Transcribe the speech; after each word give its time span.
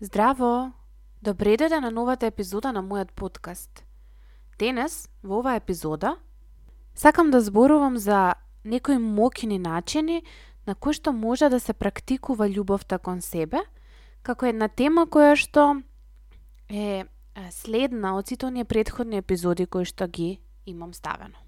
Здраво! 0.00 0.72
Добре 1.22 1.54
дојде 1.56 1.78
на 1.80 1.88
новата 1.90 2.26
епизода 2.28 2.68
на 2.68 2.82
мојот 2.84 3.14
подкаст. 3.16 3.80
Денес, 4.60 5.08
во 5.24 5.38
оваа 5.40 5.56
епизода, 5.56 6.18
сакам 6.94 7.30
да 7.30 7.40
зборувам 7.40 7.96
за 7.96 8.34
некои 8.64 8.98
мокини 8.98 9.58
начини 9.58 10.20
на 10.66 10.74
кои 10.74 10.92
што 10.92 11.16
може 11.16 11.48
да 11.48 11.60
се 11.60 11.72
практикува 11.72 12.44
љубовта 12.44 12.98
кон 12.98 13.24
себе, 13.24 13.64
како 14.22 14.44
една 14.44 14.68
тема 14.68 15.06
која 15.08 15.32
што 15.32 15.80
е 16.68 17.08
следна 17.48 18.18
од 18.20 18.28
сите 18.28 18.52
оние 18.52 18.68
предходни 18.68 19.16
епизоди 19.16 19.64
кои 19.64 19.88
што 19.88 20.12
ги 20.12 20.42
имам 20.66 20.92
ставено. 20.92 21.40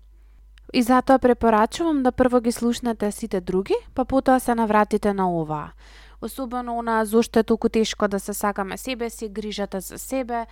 И 0.72 0.80
затоа 0.82 1.18
препорачувам 1.18 2.02
да 2.02 2.12
прво 2.12 2.40
ги 2.40 2.52
слушнете 2.52 3.12
сите 3.12 3.40
други, 3.40 3.76
па 3.94 4.04
потоа 4.04 4.40
се 4.40 4.54
навратите 4.54 5.12
на 5.12 5.28
оваа 5.28 5.72
особено 6.20 6.78
она 6.78 7.04
зошто 7.04 7.38
е 7.38 7.42
толку 7.42 7.68
тешко 7.68 8.08
да 8.08 8.20
се 8.20 8.34
сакаме 8.34 8.76
себе 8.76 9.10
си, 9.10 9.28
грижата 9.28 9.80
за 9.80 9.98
себе, 9.98 10.46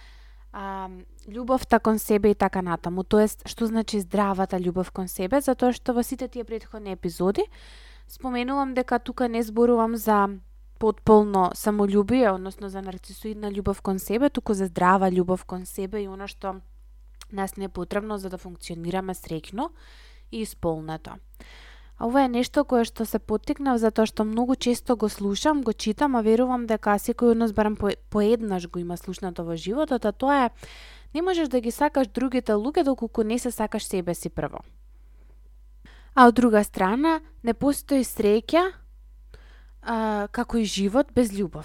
а, 0.52 0.88
љубовта 1.28 1.78
кон 1.78 1.98
себе 1.98 2.30
и 2.30 2.34
така 2.34 2.62
натаму. 2.62 3.04
Тоест, 3.04 3.42
што 3.48 3.66
значи 3.66 4.00
здравата 4.00 4.56
љубов 4.56 4.92
кон 4.92 5.08
себе, 5.08 5.40
затоа 5.40 5.72
што 5.72 5.92
во 5.92 6.02
сите 6.02 6.28
тие 6.28 6.44
претходни 6.44 6.92
епизоди 6.92 7.44
споменувам 8.08 8.74
дека 8.74 8.98
тука 8.98 9.28
не 9.28 9.42
зборувам 9.42 9.96
за 9.96 10.38
потполно 10.78 11.50
самолюбие, 11.54 12.30
односно 12.30 12.68
за 12.68 12.82
нарцисоидна 12.82 13.50
љубов 13.50 13.82
кон 13.82 13.98
себе, 13.98 14.30
туку 14.30 14.54
за 14.54 14.66
здрава 14.66 15.10
љубов 15.10 15.44
кон 15.44 15.66
себе 15.66 16.04
и 16.04 16.08
она 16.08 16.28
што 16.28 16.60
нас 17.32 17.56
не 17.56 17.64
е 17.64 17.68
потребно 17.68 18.18
за 18.18 18.30
да 18.30 18.38
функционираме 18.38 19.14
среќно 19.14 19.70
и 20.30 20.42
исполнето. 20.42 21.18
А 21.98 22.06
ова 22.06 22.24
е 22.24 22.28
нешто 22.28 22.64
кое 22.64 22.84
што 22.84 23.06
се 23.08 23.18
поттикнав 23.18 23.80
затоа 23.80 24.06
што 24.06 24.24
многу 24.24 24.56
често 24.56 24.96
го 24.96 25.08
слушам, 25.08 25.62
го 25.62 25.72
читам, 25.72 26.16
а 26.16 26.20
верувам 26.20 26.66
дека 26.66 26.98
секој 27.00 27.32
од 27.32 27.40
нас 27.40 27.52
барем 27.56 27.76
по, 27.76 27.90
поеднаш 28.10 28.68
го 28.68 28.78
има 28.78 28.96
слушнато 28.96 29.44
во 29.44 29.56
животот, 29.56 30.04
а 30.04 30.12
тоа 30.12 30.46
е 30.46 30.50
не 31.14 31.22
можеш 31.22 31.48
да 31.48 31.60
ги 31.60 31.70
сакаш 31.70 32.08
другите 32.08 32.52
луѓе 32.52 32.84
доколку 32.84 33.22
не 33.24 33.38
се 33.38 33.50
сакаш 33.50 33.88
себе 33.88 34.14
си 34.14 34.28
прво. 34.28 34.60
А 36.14 36.28
од 36.28 36.34
друга 36.34 36.64
страна, 36.64 37.20
не 37.42 37.54
постои 37.54 38.04
среќа 38.04 38.72
а, 39.82 40.28
како 40.32 40.58
и 40.58 40.64
живот 40.64 41.12
без 41.14 41.32
љубов. 41.32 41.64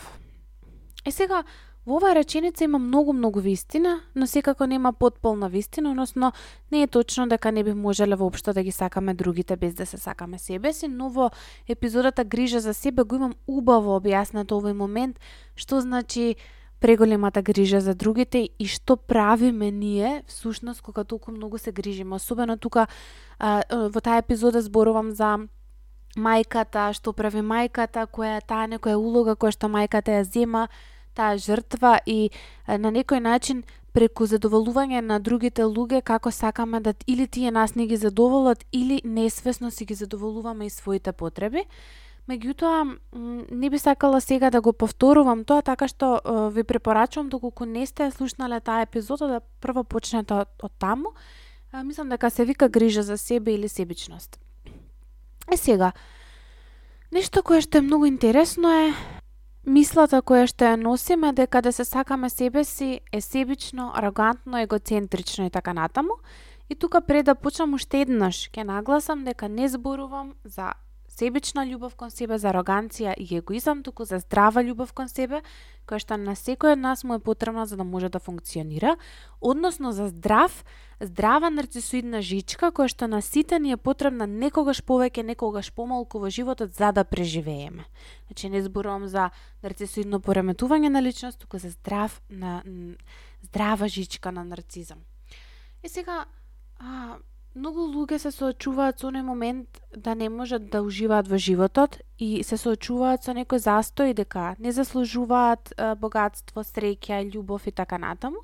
Е 1.05 1.11
сега, 1.11 1.43
Во 1.85 1.97
оваа 1.97 2.13
реченица 2.13 2.63
има 2.63 2.77
многу 2.77 3.13
многу 3.13 3.39
вистина, 3.39 4.01
но 4.15 4.27
секако 4.27 4.65
нема 4.65 4.93
потполна 4.93 5.49
вистина, 5.49 5.91
односно 5.91 6.31
не 6.71 6.83
е 6.83 6.87
точно 6.87 7.27
дека 7.27 7.51
не 7.51 7.63
би 7.63 7.73
можеле 7.73 8.15
воопшто 8.15 8.53
да 8.53 8.63
ги 8.63 8.71
сакаме 8.71 9.13
другите 9.13 9.55
без 9.55 9.73
да 9.73 9.85
се 9.85 9.97
сакаме 9.97 10.37
себе 10.37 10.73
си, 10.73 10.87
но 10.87 11.09
во 11.09 11.31
епизодата 11.67 12.23
Грижа 12.23 12.59
за 12.59 12.73
себе 12.73 13.03
го 13.03 13.15
имам 13.15 13.33
убаво 13.47 13.97
објаснато 13.97 14.61
овој 14.61 14.73
момент 14.73 15.19
што 15.55 15.81
значи 15.81 16.35
преголемата 16.81 17.41
грижа 17.41 17.79
за 17.79 17.93
другите 17.95 18.49
и 18.59 18.65
што 18.65 18.97
правиме 18.97 19.71
ние 19.71 20.23
всушност 20.27 20.81
кога 20.81 21.03
толку 21.03 21.31
многу 21.31 21.57
се 21.57 21.71
грижиме. 21.71 22.15
Особено 22.15 22.57
тука 22.57 22.87
а, 23.39 23.61
во 23.69 24.01
таа 24.01 24.17
епизода 24.17 24.61
зборувам 24.61 25.13
за 25.13 25.37
мајката, 26.17 26.89
што 26.97 27.13
прави 27.13 27.45
мајката, 27.45 28.07
која 28.09 28.41
е 28.41 28.41
таа 28.41 28.65
некоја 28.65 28.97
улога 28.97 29.37
која 29.37 29.53
што 29.53 29.69
мајката 29.69 30.17
ја 30.17 30.23
зема 30.25 30.67
таа 31.15 31.37
жртва 31.37 31.99
и 32.05 32.31
на 32.67 32.91
некој 32.91 33.19
начин 33.19 33.63
преку 33.93 34.25
задоволување 34.25 35.01
на 35.03 35.19
другите 35.19 35.63
луѓе 35.67 36.01
како 36.01 36.31
сакаме 36.31 36.79
да 36.79 36.93
или 37.07 37.27
тие 37.27 37.51
нас 37.51 37.75
не 37.75 37.87
ги 37.87 37.97
задоволат 37.97 38.63
или 38.71 39.01
несвесно 39.03 39.71
си 39.71 39.85
ги 39.85 39.93
задоволуваме 39.93 40.65
и 40.65 40.69
своите 40.69 41.11
потреби. 41.11 41.65
Меѓутоа, 42.29 42.97
не 43.51 43.69
би 43.69 43.79
сакала 43.79 44.21
сега 44.21 44.49
да 44.49 44.61
го 44.61 44.73
повторувам 44.73 45.43
тоа, 45.43 45.61
така 45.61 45.87
што 45.87 46.21
ви 46.53 46.63
препорачувам 46.63 47.29
доколку 47.29 47.65
не 47.65 47.85
сте 47.85 48.11
слушнале 48.11 48.61
таа 48.61 48.85
епизода 48.85 49.27
да 49.27 49.39
прво 49.59 49.83
почнете 49.83 50.45
од, 50.45 50.49
од 50.61 50.71
таму. 50.79 51.11
Мислам 51.73 52.09
дека 52.09 52.29
се 52.29 52.45
вика 52.45 52.69
грижа 52.69 53.03
за 53.03 53.17
себе 53.17 53.53
или 53.53 53.67
себичност. 53.67 54.39
Е 55.51 55.57
сега, 55.57 55.91
нешто 57.11 57.43
кое 57.43 57.59
што 57.61 57.79
е 57.79 57.81
многу 57.81 58.05
интересно 58.05 58.69
е 58.69 58.93
Мислата 59.65 60.23
која 60.25 60.47
што 60.49 60.65
ја 60.65 60.75
носиме 60.75 61.29
дека 61.37 61.61
да 61.61 61.71
се 61.71 61.85
сакаме 61.85 62.29
себе 62.29 62.63
си 62.63 62.99
е 63.13 63.21
себично, 63.21 63.91
арогантно, 63.93 64.57
егоцентрично 64.57 65.45
и 65.45 65.49
така 65.49 65.73
натаму. 65.73 66.17
И 66.69 66.75
тука 66.75 67.01
пред 67.01 67.25
да 67.25 67.35
почнам 67.35 67.73
уште 67.73 68.01
еднаш, 68.01 68.49
ќе 68.49 68.63
нагласам 68.63 69.21
дека 69.23 69.49
не 69.49 69.69
зборувам 69.69 70.33
за 70.45 70.73
себична 71.21 71.67
љубов 71.69 71.93
кон 71.93 72.09
себе, 72.09 72.39
за 72.41 72.49
ароганција 72.49 73.13
и 73.13 73.27
егоизам, 73.37 73.83
туку 73.85 74.07
за 74.09 74.17
здрава 74.23 74.63
љубов 74.65 74.89
кон 74.97 75.09
себе, 75.11 75.43
која 75.85 76.01
што 76.01 76.17
на 76.17 76.33
секој 76.33 76.73
од 76.73 76.81
нас 76.81 77.03
му 77.05 77.19
е 77.19 77.21
потребна 77.21 77.67
за 77.69 77.77
да 77.77 77.85
може 77.85 78.09
да 78.09 78.19
функционира, 78.19 78.95
односно 79.41 79.91
за 79.93 80.07
здрав, 80.09 80.63
здрава 80.97 81.51
нарцисоидна 81.53 82.23
жичка 82.25 82.71
која 82.73 82.89
што 82.89 83.05
на 83.11 83.21
сите 83.21 83.59
ни 83.61 83.75
е 83.75 83.77
потребна 83.77 84.25
некогаш 84.25 84.81
повеќе, 84.81 85.21
некогаш 85.21 85.69
помалку 85.77 86.17
во 86.17 86.33
животот 86.33 86.73
за 86.73 86.89
да 86.91 87.05
преживееме. 87.05 87.85
Значи 88.27 88.49
не 88.49 88.63
зборувам 88.65 89.05
за 89.05 89.29
нарцисоидно 89.61 90.23
пореметување 90.25 90.89
на 90.89 91.05
личност, 91.05 91.37
туку 91.37 91.61
за 91.61 91.69
здрав 91.69 92.21
на 92.29 92.63
здрава 93.45 93.87
жичка 93.87 94.31
на 94.31 94.43
нарцизам. 94.43 95.05
И 95.83 95.89
сега 95.89 96.25
а, 96.79 97.17
Многу 97.51 97.83
луѓе 97.91 98.15
се 98.23 98.29
соочуваат 98.31 99.01
со 99.01 99.09
оној 99.09 99.25
момент 99.27 99.81
да 99.91 100.13
не 100.15 100.29
можат 100.31 100.69
да 100.71 100.79
уживаат 100.87 101.27
во 101.27 101.35
животот 101.35 101.97
и 102.15 102.45
се 102.47 102.55
соочуваат 102.55 103.27
со 103.27 103.35
некој 103.35 103.59
застој 103.59 104.13
дека 104.15 104.55
не 104.55 104.71
заслужуваат 104.71 105.73
богатство, 105.99 106.63
среќа, 106.63 107.19
љубов 107.27 107.67
и 107.67 107.75
така 107.75 107.99
натаму. 107.99 108.39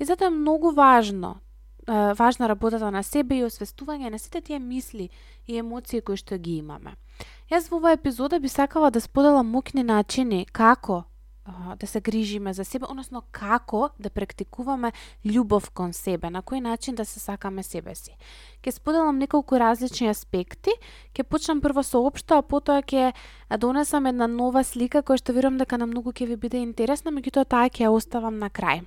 И 0.00 0.08
затоа 0.08 0.32
е 0.32 0.36
многу 0.38 0.72
важно, 0.72 1.42
важна 1.86 2.48
работата 2.48 2.90
на 2.90 3.02
себе 3.02 3.42
и 3.42 3.44
освестување 3.44 4.08
на 4.08 4.18
сите 4.18 4.40
тие 4.40 4.58
мисли 4.58 5.10
и 5.46 5.60
емоции 5.60 6.00
кои 6.00 6.16
што 6.16 6.40
ги 6.40 6.56
имаме. 6.64 6.96
Јас 7.52 7.68
во 7.68 7.82
оваа 7.82 8.00
епизода 8.00 8.40
би 8.40 8.48
сакала 8.48 8.90
да 8.90 9.00
споделам 9.00 9.52
мокни 9.52 9.84
начини 9.84 10.46
како 10.52 11.04
да 11.76 11.86
се 11.86 12.00
грижиме 12.00 12.52
за 12.52 12.64
себе, 12.64 12.86
односно 12.88 13.22
како 13.32 13.90
да 13.98 14.10
практикуваме 14.10 14.92
љубов 15.26 15.70
кон 15.74 15.92
себе, 15.92 16.30
на 16.30 16.42
кој 16.42 16.60
начин 16.62 16.94
да 16.94 17.04
се 17.04 17.20
сакаме 17.20 17.62
себе 17.62 17.94
си. 17.94 18.14
Ке 18.62 18.72
споделам 18.72 19.18
неколку 19.18 19.58
различни 19.58 20.08
аспекти, 20.08 20.70
ке 21.14 21.22
почнам 21.22 21.60
прво 21.60 21.82
со 21.82 21.98
општо, 21.98 22.38
а 22.38 22.42
потоа 22.42 22.82
ке 22.82 23.12
донесам 23.58 24.06
една 24.06 24.26
нова 24.26 24.62
слика 24.64 25.02
која 25.02 25.18
што 25.18 25.34
верувам 25.34 25.58
дека 25.58 25.78
на 25.78 25.86
многу 25.86 26.14
ќе 26.14 26.30
ви 26.30 26.36
биде 26.36 26.62
интересна, 26.62 27.10
меѓутоа 27.10 27.44
таа 27.44 27.66
ќе 27.66 27.90
ја 27.90 27.90
оставам 27.90 28.38
на 28.38 28.46
крај. 28.46 28.86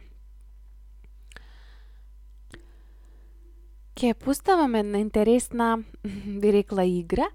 Ке 3.96 4.14
поставам 4.14 4.76
една 4.76 5.00
интересна, 5.00 5.84
би 6.42 6.52
рекла 6.52 6.88
игра, 6.88 7.28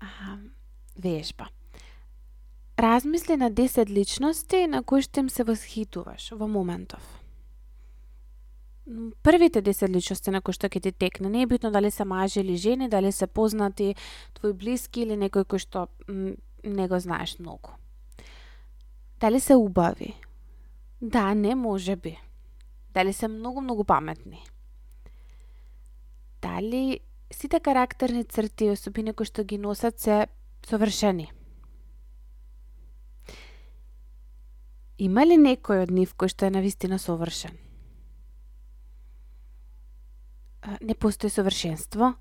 а, 0.00 0.38
вежба. 0.98 1.46
Размисли 2.78 3.36
на 3.36 3.50
10 3.50 3.88
личности 3.88 4.66
на 4.66 4.82
кои 4.82 5.02
што 5.02 5.20
им 5.20 5.28
се 5.30 5.44
восхитуваш 5.44 6.32
во 6.34 6.48
моментов. 6.50 7.02
Првите 9.22 9.62
10 9.62 9.88
личности 9.88 10.30
на 10.34 10.42
кои 10.42 10.52
што 10.52 10.66
ќе 10.66 10.82
ти 10.82 10.92
текне, 10.92 11.30
не 11.30 11.42
е 11.42 11.46
битно 11.46 11.70
дали 11.70 11.90
се 11.90 12.04
мажи 12.04 12.40
или 12.40 12.56
жени, 12.56 12.88
дали 12.88 13.12
се 13.12 13.26
познати, 13.26 13.94
твои 14.34 14.52
блиски 14.52 15.06
или 15.06 15.14
некој 15.14 15.46
кој 15.46 15.62
што 15.62 15.86
не 16.64 16.88
го 16.88 16.98
знаеш 16.98 17.38
многу. 17.38 17.78
Дали 19.20 19.40
се 19.40 19.54
убави? 19.54 20.14
Да, 21.00 21.34
не 21.34 21.54
може 21.54 21.96
би. 21.96 22.18
Дали 22.90 23.12
се 23.12 23.28
многу, 23.28 23.60
многу 23.60 23.84
паметни? 23.84 24.42
Дали 26.42 27.00
сите 27.30 27.60
карактерни 27.60 28.24
црти 28.24 28.64
и 28.64 28.70
особини 28.70 29.14
кои 29.14 29.26
што 29.26 29.44
ги 29.44 29.58
носат 29.58 30.00
се 30.00 30.26
совршени? 30.66 31.30
Има 34.98 35.24
ли 35.26 35.34
некој 35.34 35.84
од 35.84 35.90
нив 35.90 36.14
кој 36.14 36.30
што 36.30 36.46
е 36.46 36.54
навистина 36.54 36.98
совршен? 37.02 37.56
Не 40.80 40.94
постои 40.94 41.30
совршенство, 41.30 42.14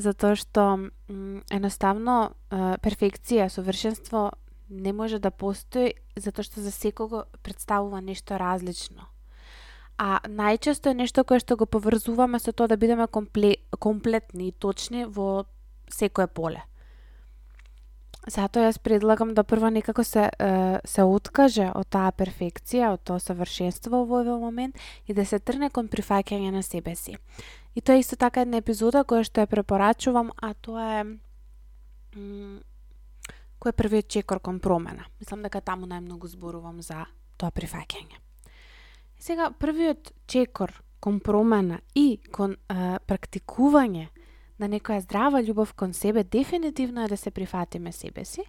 затоа 0.00 0.34
што 0.34 0.90
едноставно 1.52 2.32
перфекција, 2.82 3.50
совршенство 3.52 4.32
не 4.68 4.92
може 4.92 5.18
да 5.18 5.30
постои 5.30 5.92
затоа 6.16 6.42
што 6.42 6.60
за 6.64 6.72
секого 6.72 7.26
представува 7.42 8.00
нешто 8.00 8.40
различно. 8.40 9.06
А 9.98 10.20
најчесто 10.28 10.90
е 10.90 10.98
нешто 10.98 11.24
кое 11.24 11.40
што 11.40 11.56
го 11.56 11.66
поврзуваме 11.66 12.40
со 12.40 12.52
тоа 12.52 12.68
да 12.68 12.76
бидеме 12.76 13.06
комплетни 13.08 14.48
и 14.48 14.52
точни 14.52 15.04
во 15.04 15.46
секое 15.88 16.26
поле. 16.26 16.64
Затоа 18.26 18.66
јас 18.66 18.80
предлагам 18.82 19.34
да 19.34 19.44
прво 19.46 19.68
некако 19.70 20.02
се 20.04 20.30
се 20.84 21.02
откаже 21.06 21.68
од 21.74 21.86
таа 21.94 22.10
перфекција, 22.10 22.90
од 22.96 23.04
тоа 23.06 23.22
совршенство 23.22 24.02
во 24.02 24.22
овој 24.22 24.40
момент 24.40 24.74
и 25.06 25.14
да 25.14 25.24
се 25.24 25.38
трне 25.38 25.70
кон 25.70 25.86
прифаќање 25.88 26.50
на 26.50 26.62
себе 26.62 26.96
си. 26.96 27.14
И 27.74 27.80
тоа 27.80 27.94
е 27.94 28.02
исто 28.02 28.16
така 28.16 28.42
една 28.42 28.58
епизода 28.58 29.04
која 29.04 29.22
што 29.22 29.44
ја 29.44 29.46
препорачувам, 29.46 30.32
а 30.42 30.54
тоа 30.54 30.88
е 31.00 31.04
кој 33.60 33.70
е 33.70 33.78
првиот 33.78 34.08
чекор 34.08 34.40
кон 34.40 34.58
промена. 34.60 35.06
Мислам 35.20 35.42
дека 35.46 35.60
таму 35.60 35.86
најмногу 35.86 36.26
зборувам 36.26 36.82
за 36.82 37.06
тоа 37.38 37.50
прифаќање. 37.54 38.18
Сега, 39.18 39.50
првиот 39.50 40.12
чекор 40.26 40.72
кон 41.00 41.20
промена 41.20 41.80
и 41.94 42.18
кон 42.32 42.56
е, 42.56 42.98
практикување 43.06 44.08
на 44.58 44.68
некоја 44.68 45.00
здрава 45.04 45.42
љубов 45.42 45.74
кон 45.74 45.92
себе, 45.92 46.24
дефинитивно 46.24 47.04
е 47.04 47.08
да 47.08 47.16
се 47.16 47.30
прифатиме 47.30 47.92
себе 47.92 48.24
си 48.24 48.42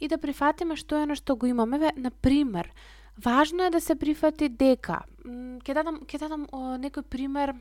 и 0.00 0.08
да 0.08 0.18
прифатиме 0.18 0.76
што 0.76 0.96
е 1.02 1.06
на 1.06 1.16
што 1.16 1.36
го 1.36 1.46
имаме. 1.46 1.92
На 1.96 2.10
пример, 2.10 2.72
важно 3.18 3.64
е 3.64 3.70
да 3.70 3.80
се 3.80 3.94
прифати 3.94 4.48
дека, 4.48 5.02
ќе 5.26 5.74
дадам, 5.74 6.04
ќе 6.06 6.18
дадам 6.18 6.46
о, 6.52 6.78
некој 6.78 7.02
пример, 7.02 7.54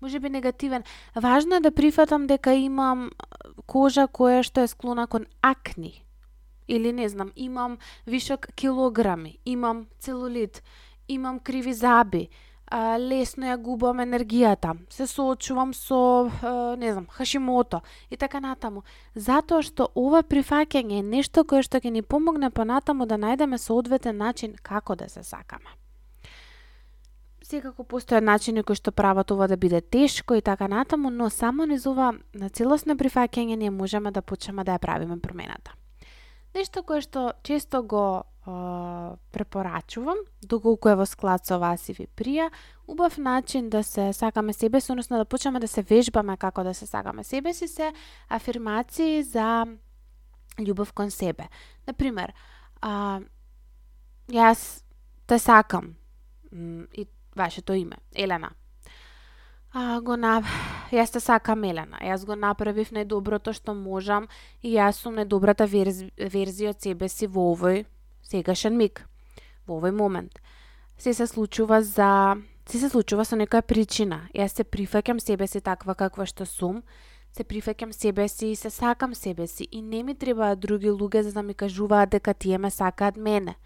може 0.00 0.20
би 0.20 0.28
негативен. 0.28 0.82
Важно 1.14 1.56
е 1.56 1.60
да 1.60 1.70
прифатам 1.70 2.26
дека 2.26 2.54
имам 2.54 3.10
кожа 3.66 4.08
која 4.08 4.42
што 4.42 4.64
е 4.64 4.68
склона 4.68 5.06
кон 5.06 5.26
акни. 5.42 6.04
Или 6.68 6.92
не 6.92 7.08
знам, 7.08 7.32
имам 7.36 7.78
вишок 8.06 8.48
килограми, 8.56 9.38
имам 9.44 9.86
целулит, 10.00 10.62
имам 11.08 11.38
криви 11.38 11.72
заби, 11.72 12.28
а, 12.66 12.98
лесно 12.98 13.46
ја 13.46 13.56
губам 13.60 14.00
енергијата, 14.00 14.74
се 14.90 15.06
соочувам 15.06 15.74
со, 15.74 16.30
а, 16.42 16.76
не 16.76 16.92
знам, 16.92 17.06
хашимото 17.10 17.80
и 18.10 18.16
така 18.16 18.40
натаму. 18.40 18.82
Затоа 19.14 19.62
што 19.62 19.88
ова 19.94 20.22
прифаќање 20.22 20.98
е 20.98 21.02
нешто 21.02 21.44
кое 21.44 21.62
што 21.62 21.78
ќе 21.78 21.90
ни 21.90 22.02
помогне 22.02 22.50
понатаму 22.50 23.06
да 23.06 23.18
најдеме 23.20 23.58
соодветен 23.58 24.16
начин 24.16 24.54
како 24.62 24.96
да 24.96 25.08
се 25.08 25.22
сакаме. 25.22 25.70
Секако 27.44 27.84
постојат 27.84 28.24
начини 28.24 28.62
кои 28.64 28.76
што 28.76 28.92
прават 28.92 29.30
ова 29.30 29.48
да 29.48 29.56
биде 29.56 29.80
тешко 29.80 30.34
и 30.34 30.42
така 30.42 30.68
натаму, 30.68 31.10
но 31.10 31.30
само 31.30 31.66
низ 31.66 31.86
ова 31.86 32.14
на 32.34 32.48
целосно 32.48 32.96
прифаќање 32.96 33.56
ние 33.56 33.70
можеме 33.70 34.10
да 34.10 34.22
почнеме 34.22 34.64
да 34.64 34.78
ја 34.78 34.80
правиме 34.80 35.20
промената. 35.20 35.76
Нешто 36.54 36.82
кое 36.82 37.02
што 37.02 37.32
често 37.42 37.82
го 37.82 38.24
препорачувам, 38.44 40.18
доколку 40.42 40.88
е 40.88 40.96
во 41.00 41.06
склад 41.08 41.46
со 41.48 41.56
вас 41.58 41.88
и 41.88 41.94
ви 41.96 42.04
прија, 42.06 42.50
убав 42.86 43.16
начин 43.18 43.70
да 43.70 43.82
се 43.82 44.12
сакаме 44.12 44.52
себе 44.52 44.80
си, 44.80 44.92
односно 44.92 45.16
да 45.16 45.24
почнеме 45.24 45.60
да 45.60 45.68
се 45.68 45.82
вежбаме 45.82 46.36
како 46.36 46.62
да 46.64 46.74
се 46.74 46.86
сакаме 46.86 47.24
себе 47.24 47.54
си, 47.54 47.68
се 47.68 47.92
афирмации 48.28 49.22
за 49.22 49.64
љубов 50.58 50.92
кон 50.92 51.10
себе. 51.10 51.48
Например, 51.86 52.34
а, 52.82 53.20
јас 54.28 54.84
те 55.26 55.38
сакам 55.38 55.94
и 56.52 57.06
вашето 57.36 57.72
име, 57.72 57.96
Елена. 58.14 58.50
А, 59.72 60.00
го 60.00 60.16
на... 60.16 60.42
Јас 60.92 61.12
те 61.12 61.20
сакам 61.20 61.64
Елена. 61.64 61.96
Јас 62.04 62.26
го 62.26 62.36
направив 62.36 62.92
најдоброто 62.92 63.56
што 63.56 63.74
можам 63.74 64.28
и 64.62 64.76
јас 64.76 65.00
сум 65.00 65.16
најдобрата 65.16 65.64
верз... 65.64 66.04
верзија 66.20 66.76
од 66.76 66.80
себе 66.84 67.08
си 67.08 67.26
во 67.26 67.48
овој 67.56 67.86
сегашен 68.24 68.76
миг, 68.76 69.06
во 69.66 69.78
овој 69.80 69.92
момент. 69.92 70.40
Се 70.98 71.14
се 71.14 71.26
случува 71.26 71.82
за 71.82 72.36
се 72.66 72.78
се 72.78 72.88
случува 72.88 73.24
со 73.24 73.36
некоја 73.36 73.62
причина. 73.62 74.28
Јас 74.34 74.56
се 74.56 74.64
прифаќам 74.64 75.20
себе 75.20 75.46
си 75.46 75.60
таква 75.60 75.94
каква 75.94 76.24
што 76.26 76.46
сум, 76.48 76.82
се 77.36 77.44
прифаќам 77.44 77.92
себе 77.92 78.28
си 78.28 78.52
и 78.52 78.56
се 78.56 78.70
сакам 78.70 79.14
себе 79.14 79.46
си 79.46 79.68
и 79.70 79.82
не 79.82 80.02
ми 80.02 80.14
требаат 80.14 80.60
други 80.60 80.88
луѓе 80.90 81.20
за 81.20 81.32
да 81.32 81.42
ми 81.42 81.54
кажуваат 81.54 82.10
дека 82.10 82.34
тие 82.34 82.58
ме 82.58 82.70
сакаат 82.70 83.16
мене. 83.16 83.56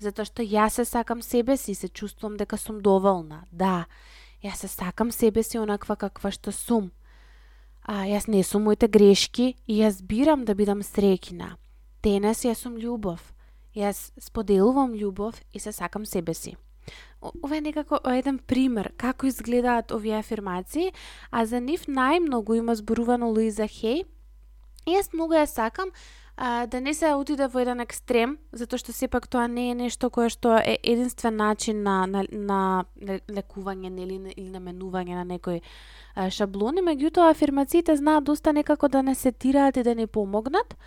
Затоа 0.00 0.24
што 0.24 0.42
јас 0.42 0.80
се 0.80 0.84
сакам 0.84 1.22
себе 1.22 1.56
си 1.56 1.72
и 1.72 1.74
се 1.74 1.88
чувствувам 1.88 2.36
дека 2.36 2.56
сум 2.56 2.80
доволна. 2.80 3.44
Да, 3.52 3.86
јас 4.42 4.64
се 4.64 4.68
сакам 4.68 5.12
себе 5.12 5.42
си 5.42 5.58
онаква 5.58 5.96
каква 5.96 6.30
што 6.30 6.52
сум. 6.52 6.90
А 7.84 8.08
јас 8.08 8.28
не 8.28 8.42
сум 8.42 8.64
моите 8.64 8.88
грешки 8.88 9.54
и 9.66 9.80
јас 9.84 10.02
бирам 10.02 10.44
да 10.44 10.54
бидам 10.54 10.82
среќна. 10.82 11.56
Денес 12.02 12.42
јас 12.44 12.64
сум 12.64 12.80
љубов. 12.80 13.20
Јас 13.78 14.10
споделувам 14.18 14.96
љубов 14.98 15.38
и 15.54 15.60
се 15.62 15.72
сакам 15.72 16.06
себе 16.06 16.34
си. 16.34 16.56
Ова 17.20 17.56
е 17.56 17.60
некако 17.60 17.98
еден 18.10 18.38
пример 18.38 18.92
како 18.96 19.26
изгледаат 19.26 19.92
овие 19.92 20.18
афирмации, 20.18 20.92
а 21.30 21.44
за 21.46 21.60
нив 21.60 21.86
најмногу 21.86 22.56
има 22.58 22.74
зборувано 22.74 23.30
Луиза 23.30 23.68
Хеј. 23.68 24.06
Јас 24.88 25.12
многу 25.12 25.36
ја 25.36 25.46
сакам 25.46 25.92
а, 26.36 26.66
да 26.66 26.80
не 26.80 26.94
се 26.94 27.12
отиде 27.14 27.46
во 27.46 27.60
еден 27.60 27.82
екстрем, 27.82 28.38
затоа 28.52 28.78
што 28.78 28.94
сепак 28.94 29.26
тоа 29.28 29.48
не 29.50 29.70
е 29.70 29.74
нешто 29.74 30.10
кое 30.10 30.30
што 30.30 30.56
е 30.58 30.78
единствен 30.82 31.36
начин 31.36 31.82
на, 31.82 32.06
на, 32.06 32.24
на 32.30 32.60
лекување 33.28 33.90
нели, 33.90 34.18
или 34.36 34.48
наменување 34.54 35.18
на 35.18 35.26
некој 35.26 35.60
а, 35.60 36.30
шаблони, 36.30 36.82
меѓутоа 36.86 37.30
афирмациите 37.34 37.98
знаат 37.98 38.24
доста 38.24 38.54
некако 38.54 38.88
да 38.88 39.02
не 39.02 39.14
сетираат 39.14 39.76
и 39.76 39.82
да 39.82 39.94
не 39.94 40.06
помогнат, 40.06 40.78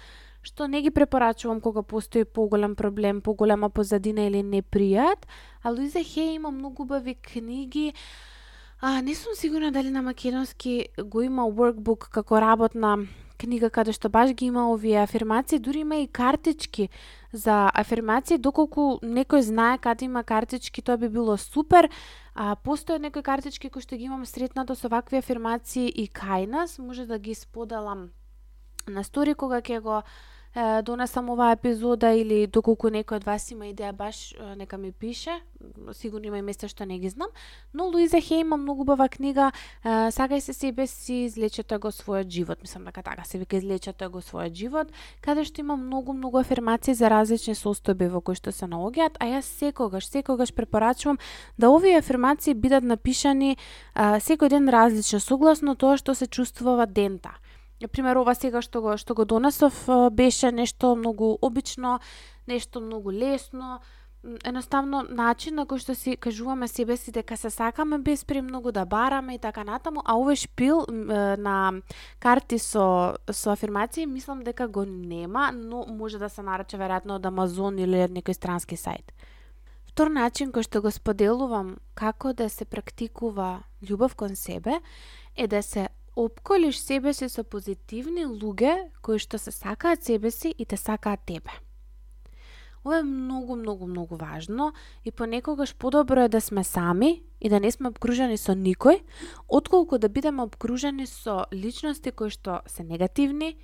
што 0.41 0.67
не 0.67 0.81
ги 0.81 0.89
препорачувам 0.89 1.61
кога 1.61 1.81
постои 1.81 2.23
поголем 2.23 2.75
проблем, 2.75 3.21
поголема 3.21 3.69
позадина 3.69 4.27
или 4.27 4.43
непријат, 4.43 5.27
а 5.63 5.71
Луиза 5.71 6.03
Хей 6.03 6.35
има 6.35 6.51
многу 6.51 6.83
убави 6.83 7.15
книги, 7.15 7.93
А, 8.83 9.01
не 9.01 9.15
сум 9.15 9.35
сигурна 9.35 9.71
дали 9.71 9.89
на 9.89 10.01
македонски 10.01 10.87
го 11.05 11.21
има 11.21 11.43
workbook 11.45 12.09
како 12.09 12.39
работна 12.41 12.95
книга 13.37 13.69
каде 13.69 13.93
што 13.93 14.09
баш 14.09 14.31
ги 14.33 14.47
има 14.49 14.63
овие 14.73 15.03
афирмации, 15.03 15.59
дури 15.59 15.83
има 15.85 15.99
и 16.01 16.07
картички 16.07 16.89
за 17.31 17.69
афирмации, 17.73 18.41
доколку 18.41 18.97
некој 19.05 19.45
знае 19.45 19.77
каде 19.77 20.05
има 20.05 20.23
картички, 20.23 20.81
тоа 20.81 20.97
би 20.97 21.09
било 21.09 21.37
супер. 21.37 21.89
А, 22.33 22.55
постојат 22.55 23.05
некои 23.05 23.21
картички 23.21 23.69
кои 23.69 23.85
што 23.85 24.01
ги 24.01 24.09
имам 24.09 24.25
сретнато 24.25 24.73
со 24.73 24.89
вакви 24.89 25.21
афирмации 25.21 25.85
и 25.85 26.09
кај 26.09 26.49
нас, 26.49 26.79
може 26.79 27.05
да 27.05 27.19
ги 27.19 27.37
споделам 27.37 28.09
на 28.87 29.03
стори 29.03 29.35
кога 29.35 29.61
ќе 29.61 29.79
го 29.81 30.01
е, 30.55 30.81
донесам 30.81 31.29
оваа 31.29 31.55
епизода 31.55 32.11
или 32.11 32.47
доколку 32.47 32.91
некој 32.91 33.21
од 33.21 33.25
вас 33.25 33.51
има 33.51 33.69
идеја 33.71 33.93
баш 33.95 34.33
нека 34.57 34.77
ми 34.77 34.91
пише, 34.91 35.39
сигурно 35.93 36.27
има 36.27 36.39
и 36.39 36.41
места 36.41 36.67
што 36.67 36.85
не 36.85 36.99
ги 36.99 37.09
знам, 37.09 37.29
но 37.73 37.87
Луиза 37.87 38.19
Хей 38.21 38.41
има 38.41 38.57
многу 38.57 38.83
бава 38.83 39.07
книга 39.09 39.51
е, 39.83 40.11
Сагај 40.11 40.39
се 40.39 40.53
себе 40.53 40.87
си, 40.87 41.31
излечете 41.31 41.77
го 41.77 41.87
својот 41.87 42.27
живот, 42.27 42.61
мислам 42.61 42.83
дека 42.85 43.03
така 43.03 43.23
се 43.23 43.37
вика 43.37 43.55
излечете 43.55 44.07
го 44.07 44.19
својот 44.19 44.53
живот, 44.53 44.91
каде 45.21 45.45
што 45.45 45.61
има 45.61 45.77
многу 45.77 46.13
многу 46.13 46.37
афирмации 46.37 46.93
за 46.93 47.09
различни 47.09 47.55
состојби 47.55 48.09
во 48.11 48.21
кои 48.21 48.35
што 48.35 48.51
се 48.51 48.67
наоѓаат, 48.67 49.15
а 49.19 49.25
јас 49.25 49.47
секогаш 49.47 50.09
секогаш 50.11 50.51
препорачувам 50.53 51.19
да 51.57 51.71
овие 51.71 51.97
афирмации 51.97 52.53
бидат 52.53 52.83
напишани 52.83 53.55
е, 53.55 53.57
секој 53.95 54.49
ден 54.49 54.67
различно 54.69 55.19
согласно 55.19 55.75
тоа 55.75 55.97
што 55.97 56.15
се 56.15 56.27
чувствува 56.27 56.85
дента 56.85 57.31
пример 57.87 58.17
ова 58.17 58.35
сега 58.35 58.61
што 58.61 58.81
го 58.81 58.97
што 58.97 59.13
го 59.13 59.25
донесов 59.25 59.87
беше 60.11 60.51
нешто 60.51 60.95
многу 60.95 61.37
обично, 61.41 61.99
нешто 62.47 62.81
многу 62.81 63.11
лесно, 63.11 63.79
едноставно 64.23 65.01
начин 65.09 65.55
на 65.57 65.65
кој 65.65 65.81
што 65.81 65.95
си 65.97 66.13
кажуваме 66.13 66.67
себе 66.69 66.97
си 66.97 67.11
дека 67.11 67.37
се 67.37 67.49
сакаме 67.49 67.97
без 67.97 68.23
премногу 68.25 68.71
да 68.71 68.85
бараме 68.85 69.35
и 69.35 69.39
така 69.39 69.63
натаму, 69.63 70.03
а 70.05 70.13
овој 70.13 70.37
шпил 70.37 70.85
на 70.91 71.81
карти 72.19 72.59
со 72.59 73.17
со 73.31 73.51
афирмации 73.51 74.05
мислам 74.05 74.43
дека 74.43 74.67
го 74.67 74.85
нема, 74.85 75.51
но 75.51 75.85
може 75.87 76.19
да 76.19 76.29
се 76.29 76.41
нарече 76.41 76.77
веројатно 76.77 77.17
од 77.17 77.25
Амазон 77.25 77.79
или 77.79 78.03
од 78.03 78.11
некој 78.11 78.37
странски 78.37 78.77
сајт. 78.77 79.09
Втор 79.89 80.07
начин 80.13 80.51
кој 80.53 80.63
што 80.69 80.81
го 80.81 80.91
споделувам 80.91 81.77
како 81.95 82.33
да 82.33 82.49
се 82.49 82.65
практикува 82.65 83.63
љубов 83.81 84.15
кон 84.15 84.35
себе 84.35 84.79
е 85.35 85.47
да 85.47 85.63
се 85.63 85.89
обколиш 86.15 86.79
себе 86.79 87.13
си 87.13 87.29
со 87.29 87.43
позитивни 87.43 88.25
луѓе 88.25 88.91
кои 89.01 89.19
што 89.19 89.37
се 89.37 89.51
сакаат 89.51 90.03
себе 90.03 90.31
си 90.31 90.53
и 90.57 90.65
те 90.65 90.77
сакаат 90.77 91.21
тебе. 91.25 91.51
Ова 92.83 92.99
е 92.99 93.03
многу, 93.03 93.55
многу, 93.55 93.87
многу 93.87 94.15
важно 94.15 94.73
и 95.05 95.11
понекогаш 95.11 95.75
подобро 95.75 96.21
е 96.21 96.29
да 96.29 96.41
сме 96.41 96.63
сами 96.63 97.23
и 97.41 97.49
да 97.49 97.59
не 97.59 97.71
сме 97.71 97.89
обкружени 97.89 98.37
со 98.37 98.57
никој, 98.57 99.01
отколку 99.47 99.97
да 99.97 100.09
бидеме 100.09 100.43
обкружени 100.43 101.05
со 101.05 101.45
личности 101.53 102.11
кои 102.11 102.29
што 102.29 102.61
се 102.65 102.83
негативни, 102.83 103.57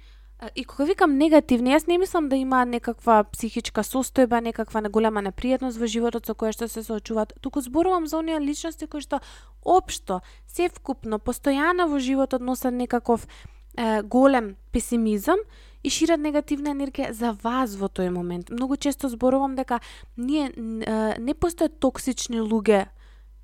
И 0.56 0.64
кога 0.66 0.86
викам 0.86 1.16
негативни, 1.18 1.72
јас 1.74 1.88
не 1.90 1.98
мислам 1.98 2.28
да 2.30 2.38
има 2.38 2.62
некаква 2.70 3.24
психичка 3.34 3.82
состојба, 3.82 4.38
некаква 4.46 4.84
голема 4.94 5.24
непријатност 5.26 5.82
во 5.82 5.90
животот 5.90 6.30
со 6.30 6.36
која 6.38 6.54
што 6.54 6.68
се 6.70 6.84
соочуваат, 6.86 7.34
туку 7.42 7.62
зборувам 7.62 8.06
за 8.06 8.20
оние 8.20 8.38
личности 8.40 8.86
кои 8.86 9.02
што 9.02 9.18
општо, 9.66 10.22
севкупно, 10.46 11.18
постојано 11.18 11.90
во 11.90 11.98
животот 11.98 12.46
носат 12.46 12.74
некаков 12.74 13.26
е, 13.26 14.04
голем 14.04 14.56
песимизам 14.72 15.42
и 15.82 15.90
шират 15.90 16.22
негативна 16.22 16.70
енергија 16.70 17.14
за 17.18 17.34
вас 17.34 17.74
во 17.74 17.90
тој 17.90 18.14
момент. 18.14 18.54
Многу 18.54 18.78
често 18.78 19.10
зборувам 19.10 19.56
дека 19.58 19.82
ние 20.18 20.52
не 20.54 21.34
постојат 21.34 21.82
токсични 21.82 22.46
луѓе 22.46 22.86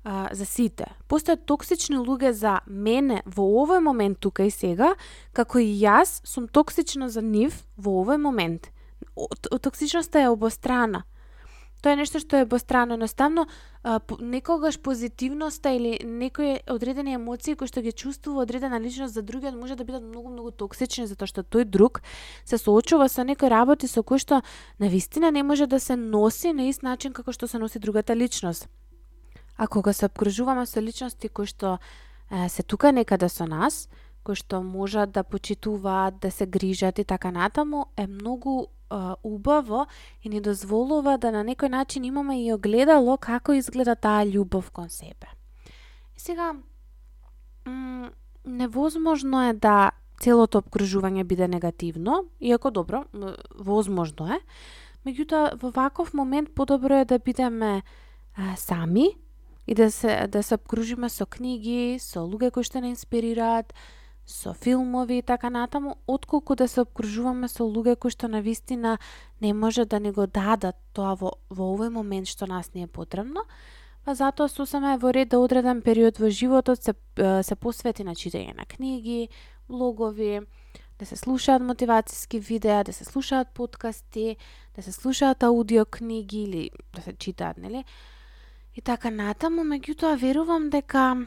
а, 0.04 0.28
за 0.32 0.44
сите. 0.44 0.86
Постојат 1.08 1.46
токсични 1.48 1.96
луѓе 1.96 2.32
за 2.32 2.58
мене 2.66 3.22
во 3.24 3.46
овој 3.64 3.80
момент 3.80 4.20
тука 4.20 4.44
и 4.44 4.52
сега, 4.52 4.94
како 5.32 5.58
и 5.58 5.72
јас 5.80 6.20
сум 6.28 6.46
токсична 6.48 7.08
за 7.08 7.22
нив 7.24 7.64
во 7.76 8.04
овој 8.04 8.20
момент. 8.20 8.70
Токсичноста 9.60 10.20
е 10.20 10.28
обострана. 10.28 11.04
Тоа 11.84 11.92
е 11.92 12.00
нешто 12.00 12.16
што 12.16 12.38
е 12.40 12.46
обострано. 12.46 12.96
Наставно, 12.96 13.44
некогаш 14.20 14.78
позитивноста 14.80 15.68
или 15.76 15.98
некои 16.04 16.60
одредени 16.68 17.12
емоции 17.12 17.56
кои 17.60 17.68
што 17.68 17.82
ги 17.84 17.92
чувствува 17.92 18.46
одредена 18.48 18.80
личност 18.80 19.12
за 19.12 19.22
другиот 19.22 19.52
може 19.52 19.76
да 19.76 19.84
бидат 19.84 20.02
многу 20.02 20.32
многу 20.32 20.50
токсични 20.50 21.04
затоа 21.04 21.28
што 21.28 21.44
тој 21.44 21.68
друг 21.68 22.00
се 22.48 22.56
соочува 22.56 23.08
со 23.12 23.24
некои 23.24 23.52
работи 23.52 23.84
со 23.84 24.00
кои 24.00 24.16
што 24.16 24.40
на 24.80 24.88
вистина 24.88 25.28
не 25.28 25.42
може 25.42 25.66
да 25.66 25.80
се 25.80 25.96
носи 25.96 26.56
на 26.56 26.72
ист 26.72 26.80
начин 26.82 27.12
како 27.12 27.32
што 27.32 27.48
се 27.48 27.60
носи 27.60 27.78
другата 27.78 28.16
личност. 28.16 28.64
А 29.56 29.66
кога 29.66 29.92
се 29.92 30.06
обкружуваме 30.06 30.66
со 30.66 30.80
личности 30.80 31.28
кои 31.28 31.46
што 31.46 31.78
е, 32.30 32.48
се 32.48 32.62
тука 32.62 32.92
некаде 32.92 33.28
со 33.28 33.46
нас, 33.46 33.88
кои 34.24 34.34
што 34.34 34.62
можат 34.62 35.12
да 35.12 35.22
почитуваат, 35.22 36.18
да 36.18 36.30
се 36.30 36.46
грижат 36.46 36.98
и 36.98 37.04
така 37.04 37.30
натаму, 37.30 37.86
е 37.96 38.06
многу 38.06 38.64
е, 38.64 38.96
убаво 39.22 39.86
и 40.22 40.28
ни 40.28 40.40
дозволува 40.40 41.18
да 41.18 41.30
на 41.30 41.44
некој 41.44 41.68
начин 41.68 42.04
имаме 42.04 42.42
и 42.42 42.52
огледало 42.52 43.16
како 43.16 43.52
изгледа 43.52 43.94
таа 43.94 44.24
љубов 44.26 44.70
кон 44.70 44.88
себе. 44.88 45.28
И 46.16 46.20
сега, 46.20 46.54
невозможно 48.44 49.42
е 49.48 49.52
да 49.52 49.92
целото 50.20 50.60
обкружување 50.62 51.24
биде 51.24 51.48
негативно, 51.48 52.24
иако 52.40 52.70
добро, 52.70 53.04
возможно 53.58 54.34
е, 54.34 54.38
меѓутоа 55.04 55.58
во 55.60 55.70
ваков 55.74 56.14
момент 56.14 56.54
подобро 56.54 57.02
е 57.02 57.04
да 57.04 57.18
бидеме 57.18 57.82
а, 58.36 58.56
сами 58.56 59.16
и 59.66 59.74
да 59.74 59.90
се 59.90 60.26
да 60.28 60.42
се 60.42 60.54
обкружиме 60.54 61.08
со 61.08 61.26
книги, 61.26 61.98
со 61.98 62.24
луѓе 62.24 62.50
кои 62.50 62.64
што 62.64 62.80
не 62.80 62.92
инспирираат, 62.94 63.72
со 64.26 64.54
филмови 64.54 65.18
и 65.18 65.22
така 65.22 65.50
натаму, 65.50 65.96
отколку 66.06 66.54
да 66.56 66.68
се 66.68 66.80
обкружуваме 66.80 67.48
со 67.48 67.64
луѓе 67.64 67.96
кои 67.96 68.10
што 68.10 68.28
на 68.28 68.40
вистина 68.40 68.98
не 69.40 69.52
може 69.52 69.84
да 69.84 70.00
ни 70.00 70.12
го 70.12 70.26
дадат 70.26 70.76
тоа 70.92 71.14
во, 71.14 71.32
во 71.50 71.74
овој 71.76 71.90
момент 71.92 72.28
што 72.28 72.46
нас 72.46 72.72
не 72.74 72.84
е 72.84 72.86
потребно, 72.86 73.44
па 74.04 74.14
затоа 74.14 74.48
сосема 74.48 74.94
е 74.94 74.98
во 74.98 75.12
ред 75.12 75.28
да 75.28 75.38
одреден 75.38 75.82
период 75.82 76.18
во 76.18 76.30
животот 76.30 76.82
се, 76.82 76.94
се 77.16 77.54
посвети 77.56 78.04
на 78.04 78.14
читање 78.14 78.56
на 78.56 78.64
книги, 78.64 79.28
блогови, 79.68 80.40
да 80.98 81.06
се 81.06 81.16
слушаат 81.16 81.62
мотивацијски 81.62 82.40
видеа, 82.40 82.84
да 82.84 82.92
се 82.92 83.04
слушаат 83.04 83.48
подкасти, 83.54 84.36
да 84.76 84.82
се 84.82 84.92
слушаат 84.92 85.42
аудио 85.42 85.84
книги 85.84 86.42
или 86.42 86.70
да 86.94 87.02
се 87.02 87.12
читаат, 87.12 87.58
нели? 87.58 87.84
И 88.74 88.82
така 88.82 89.10
натаму, 89.10 89.62
меѓутоа 89.62 90.16
верувам 90.18 90.70
дека 90.70 91.26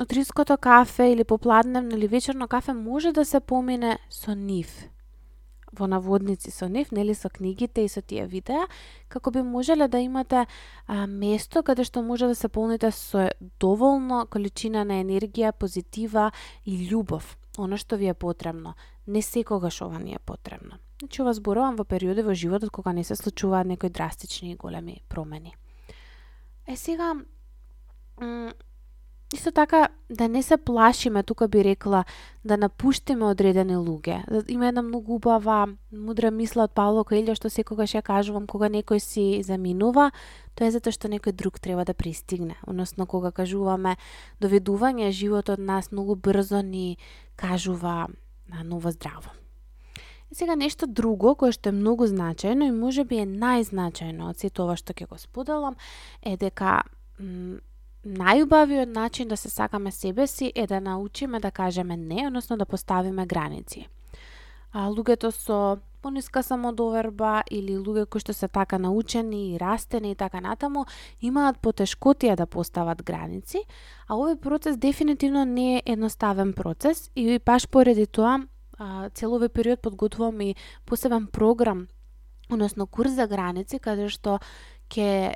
утринското 0.00 0.56
кафе 0.56 1.12
или 1.12 1.24
попладневно 1.24 1.96
или 1.96 2.08
вечерно 2.08 2.48
кафе 2.48 2.72
може 2.72 3.12
да 3.12 3.24
се 3.24 3.40
помине 3.40 3.98
со 4.10 4.34
нив 4.34 4.88
во 5.74 5.86
наводници 5.86 6.50
со 6.50 6.68
нив, 6.68 6.92
нели 6.92 7.14
со 7.14 7.28
книгите 7.28 7.84
и 7.84 7.88
со 7.88 8.02
тие 8.02 8.26
видеа, 8.26 8.66
како 9.08 9.30
би 9.30 9.42
можеле 9.42 9.88
да 9.88 9.98
имате 9.98 10.46
а, 10.86 11.06
место 11.06 11.62
каде 11.62 11.84
што 11.84 12.02
може 12.02 12.26
да 12.30 12.34
се 12.34 12.48
полните 12.48 12.90
со 12.90 13.28
доволно 13.60 14.26
количина 14.30 14.84
на 14.84 15.00
енергија, 15.02 15.52
позитива 15.52 16.30
и 16.64 16.78
љубов, 16.88 17.36
оно 17.58 17.76
што 17.76 17.96
ви 17.96 18.08
е 18.08 18.14
потребно. 18.14 18.74
Не 19.06 19.22
секогаш 19.22 19.82
ова 19.82 19.98
ни 19.98 20.14
е 20.14 20.18
потребно. 20.18 20.78
Значи 21.00 21.22
ова 21.22 21.34
зборувам 21.34 21.76
во 21.76 21.84
периоди 21.84 22.22
во 22.22 22.34
животот 22.34 22.70
кога 22.70 22.92
не 22.92 23.04
се 23.04 23.16
случуваат 23.16 23.66
некои 23.66 23.90
драстични 23.90 24.52
и 24.52 24.56
големи 24.56 25.02
промени. 25.08 25.54
Е 26.66 26.76
сега, 26.76 27.14
Исто 29.34 29.52
така, 29.52 29.88
да 30.10 30.28
не 30.28 30.42
се 30.42 30.56
плашиме, 30.56 31.22
тука 31.22 31.48
би 31.48 31.64
рекла, 31.64 32.04
да 32.44 32.56
напуштиме 32.56 33.24
одредени 33.24 33.74
луѓе. 33.76 34.22
Има 34.50 34.68
една 34.68 34.82
многу 34.82 35.14
убава, 35.14 35.74
мудра 35.92 36.30
мисла 36.30 36.68
од 36.68 36.74
Павло 36.78 37.02
Коелјо, 37.02 37.34
што 37.34 37.50
секогаш 37.50 37.96
ја 37.98 38.02
кажувам, 38.06 38.46
кога 38.46 38.70
некој 38.70 39.02
си 39.02 39.42
заминува, 39.42 40.12
тоа 40.54 40.70
е 40.70 40.74
затоа 40.78 40.94
што 40.94 41.10
некој 41.10 41.34
друг 41.34 41.58
треба 41.58 41.82
да 41.82 41.98
пристигне. 41.98 42.54
Односно, 42.62 43.10
кога 43.10 43.34
кажуваме 43.34 43.96
доведување, 44.38 45.10
животот 45.10 45.58
нас 45.58 45.90
многу 45.90 46.14
брзо 46.14 46.62
ни 46.62 46.94
кажува 47.34 48.06
на 48.46 48.62
ново 48.62 48.94
здраво. 48.94 49.34
И 50.30 50.34
сега 50.34 50.56
нешто 50.56 50.86
друго 50.86 51.34
кое 51.34 51.52
што 51.52 51.70
е 51.70 51.78
многу 51.78 52.06
значајно 52.06 52.68
и 52.68 52.74
може 52.74 53.04
би 53.04 53.22
е 53.22 53.26
најзначајно 53.26 54.30
од 54.30 54.38
сето 54.38 54.64
ова 54.64 54.76
што 54.76 54.92
ќе 54.92 55.08
го 55.08 55.18
споделам 55.18 55.76
е 56.22 56.36
дека 56.36 56.82
најубавиот 58.04 58.90
начин 58.94 59.28
да 59.28 59.36
се 59.36 59.48
сакаме 59.48 59.90
себе 59.90 60.26
си 60.26 60.52
е 60.54 60.66
да 60.66 60.80
научиме 60.80 61.40
да 61.40 61.50
кажеме 61.50 61.96
не, 61.96 62.26
односно 62.26 62.56
да 62.56 62.66
поставиме 62.66 63.26
граници. 63.26 63.88
А, 64.72 64.88
луѓето 64.90 65.30
со 65.30 65.78
пониска 66.02 66.42
самодоверба 66.42 67.42
или 67.50 67.78
луѓе 67.78 68.04
кои 68.06 68.20
што 68.20 68.34
се 68.36 68.48
така 68.48 68.78
научени 68.78 69.54
и 69.54 69.60
растени 69.60 70.10
и 70.12 70.18
така 70.18 70.42
натаму, 70.44 70.84
имаат 71.20 71.62
потешкотија 71.64 72.36
да 72.36 72.46
постават 72.46 73.00
граници, 73.02 73.64
а 74.08 74.18
овој 74.18 74.36
процес 74.36 74.76
дефинитивно 74.76 75.44
не 75.44 75.78
е 75.78 75.82
едноставен 75.86 76.52
процес 76.52 77.10
и 77.16 77.38
баш 77.38 77.68
поради 77.68 78.06
тоа 78.06 78.42
цел 79.14 79.36
овој 79.36 79.48
период 79.48 79.80
подготвувам 79.80 80.40
и 80.40 80.56
посебен 80.86 81.26
програм, 81.26 81.86
односно 82.50 82.86
курс 82.86 83.12
за 83.12 83.26
граници, 83.26 83.78
каде 83.78 84.08
што 84.08 84.40
ќе 84.90 85.34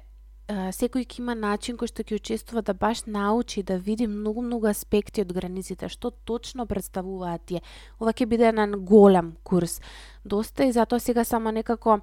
секој 0.49 1.04
ќе 1.04 1.21
има 1.21 1.35
начин 1.37 1.76
кој 1.76 1.90
што 1.90 2.02
ќе 2.02 2.16
учествува 2.16 2.62
да 2.64 2.73
баш 2.73 3.04
научи 3.07 3.62
да 3.62 3.76
види 3.76 4.07
многу 4.09 4.42
многу 4.42 4.66
аспекти 4.66 5.21
од 5.21 5.33
границите, 5.33 5.88
што 5.88 6.11
точно 6.11 6.66
представуваат 6.66 7.45
тие. 7.45 7.61
Ова 8.00 8.12
ќе 8.12 8.26
биде 8.26 8.49
еден 8.49 8.85
голем 8.88 9.37
курс. 9.45 9.80
Доста 10.25 10.64
и 10.64 10.73
затоа 10.73 11.00
сега 11.00 11.25
само 11.25 11.52
некако 11.52 12.00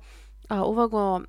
а, 0.50 0.62
ова 0.62 0.88
го 0.88 1.22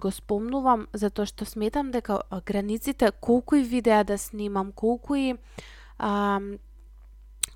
го 0.00 0.10
спомнувам 0.10 0.88
затоа 0.92 1.26
што 1.26 1.44
сметам 1.44 1.90
дека 1.92 2.22
границите 2.46 3.12
колку 3.20 3.56
и 3.56 3.62
видеа 3.62 4.04
да 4.04 4.16
снимам, 4.18 4.72
колку 4.72 5.14
и 5.14 5.36
а, 5.98 6.40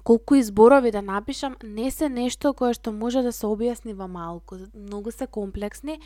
колку 0.07 0.35
изборови 0.35 0.91
да 0.91 1.03
напишам, 1.03 1.57
не 1.65 1.91
се 1.91 2.09
нешто 2.09 2.53
кое 2.55 2.75
што 2.79 2.93
може 2.95 3.25
да 3.27 3.33
се 3.35 3.49
објасни 3.51 3.91
во 3.91 4.07
малку. 4.07 4.55
Многу 4.71 5.11
се 5.11 5.27
комплексни 5.27 5.97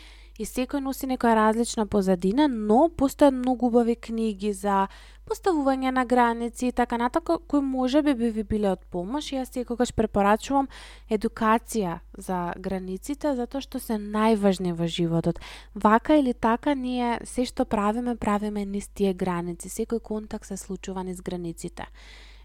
и 0.40 0.46
секој 0.48 0.80
носи 0.80 1.04
некоја 1.04 1.34
различна 1.36 1.84
позадина, 1.84 2.46
но 2.48 2.88
постојат 2.88 3.36
многу 3.36 3.68
убави 3.68 3.98
книги 4.00 4.54
за 4.56 4.86
поставување 5.28 5.92
на 5.92 6.06
граници 6.08 6.70
и 6.70 6.72
така 6.72 6.96
натака, 6.96 7.36
кои 7.38 7.60
може 7.60 8.02
би 8.02 8.14
би 8.14 8.30
ви 8.30 8.42
биле 8.42 8.70
од 8.72 8.80
помош. 8.88 9.34
Јас 9.36 9.52
секогаш 9.52 9.92
препорачувам 9.92 10.70
едукација 11.10 12.00
за 12.16 12.54
границите, 12.56 13.36
затоа 13.36 13.60
што 13.60 13.84
се 13.84 14.00
најважни 14.00 14.72
во 14.72 14.88
животот. 14.88 15.44
Вака 15.74 16.16
или 16.16 16.32
така, 16.32 16.72
ние 16.74 17.20
се 17.28 17.44
што 17.44 17.68
правиме, 17.68 18.16
правиме 18.16 18.64
низ 18.64 18.88
тие 18.88 19.12
граници. 19.12 19.68
Секој 19.68 20.00
контакт 20.00 20.48
се 20.48 20.56
случува 20.56 21.04
низ 21.04 21.20
границите. 21.20 21.84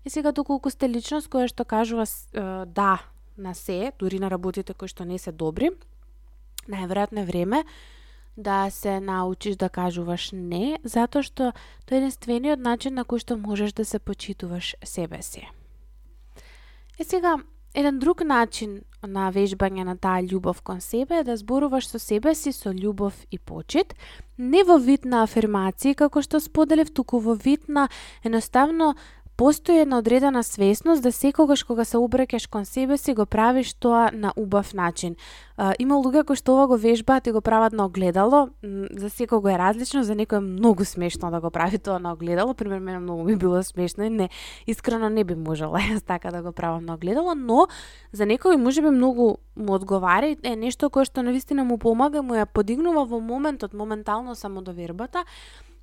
И 0.05 0.09
сега 0.09 0.31
доколку 0.31 0.69
сте 0.69 0.89
личност 0.89 1.29
која 1.29 1.50
што 1.50 1.65
кажува 1.65 2.05
да 2.65 3.01
на 3.38 3.53
се, 3.55 3.91
дури 4.00 4.19
на 4.19 4.29
работите 4.29 4.74
кои 4.74 4.88
што 4.88 5.05
не 5.05 5.17
се 5.17 5.31
добри, 5.31 5.74
најверојатно 6.69 7.21
е 7.21 7.25
време 7.25 7.63
да 8.38 8.69
се 8.69 9.00
научиш 9.00 9.55
да 9.55 9.69
кажуваш 9.69 10.31
не, 10.33 10.79
затоа 10.83 11.24
што 11.24 11.51
тоа 11.85 11.97
е 11.97 12.01
единствениот 12.03 12.59
начин 12.59 12.95
на 12.95 13.05
кој 13.07 13.24
што 13.24 13.38
можеш 13.39 13.74
да 13.74 13.85
се 13.85 14.00
почитуваш 14.00 14.75
себе 14.83 15.21
си. 15.21 15.47
Е 17.00 17.03
сега, 17.03 17.39
еден 17.74 18.00
друг 18.00 18.24
начин 18.24 18.81
на 19.03 19.31
вежбање 19.31 19.83
на 19.83 19.95
таа 19.97 20.24
љубов 20.24 20.62
кон 20.62 20.81
себе 20.81 21.21
е 21.21 21.24
да 21.24 21.38
зборуваш 21.38 21.88
со 21.88 22.00
себе 22.00 22.35
си 22.35 22.51
со 22.51 22.71
љубов 22.71 23.13
и 23.31 23.39
почит, 23.39 23.95
не 24.38 24.63
во 24.63 24.77
вид 24.77 25.05
на 25.05 25.24
афирмации, 25.24 25.95
како 25.95 26.21
што 26.21 26.39
споделив, 26.39 26.91
туку 26.93 27.19
во 27.19 27.35
вид 27.35 27.67
на 27.67 27.89
едноставно 28.24 28.95
Постои 29.38 29.77
една 29.77 29.98
одредена 29.98 30.44
свесност 30.44 31.04
да 31.04 31.12
секогаш 31.12 31.63
кога 31.63 31.86
се 31.86 31.98
обрекеш 31.98 32.48
кон 32.48 32.65
себе 32.65 32.98
си 32.98 33.13
го 33.13 33.25
правиш 33.25 33.74
тоа 33.74 34.12
на 34.13 34.34
убав 34.36 34.74
начин. 34.74 35.15
има 35.80 35.96
луѓе 35.96 36.24
кои 36.24 36.39
што 36.39 36.56
ова 36.56 36.68
го 36.68 36.77
вежбаат 36.77 37.27
и 37.27 37.32
го 37.32 37.42
прават 37.42 37.74
на 37.74 37.86
огледало, 37.86 38.50
за 38.92 39.10
секого 39.10 39.50
е 39.51 39.58
различно, 39.60 40.04
за 40.04 40.15
некој 40.15 40.39
е 40.39 40.39
многу 40.39 40.86
смешно 40.86 41.32
да 41.32 41.42
го 41.42 41.51
прави 41.51 41.77
тоа 41.77 42.00
на 42.00 42.13
огледало, 42.13 42.54
пример 42.54 42.80
мене 42.80 43.00
многу 43.00 43.24
ми 43.24 43.36
било 43.36 43.63
смешно 43.63 44.04
и 44.04 44.10
не 44.10 44.30
искрено 44.68 45.10
не 45.10 45.24
би 45.24 45.36
можела 45.36 45.80
јас 45.92 46.06
така 46.08 46.32
да 46.32 46.42
го 46.42 46.51
правам 46.51 46.86
на 46.86 46.96
огледало, 46.96 47.36
но 47.36 47.68
за 48.15 48.24
некој 48.24 48.56
може 48.56 48.82
би 48.82 48.88
многу 48.88 49.36
му 49.56 49.74
одговара 49.74 50.32
и 50.32 50.38
е 50.44 50.56
нешто 50.56 50.89
кое 50.89 51.04
што 51.04 51.24
навистина 51.24 51.63
му 51.63 51.77
помага, 51.77 52.24
му 52.24 52.39
ја 52.39 52.48
подигнува 52.48 53.04
во 53.04 53.20
моментот, 53.20 53.74
моментално 53.74 54.36
самодовербата, 54.36 55.27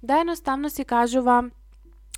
да 0.02 0.20
едноставно 0.20 0.70
си 0.70 0.84
кажува 0.84 1.52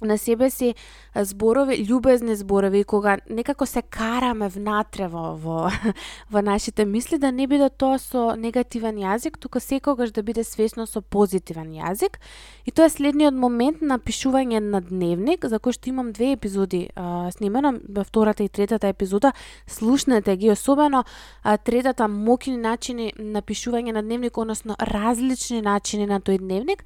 на 0.05 0.19
себе 0.19 0.51
си 0.51 0.75
зборови, 1.15 1.79
љубезни 1.87 2.35
зборови, 2.35 2.85
кога 2.85 3.19
некако 3.31 3.67
се 3.67 3.83
караме 3.83 4.49
внатре 4.49 5.09
во, 5.09 5.35
во, 5.37 5.71
во 6.31 6.43
нашите 6.43 6.85
мисли, 6.85 7.19
да 7.19 7.33
не 7.33 7.47
биде 7.47 7.69
тоа 7.71 7.99
со 7.99 8.35
негативен 8.37 8.99
јазик, 8.99 9.39
тука 9.39 9.61
секогаш 9.61 10.13
да 10.13 10.23
биде 10.23 10.45
свесно 10.45 10.87
со 10.87 11.01
позитивен 11.01 11.73
јазик. 11.73 12.19
И 12.67 12.71
тоа 12.71 12.87
е 12.87 12.95
следниот 12.95 13.35
момент 13.35 13.83
на 13.83 13.99
пишување 13.99 14.61
на 14.61 14.81
дневник, 14.81 15.47
за 15.47 15.59
кој 15.59 15.79
што 15.79 15.91
имам 15.91 16.13
две 16.13 16.35
епизоди 16.35 16.91
а, 16.95 17.31
снимено, 17.31 17.75
во 17.89 18.05
втората 18.05 18.45
и 18.45 18.49
третата 18.49 18.89
епизода, 18.89 19.33
слушнете 19.67 20.37
ги, 20.37 20.51
особено 20.51 21.05
а, 21.43 21.57
третата 21.57 22.09
мокни 22.09 22.57
начини 22.57 23.13
на 23.19 23.43
пишување 23.43 23.93
на 23.93 24.03
дневник, 24.03 24.39
односно 24.39 24.77
различни 24.81 25.63
начини 25.63 26.07
на 26.07 26.21
тој 26.21 26.39
дневник, 26.39 26.85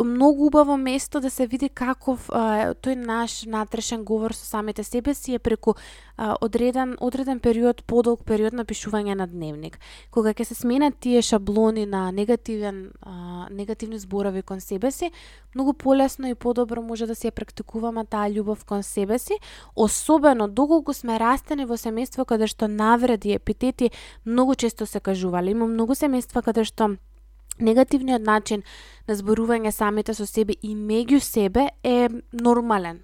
многу 0.00 0.46
убаво 0.46 0.76
место 0.76 1.20
да 1.20 1.30
се 1.30 1.46
види 1.46 1.68
каков 1.68 2.30
а, 2.32 2.74
тој 2.74 2.94
наш 2.94 3.44
натрешен 3.46 4.04
говор 4.04 4.34
со 4.34 4.46
самите 4.46 4.84
себе 4.84 5.14
си 5.14 5.34
е 5.34 5.38
преку 5.38 5.74
а, 6.16 6.36
одреден 6.40 6.96
одреден 7.00 7.40
период, 7.40 7.84
подолг 7.84 8.24
период 8.24 8.52
на 8.52 8.64
пишување 8.64 9.14
на 9.14 9.26
дневник. 9.26 9.78
Кога 10.10 10.34
ќе 10.34 10.44
се 10.44 10.54
сменат 10.54 10.98
тие 11.00 11.22
шаблони 11.22 11.86
на 11.86 12.12
негативен 12.12 12.92
а, 13.02 13.46
негативни 13.50 13.98
зборови 13.98 14.42
кон 14.42 14.60
себе 14.60 14.90
си, 14.90 15.10
многу 15.54 15.72
полесно 15.72 16.28
и 16.28 16.34
подобро 16.34 16.82
може 16.82 17.06
да 17.06 17.14
се 17.14 17.30
практикуваме 17.30 18.04
таа 18.04 18.28
љубов 18.30 18.64
кон 18.64 18.82
себе 18.82 19.18
си, 19.18 19.38
особено 19.76 20.48
доколку 20.48 20.92
сме 20.92 21.18
растени 21.18 21.64
во 21.64 21.76
семејство 21.76 22.24
каде 22.24 22.46
што 22.46 22.68
навреди, 22.68 23.34
епитети 23.34 23.90
многу 24.26 24.54
често 24.54 24.86
се 24.86 25.00
кажувале. 25.00 25.50
Има 25.50 25.66
многу 25.66 25.92
семејства 25.94 26.42
каде 26.42 26.64
што 26.64 26.96
негативниот 27.58 28.22
начин 28.22 28.62
на 29.08 29.16
зборување 29.16 29.70
самите 29.70 30.14
со 30.14 30.26
себе 30.26 30.54
и 30.62 30.76
меѓу 30.76 31.20
себе 31.20 31.68
е 31.82 32.08
нормален. 32.32 33.02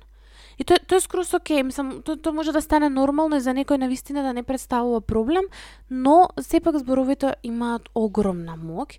И 0.59 0.65
тоа 0.65 0.77
тоа 0.87 0.99
е 0.99 1.01
скрос 1.01 1.33
окей, 1.35 1.63
мислам, 1.63 2.03
тоа, 2.03 2.17
то 2.17 2.33
може 2.33 2.53
да 2.53 2.61
стане 2.61 2.89
нормално 2.89 3.37
и 3.37 3.41
за 3.41 3.55
некој 3.57 3.81
на 3.81 3.89
вистина 3.89 4.23
да 4.23 4.33
не 4.37 4.43
представува 4.43 5.01
проблем, 5.01 5.49
но 5.91 6.29
сепак 6.41 6.77
зборовите 6.79 7.35
имаат 7.43 7.89
огромна 7.95 8.59
моќ. 8.61 8.99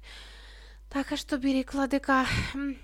Така 0.92 1.16
што 1.16 1.38
би 1.40 1.54
рекла 1.56 1.86
дека 1.88 2.26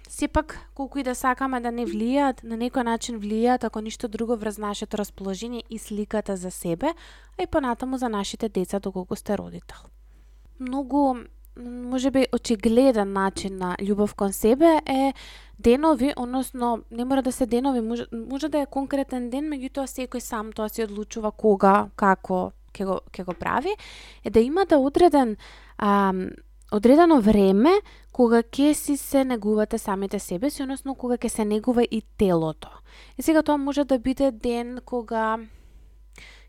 сепак 0.07 0.55
колку 0.77 0.99
и 0.99 1.03
да 1.03 1.15
сакаме 1.15 1.59
да 1.59 1.71
не 1.71 1.83
влијаат, 1.89 2.43
на 2.43 2.55
некој 2.55 2.85
начин 2.87 3.17
влијаат 3.19 3.65
ако 3.67 3.81
ништо 3.81 4.07
друго 4.07 4.37
врз 4.37 4.57
нашето 4.57 4.97
расположение 4.97 5.63
и 5.69 5.77
сликата 5.77 6.37
за 6.37 6.51
себе, 6.51 6.93
а 7.37 7.43
и 7.43 7.47
понатаму 7.47 7.97
за 7.97 8.09
нашите 8.09 8.49
деца 8.49 8.79
доколку 8.79 9.15
сте 9.15 9.37
родител. 9.37 9.89
Многу 10.59 11.27
може 11.63 12.11
би 12.11 12.25
очигледен 12.33 13.13
начин 13.13 13.57
на 13.57 13.75
љубов 13.81 14.15
кон 14.15 14.33
себе 14.33 14.79
е 14.85 15.13
денови, 15.59 16.13
односно 16.17 16.83
не 16.91 17.05
мора 17.05 17.21
да 17.21 17.31
се 17.31 17.45
денови, 17.45 17.81
може, 17.81 18.05
може 18.11 18.49
да 18.49 18.61
е 18.61 18.65
конкретен 18.65 19.29
ден, 19.29 19.49
меѓутоа 19.49 19.87
секој 19.89 20.19
сам 20.19 20.51
тоа 20.53 20.69
си 20.69 20.83
одлучува 20.85 21.31
кога, 21.31 21.89
како 21.95 22.51
ќе 22.73 22.85
го 22.85 22.99
ќе 23.11 23.25
го 23.25 23.33
прави, 23.33 23.73
е 24.23 24.29
да 24.29 24.39
има 24.39 24.65
да 24.65 24.77
одреден 24.77 25.37
а, 25.77 26.13
одредено 26.71 27.21
време 27.21 27.81
кога 28.11 28.43
ќе 28.43 28.73
си 28.73 28.97
се 28.97 29.23
негувате 29.25 29.77
самите 29.77 30.19
себе 30.19 30.49
си, 30.49 30.63
односно 30.63 30.95
кога 30.95 31.17
ќе 31.17 31.27
се 31.27 31.45
негува 31.45 31.83
и 31.83 32.01
телото. 32.17 32.69
И 33.17 33.21
сега 33.21 33.41
тоа 33.43 33.57
може 33.57 33.83
да 33.83 33.99
биде 33.99 34.31
ден 34.31 34.79
кога 34.85 35.37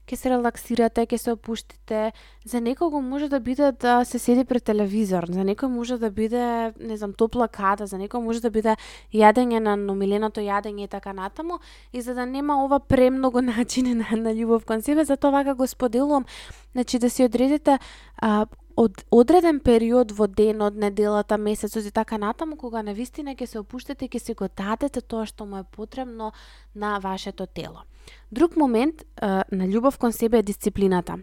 ќе 0.09 0.17
се 0.17 0.31
релаксирате, 0.33 1.05
ќе 1.07 1.19
се 1.21 1.33
опуштите. 1.37 2.13
За 2.49 2.61
некого 2.65 3.01
може 3.05 3.29
да 3.29 3.41
биде 3.41 3.73
да 3.73 4.05
се 4.09 4.19
седи 4.19 4.45
пред 4.49 4.65
телевизор, 4.65 5.29
за 5.29 5.45
некој 5.45 5.69
може 5.69 5.99
да 6.01 6.11
биде, 6.11 6.73
не 6.81 6.97
знам, 6.97 7.13
топла 7.13 7.49
када, 7.49 7.87
за 7.87 8.01
некој 8.01 8.25
може 8.25 8.41
да 8.41 8.51
биде 8.51 8.77
јадење 9.13 9.61
на 9.61 9.77
номиленото 9.77 10.41
јадење 10.41 10.89
и 10.89 10.89
така 10.89 11.13
натаму. 11.13 11.61
И 11.93 12.01
за 12.01 12.15
да 12.15 12.27
нема 12.27 12.65
ова 12.65 12.81
премногу 12.81 13.43
начини 13.53 13.95
на, 13.95 14.09
на 14.17 14.33
љубов 14.33 14.65
кон 14.65 14.83
себе, 14.83 15.05
затоа 15.05 15.31
вака 15.31 15.55
го 15.55 15.67
споделувам, 15.67 16.25
значи 16.73 16.99
да 16.99 17.11
си 17.11 17.25
одредите 17.25 17.79
а, 18.17 18.47
од 18.79 19.03
одреден 19.11 19.59
период 19.61 20.13
во 20.15 20.29
денот, 20.31 20.77
неделата, 20.79 21.39
месецот 21.39 21.85
и 21.85 21.91
така 21.91 22.19
натаму, 22.19 22.57
кога 22.57 22.83
на 22.83 22.95
вистина 22.95 23.35
ќе 23.35 23.47
се 23.47 23.59
опуштите 23.59 24.07
и 24.07 24.09
ќе 24.09 24.21
се 24.23 24.35
го 24.39 24.49
дадете 24.49 25.03
тоа 25.03 25.27
што 25.27 25.47
му 25.47 25.59
е 25.59 25.65
потребно 25.65 26.33
на 26.75 26.99
вашето 27.03 27.47
тело. 27.47 27.83
Друг 28.31 28.57
момент 28.57 29.05
а, 29.17 29.45
на 29.53 29.69
љубов 29.69 29.99
кон 29.99 30.13
себе 30.13 30.39
е 30.39 30.43
дисциплината. 30.43 31.19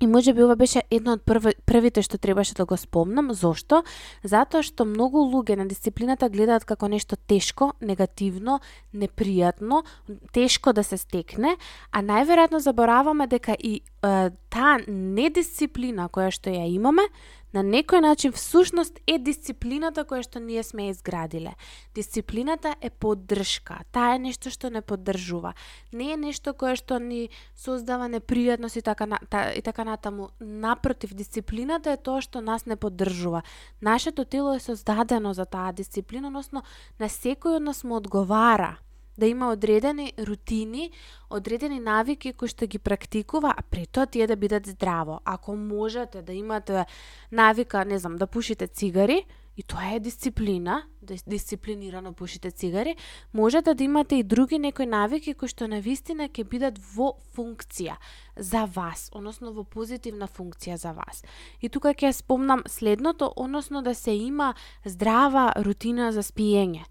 И 0.00 0.06
може 0.06 0.32
би 0.32 0.42
ова 0.42 0.56
беше 0.56 0.80
едно 0.90 1.12
од 1.12 1.24
првите 1.68 2.00
што 2.00 2.16
требаше 2.16 2.54
да 2.56 2.64
го 2.64 2.76
спомнам. 2.80 3.34
Зошто? 3.36 3.82
Затоа 4.24 4.64
што 4.64 4.86
многу 4.88 5.20
луѓе 5.28 5.58
на 5.60 5.66
дисциплината 5.68 6.30
гледаат 6.32 6.64
како 6.64 6.88
нешто 6.88 7.20
тешко, 7.20 7.74
негативно, 7.84 8.60
непријатно, 8.96 9.84
тешко 10.32 10.72
да 10.72 10.84
се 10.84 10.96
стекне, 10.96 11.58
а 11.92 12.00
најверојатно 12.00 12.64
забораваме 12.64 13.28
дека 13.28 13.52
и 13.52 13.82
е, 13.84 14.30
таа 14.48 14.80
недисциплина 14.88 16.08
која 16.08 16.32
што 16.32 16.48
ја 16.48 16.64
имаме, 16.64 17.04
на 17.52 17.62
некој 17.62 18.00
начин 18.00 18.32
всушност 18.32 19.00
е 19.06 19.18
дисциплината 19.18 20.04
која 20.04 20.22
што 20.22 20.40
ние 20.40 20.62
сме 20.62 20.88
изградиле. 20.90 21.54
Дисциплината 21.94 22.74
е 22.80 22.90
поддршка. 22.90 23.80
Таа 23.92 24.14
е 24.14 24.18
нешто 24.18 24.50
што 24.50 24.70
не 24.70 24.80
поддржува. 24.80 25.54
Не 25.92 26.12
е 26.12 26.16
нешто 26.16 26.54
кое 26.54 26.76
што 26.76 26.98
ни 26.98 27.30
создава 27.56 28.08
непријатност 28.08 28.78
и 28.78 28.82
така, 28.82 29.06
та, 29.30 29.52
и 29.52 29.62
така 29.62 29.84
натаму. 29.84 30.30
Напротив, 30.40 31.14
дисциплината 31.14 31.92
е 31.92 31.96
тоа 31.96 32.20
што 32.20 32.40
нас 32.40 32.66
не 32.66 32.76
поддржува. 32.76 33.42
Нашето 33.82 34.24
тело 34.24 34.54
е 34.54 34.60
создадено 34.60 35.34
за 35.34 35.46
таа 35.46 35.72
дисциплина, 35.72 36.28
односно 36.28 36.62
на 36.98 37.08
секој 37.08 37.56
од 37.58 37.62
нас 37.62 37.84
му 37.84 37.96
одговара 37.96 38.78
да 39.18 39.26
има 39.26 39.52
одредени 39.52 40.12
рутини, 40.18 40.90
одредени 41.30 41.80
навики 41.80 42.32
кои 42.32 42.48
што 42.48 42.66
ги 42.66 42.78
практикува, 42.78 43.54
а 43.56 43.62
при 43.62 43.86
тоа 43.86 44.06
тие 44.06 44.26
да 44.26 44.36
бидат 44.36 44.66
здраво. 44.66 45.20
Ако 45.24 45.56
можете 45.56 46.22
да 46.22 46.32
имате 46.32 46.86
навика, 47.32 47.84
не 47.84 47.98
знам, 47.98 48.16
да 48.16 48.26
пушите 48.26 48.66
цигари, 48.66 49.26
и 49.60 49.62
тоа 49.62 49.94
е 49.94 50.00
дисциплина, 50.00 50.82
да 51.02 51.14
дисциплинирано 51.26 52.12
пушите 52.12 52.50
цигари, 52.50 52.96
можете 53.34 53.74
да 53.74 53.84
имате 53.84 54.14
и 54.16 54.22
други 54.22 54.58
некои 54.58 54.86
навики 54.86 55.34
кои 55.34 55.52
што 55.52 55.68
на 55.68 55.82
вистина 55.84 56.30
ќе 56.32 56.46
бидат 56.48 56.78
во 56.80 57.12
функција 57.36 57.98
за 58.36 58.64
вас, 58.64 59.10
односно 59.12 59.52
во 59.52 59.66
позитивна 59.68 60.30
функција 60.32 60.80
за 60.80 60.94
вас. 60.96 61.20
И 61.60 61.68
тука 61.68 61.92
ќе 61.92 62.12
спомнам 62.16 62.64
следното, 62.64 63.32
односно 63.36 63.82
да 63.82 63.94
се 63.94 64.16
има 64.16 64.54
здрава 64.84 65.52
рутина 65.60 66.08
за 66.12 66.22
спиење 66.24 66.86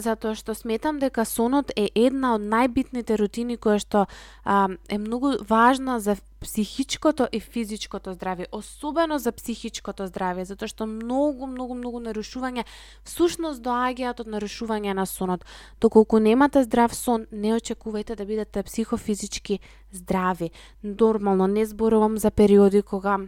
затоа 0.00 0.34
што 0.34 0.54
сметам 0.54 0.98
дека 0.98 1.24
сонот 1.24 1.72
е 1.76 1.88
една 1.94 2.34
од 2.34 2.42
најбитните 2.42 3.16
рутини 3.20 3.56
која 3.56 3.80
што 3.82 4.06
а, 4.44 4.68
е 4.88 4.98
многу 4.98 5.36
важна 5.48 6.00
за 6.00 6.16
психичкото 6.44 7.26
и 7.32 7.40
физичкото 7.40 8.12
здравје, 8.14 8.46
особено 8.52 9.18
за 9.18 9.32
психичкото 9.32 10.06
здравје, 10.10 10.44
затоа 10.44 10.68
што 10.68 10.86
многу, 10.86 11.46
многу, 11.46 11.74
многу 11.74 12.02
нарушување 12.04 12.66
всушност 13.04 13.62
доаѓаат 13.64 14.20
од 14.20 14.28
нарушување 14.28 14.92
на 14.94 15.06
сонот. 15.06 15.44
Доколку 15.80 16.20
немате 16.20 16.64
здрав 16.64 16.94
сон, 16.94 17.26
не 17.32 17.56
очекувајте 17.56 18.16
да 18.16 18.24
бидете 18.28 18.62
психофизички 18.62 19.60
здрави. 19.92 20.50
Нормално 20.82 21.46
не 21.46 21.66
зборувам 21.66 22.18
за 22.18 22.30
периоди 22.30 22.82
кога 22.82 23.18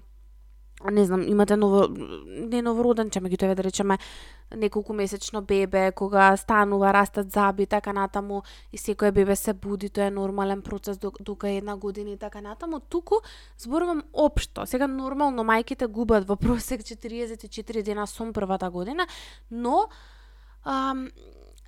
не 0.90 1.04
знам, 1.04 1.22
имате 1.28 1.56
ново, 1.56 1.88
не 2.26 2.62
новороденче, 2.62 3.20
меѓутоа 3.20 3.54
да 3.54 3.64
речеме 3.64 3.98
неколку 4.56 4.92
месечно 4.92 5.42
бебе, 5.42 5.92
кога 5.92 6.36
станува, 6.36 6.92
растат 6.92 7.32
заби, 7.32 7.66
така 7.66 7.92
натаму, 7.92 8.42
и 8.72 8.78
секој 8.78 9.10
бебе 9.10 9.36
се 9.36 9.52
буди, 9.52 9.88
тоа 9.90 10.06
е 10.06 10.10
нормален 10.10 10.62
процес 10.62 10.98
дука 10.98 11.48
една 11.48 11.76
година 11.76 12.10
и 12.10 12.16
така 12.16 12.40
натаму, 12.40 12.80
туку 12.80 13.22
зборувам 13.58 14.02
општо. 14.12 14.66
Сега 14.66 14.86
нормално 14.86 15.42
мајките 15.42 15.86
губат 15.86 16.28
во 16.28 16.36
просек 16.36 16.82
44 16.82 17.82
дена 17.82 18.06
сон 18.06 18.32
првата 18.32 18.70
година, 18.70 19.06
но 19.50 19.88
ам, 20.64 21.08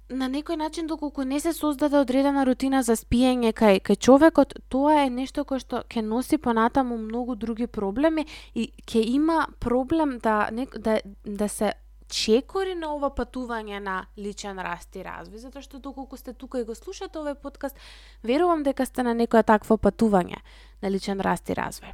на 0.09 0.29
некој 0.29 0.57
начин 0.57 0.87
доколку 0.87 1.25
не 1.25 1.41
се 1.41 1.53
создаде 1.53 1.99
одредена 1.99 2.45
рутина 2.47 2.83
за 2.83 2.97
спиење 2.97 3.53
кај 3.53 3.83
кај 3.85 3.99
човекот, 4.01 4.55
тоа 4.69 5.05
е 5.05 5.11
нешто 5.11 5.45
кое 5.45 5.61
што 5.61 5.83
ќе 5.85 6.03
носи 6.03 6.39
понатаму 6.39 6.97
многу 6.97 7.37
други 7.37 7.67
проблеми 7.67 8.27
и 8.55 8.73
ќе 8.87 9.05
има 9.05 9.47
проблем 9.61 10.19
да 10.19 10.49
не, 10.53 10.67
да 10.67 11.01
да 11.25 11.49
се 11.49 11.73
чекори 12.09 12.75
на 12.75 12.95
ова 12.95 13.11
патување 13.13 13.81
на 13.85 14.07
личен 14.17 14.59
раст 14.59 14.97
и 14.97 15.05
развој, 15.05 15.45
затоа 15.45 15.63
што 15.63 15.79
доколку 15.79 16.17
сте 16.17 16.33
тука 16.33 16.61
и 16.61 16.65
го 16.65 16.75
слушате 16.75 17.21
овој 17.21 17.37
подкаст, 17.37 17.77
верувам 18.25 18.65
дека 18.65 18.87
сте 18.87 19.05
на 19.05 19.15
некоја 19.15 19.45
такво 19.45 19.77
патување 19.77 20.41
на 20.83 20.91
личен 20.91 21.21
раст 21.21 21.51
и 21.51 21.59
развој. 21.59 21.93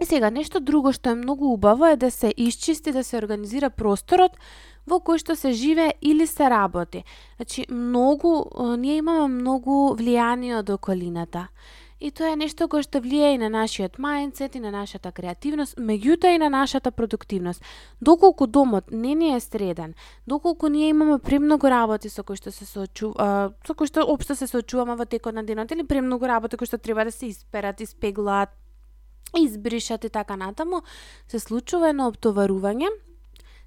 И 0.00 0.06
сега, 0.06 0.30
нешто 0.30 0.60
друго 0.64 0.94
што 0.96 1.12
е 1.12 1.20
многу 1.20 1.52
убаво 1.52 1.90
е 1.92 1.96
да 1.96 2.10
се 2.10 2.32
исчисти, 2.36 2.92
да 2.92 3.04
се 3.04 3.18
организира 3.18 3.68
просторот 3.70 4.38
во 4.86 5.00
кој 5.00 5.18
што 5.18 5.36
се 5.36 5.52
живе 5.52 5.92
или 6.00 6.26
се 6.26 6.50
работи. 6.50 7.04
Значи, 7.36 7.66
многу, 7.70 8.46
ние 8.78 8.96
имаме 8.96 9.28
многу 9.28 9.96
влијание 9.96 10.58
од 10.58 10.70
околината. 10.70 11.48
и 12.00 12.10
тоа 12.10 12.32
е 12.32 12.36
нешто 12.40 12.64
кое 12.68 12.82
што 12.82 13.02
влијае 13.04 13.36
и 13.36 13.40
на 13.42 13.50
нашиот 13.52 13.98
мајндсет 14.00 14.56
и 14.56 14.60
на 14.64 14.72
нашата 14.72 15.12
креативност, 15.12 15.76
меѓутоа 15.76 16.34
и 16.34 16.38
на 16.40 16.48
нашата 16.48 16.90
продуктивност. 16.90 17.62
Доколку 18.00 18.46
домот 18.46 18.90
не 18.90 19.14
ни 19.14 19.34
е 19.36 19.40
среден, 19.40 19.94
доколку 20.26 20.68
ние 20.68 20.88
имаме 20.88 21.18
премногу 21.18 21.68
работи 21.68 22.08
со 22.08 22.24
кои 22.24 22.40
што 22.40 22.50
се 22.50 22.64
соочува, 22.64 23.52
со 23.66 23.76
кои 23.76 23.86
што 23.86 24.06
општо 24.08 24.34
се 24.34 24.48
соочуваме 24.48 24.96
во 24.96 25.04
текот 25.04 25.36
на 25.36 25.44
денот 25.44 25.70
или 25.70 25.84
премногу 25.84 26.26
работи 26.26 26.56
кои 26.56 26.66
што 26.66 26.78
треба 26.78 27.04
да 27.04 27.12
се 27.12 27.28
исперат, 27.28 27.80
испеглаат, 27.80 28.48
избришат 29.36 30.04
и 30.04 30.10
така 30.10 30.36
натаму, 30.36 30.80
се 31.28 31.38
случува 31.38 31.92
едно 31.92 32.08
обтоварување 32.08 32.88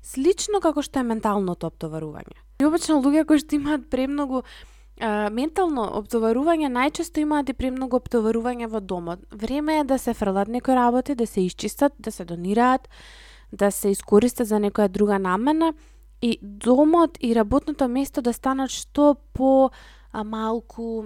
слично 0.04 0.60
како 0.62 0.84
што 0.84 1.00
е 1.00 1.08
менталното 1.08 1.72
оптоварување. 1.72 2.38
И 2.62 2.68
обично 2.68 3.00
луѓе 3.02 3.26
кои 3.28 3.42
што 3.42 3.56
имаат 3.58 3.88
премногу 3.90 4.44
а, 4.44 5.30
ментално 5.34 5.88
оптоварување 6.00 6.70
најчесто 6.74 7.24
имаат 7.24 7.50
и 7.50 7.58
премногу 7.58 7.98
оптоварување 8.02 8.70
во 8.70 8.84
домот. 8.84 9.24
Време 9.32 9.80
е 9.80 9.88
да 9.88 9.98
се 9.98 10.14
фрлат 10.14 10.52
некои 10.52 10.76
работи, 10.76 11.16
да 11.16 11.28
се 11.28 11.48
исчистат, 11.48 11.96
да 12.00 12.12
се 12.12 12.26
донираат, 12.26 12.90
да 13.52 13.72
се 13.72 13.94
искористат 13.96 14.48
за 14.48 14.60
некоја 14.60 14.90
друга 14.92 15.20
намена 15.20 15.74
и 16.22 16.38
домот 16.42 17.18
и 17.22 17.34
работното 17.36 17.88
место 17.88 18.22
да 18.22 18.34
станат 18.34 18.72
што 18.72 19.16
по 19.34 19.72
а, 20.12 20.24
малку 20.24 21.04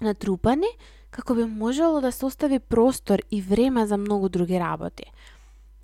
натрупани, 0.00 0.68
како 1.10 1.34
би 1.34 1.44
можело 1.44 2.00
да 2.00 2.12
се 2.12 2.26
остави 2.26 2.58
простор 2.58 3.22
и 3.30 3.40
време 3.42 3.86
за 3.86 3.96
многу 3.96 4.28
други 4.28 4.60
работи. 4.60 5.04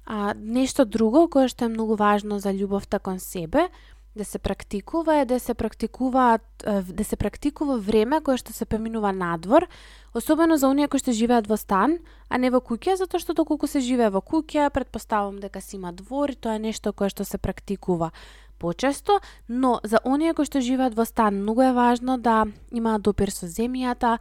А, 0.04 0.34
нешто 0.36 0.84
друго 0.84 1.28
кое 1.28 1.48
што 1.48 1.66
е 1.66 1.74
многу 1.74 1.96
важно 1.96 2.38
за 2.38 2.52
љубовта 2.52 2.98
кон 2.98 3.20
себе, 3.20 3.68
да 4.14 4.24
се 4.24 4.38
практикува 4.38 5.16
е 5.16 5.24
да 5.24 5.40
се 5.40 5.54
практикуваат 5.54 6.42
да 6.88 7.04
се 7.04 7.16
практикува 7.16 7.78
време 7.78 8.20
кое 8.20 8.36
што 8.36 8.52
се 8.52 8.64
преминува 8.64 9.12
надвор, 9.12 9.66
особено 10.14 10.56
за 10.56 10.68
оние 10.68 10.88
кои 10.88 11.00
што 11.00 11.16
живеат 11.16 11.48
во 11.48 11.56
стан, 11.56 11.98
а 12.28 12.38
не 12.38 12.50
во 12.50 12.60
куќа, 12.60 12.96
затоа 13.00 13.20
што 13.20 13.32
доколку 13.34 13.66
се 13.66 13.80
живее 13.80 14.12
во 14.12 14.20
куќа, 14.20 14.70
предпоставувам 14.70 15.40
дека 15.40 15.60
си 15.60 15.76
има 15.76 15.92
двор 15.92 16.30
и 16.30 16.36
тоа 16.36 16.60
е 16.60 16.64
нешто 16.68 16.92
кое 16.92 17.08
што 17.08 17.24
се 17.24 17.38
практикува 17.38 18.12
почесто, 18.58 19.20
но 19.48 19.80
за 19.82 19.98
оние 20.04 20.34
кои 20.34 20.44
што 20.44 20.60
живеат 20.60 20.94
во 20.94 21.04
стан, 21.08 21.40
многу 21.40 21.62
е 21.62 21.72
важно 21.72 22.18
да 22.18 22.44
имаат 22.70 23.02
допир 23.02 23.32
со 23.32 23.48
земјата, 23.48 24.18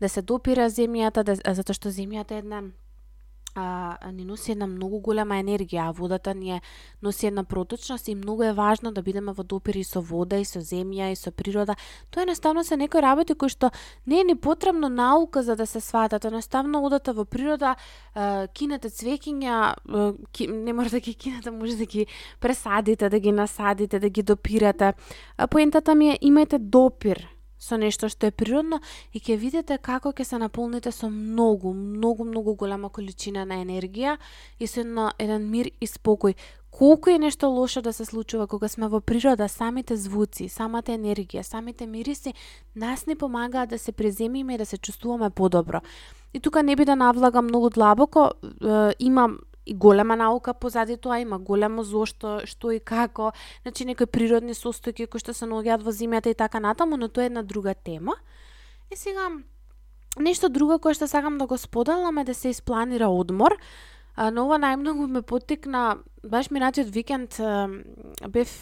да 0.00 0.08
се 0.08 0.22
допира 0.22 0.70
земјата, 0.72 1.22
да, 1.22 1.36
затоа 1.36 1.76
што 1.76 1.92
земјата 1.92 2.34
е 2.34 2.42
една 2.42 2.62
а, 3.54 3.96
ни 4.12 4.24
носи 4.24 4.52
една 4.52 4.66
многу 4.66 5.00
голема 5.00 5.34
енергија, 5.34 5.88
а 5.88 5.90
водата 5.90 6.34
ни 6.34 6.50
е 6.50 6.60
носи 7.02 7.26
една 7.26 7.44
проточност 7.44 8.08
и 8.08 8.14
многу 8.14 8.42
е 8.42 8.52
важно 8.52 8.92
да 8.92 9.02
бидеме 9.02 9.32
во 9.32 9.42
допир 9.42 9.74
и 9.74 9.84
со 9.84 10.00
вода 10.00 10.38
и 10.38 10.44
со 10.44 10.58
земја 10.58 11.12
и 11.12 11.16
со 11.16 11.30
природа. 11.30 11.76
Тоа 12.10 12.22
едноставно 12.22 12.64
се 12.64 12.76
некои 12.76 13.02
работи 13.02 13.34
кои 13.34 13.48
што 13.48 13.70
не 14.06 14.20
е 14.20 14.24
ни 14.24 14.34
потребно 14.34 14.88
наука 14.88 15.42
за 15.42 15.56
да 15.56 15.66
се 15.66 15.80
сватат. 15.80 16.24
Едноставно 16.24 16.84
одата 16.84 17.12
во 17.12 17.24
природа, 17.24 17.76
а, 18.14 18.46
кинете 18.46 18.88
цвекиња, 18.88 19.74
ки, 20.32 20.46
не 20.46 20.72
мора 20.72 20.90
да 20.90 21.00
ги 21.00 21.14
кинете, 21.14 21.50
може 21.50 21.76
да 21.76 21.86
ги 21.86 22.06
пресадите, 22.40 23.08
да 23.08 23.18
ги 23.18 23.32
насадите, 23.32 23.98
да 23.98 24.08
ги 24.08 24.22
допирате. 24.22 24.94
А 25.38 25.46
поентата 25.46 25.94
ми 25.94 26.10
е 26.10 26.18
имајте 26.22 26.58
допир 26.58 27.33
со 27.64 27.78
нешто 27.80 28.10
што 28.12 28.28
е 28.28 28.34
природно 28.36 28.80
и 29.12 29.20
ќе 29.20 29.38
видите 29.40 29.78
како 29.80 30.12
ќе 30.12 30.24
се 30.28 30.38
наполните 30.38 30.92
со 30.92 31.08
многу, 31.08 31.72
многу, 31.72 32.24
многу 32.28 32.54
голема 32.60 32.90
количина 32.92 33.46
на 33.48 33.62
енергија 33.64 34.18
и 34.60 34.68
со 34.68 34.82
едно, 34.84 35.10
еден 35.18 35.48
мир 35.50 35.72
и 35.80 35.88
спокој. 35.88 36.36
Колку 36.74 37.10
е 37.10 37.18
нешто 37.18 37.46
лошо 37.46 37.80
да 37.82 37.92
се 37.92 38.04
случува 38.04 38.46
кога 38.46 38.68
сме 38.68 38.88
во 38.88 39.00
природа, 39.00 39.48
самите 39.48 39.96
звуци, 39.96 40.48
самата 40.48 40.90
енергија, 40.90 41.42
самите 41.46 41.86
мириси 41.86 42.34
нас 42.74 43.06
не 43.06 43.14
помагаат 43.14 43.70
да 43.70 43.78
се 43.78 43.92
преземиме 43.92 44.54
и 44.54 44.58
да 44.58 44.66
се 44.66 44.78
чувствуваме 44.78 45.30
подобро. 45.30 45.80
И 46.34 46.40
тука 46.40 46.62
не 46.62 46.76
би 46.76 46.84
да 46.84 46.96
навлагам 46.96 47.44
многу 47.46 47.70
длабоко, 47.70 48.30
имам 48.98 49.38
и 49.66 49.74
голема 49.74 50.16
наука 50.16 50.54
позади 50.54 50.96
тоа, 50.96 51.20
има 51.20 51.38
големо 51.38 51.82
зошто, 51.82 52.40
што 52.44 52.70
и 52.72 52.80
како, 52.80 53.32
значи 53.62 53.84
некои 53.84 54.06
природни 54.06 54.54
состојки 54.54 55.06
кои 55.08 55.20
што 55.20 55.32
се 55.32 55.48
наоѓаат 55.48 55.82
во 55.84 55.92
земјата 55.92 56.30
и 56.32 56.36
така 56.36 56.60
натаму, 56.60 56.96
но 56.96 57.08
тоа 57.08 57.24
е 57.24 57.32
една 57.32 57.42
друга 57.42 57.74
тема. 57.74 58.16
И 58.92 58.96
сега, 58.96 59.30
нешто 60.20 60.48
друго 60.48 60.78
кое 60.78 60.94
што 60.94 61.08
сакам 61.08 61.38
да 61.38 61.46
го 61.46 61.58
споделам 61.58 62.18
е 62.18 62.24
да 62.24 62.34
се 62.34 62.48
испланира 62.48 63.08
одмор. 63.08 63.56
А, 64.14 64.30
но 64.30 64.44
ова 64.46 64.60
најмногу 64.62 65.08
ме 65.10 65.22
потикна, 65.26 65.98
баш 66.22 66.50
минатиот 66.54 66.90
викенд 66.94 67.34
бев 68.30 68.52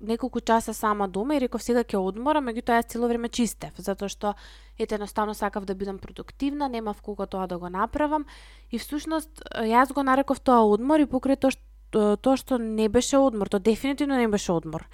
неколку 0.00 0.40
часа 0.40 0.74
сама 0.74 1.08
дома 1.08 1.36
и 1.36 1.40
реков 1.40 1.62
сега 1.64 1.84
ќе 1.84 1.96
одмора, 1.96 2.42
меѓутоа 2.44 2.82
јас 2.82 2.92
цело 2.92 3.08
време 3.08 3.28
чистев, 3.28 3.72
затоа 3.78 4.12
што 4.12 4.34
ете 4.78 4.98
едноставно 4.98 5.34
сакав 5.34 5.64
да 5.64 5.74
бидам 5.74 5.98
продуктивна, 5.98 6.68
немав 6.68 7.00
кога 7.02 7.26
тоа 7.26 7.46
да 7.46 7.58
го 7.58 7.68
направам 7.68 8.26
и 8.70 8.78
всушност 8.78 9.42
јас 9.56 9.92
го 9.92 10.02
нареков 10.02 10.40
тоа 10.40 10.68
одмор 10.68 11.00
и 11.00 11.08
покрај 11.08 11.40
тоа 11.40 11.56
што, 11.56 12.16
тоа 12.16 12.36
што 12.36 12.58
не 12.58 12.88
беше 12.88 13.16
одмор, 13.16 13.48
тоа 13.48 13.60
дефинитивно 13.60 14.16
не 14.20 14.28
беше 14.28 14.52
одмор. 14.52 14.84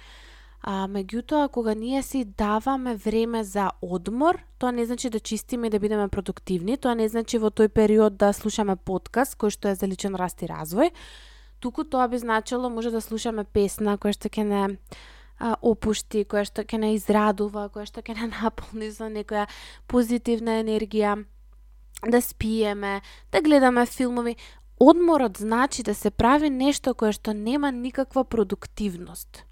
А, 0.65 0.87
меѓутоа, 0.89 1.51
кога 1.53 1.75
ние 1.77 2.01
си 2.01 2.23
даваме 2.25 2.95
време 2.95 3.43
за 3.43 3.69
одмор, 3.85 4.39
тоа 4.57 4.71
не 4.71 4.85
значи 4.85 5.11
да 5.13 5.19
чистиме 5.19 5.67
и 5.67 5.69
да 5.69 5.79
бидеме 5.79 6.07
продуктивни, 6.09 6.77
тоа 6.77 6.95
не 6.97 7.05
значи 7.05 7.37
во 7.37 7.51
тој 7.53 7.69
период 7.69 8.17
да 8.17 8.31
слушаме 8.33 8.73
подкаст 8.73 9.37
кој 9.37 9.53
што 9.53 9.69
е 9.69 9.75
за 9.77 9.85
личен 9.85 10.17
раст 10.17 10.41
и 10.41 10.49
развој, 10.49 10.89
туку 11.61 11.85
тоа 11.85 12.09
би 12.09 12.17
значило 12.17 12.73
може 12.73 12.89
да 12.89 13.01
слушаме 13.01 13.45
песна 13.45 13.93
која 14.01 14.17
што 14.17 14.33
ќе 14.33 14.41
не 14.41 14.63
а, 15.37 15.53
опушти, 15.61 16.25
која 16.25 16.49
што 16.49 16.65
ќе 16.65 16.81
не 16.81 16.93
израдува, 16.97 17.69
која 17.69 17.85
што 17.85 18.01
ќе 18.01 18.17
не 18.17 18.33
наполни 18.41 18.89
со 18.89 19.05
некоја 19.05 19.45
позитивна 19.85 20.57
енергија, 20.65 21.19
да 22.09 22.21
спиеме, 22.21 23.01
да 23.29 23.41
гледаме 23.41 23.85
филмови. 23.85 24.35
Одморот 24.81 25.37
значи 25.37 25.83
да 25.83 25.93
се 25.93 26.09
прави 26.09 26.49
нешто 26.49 26.97
кое 26.97 27.13
што 27.13 27.37
нема 27.37 27.69
никаква 27.69 28.25
продуктивност. 28.25 29.45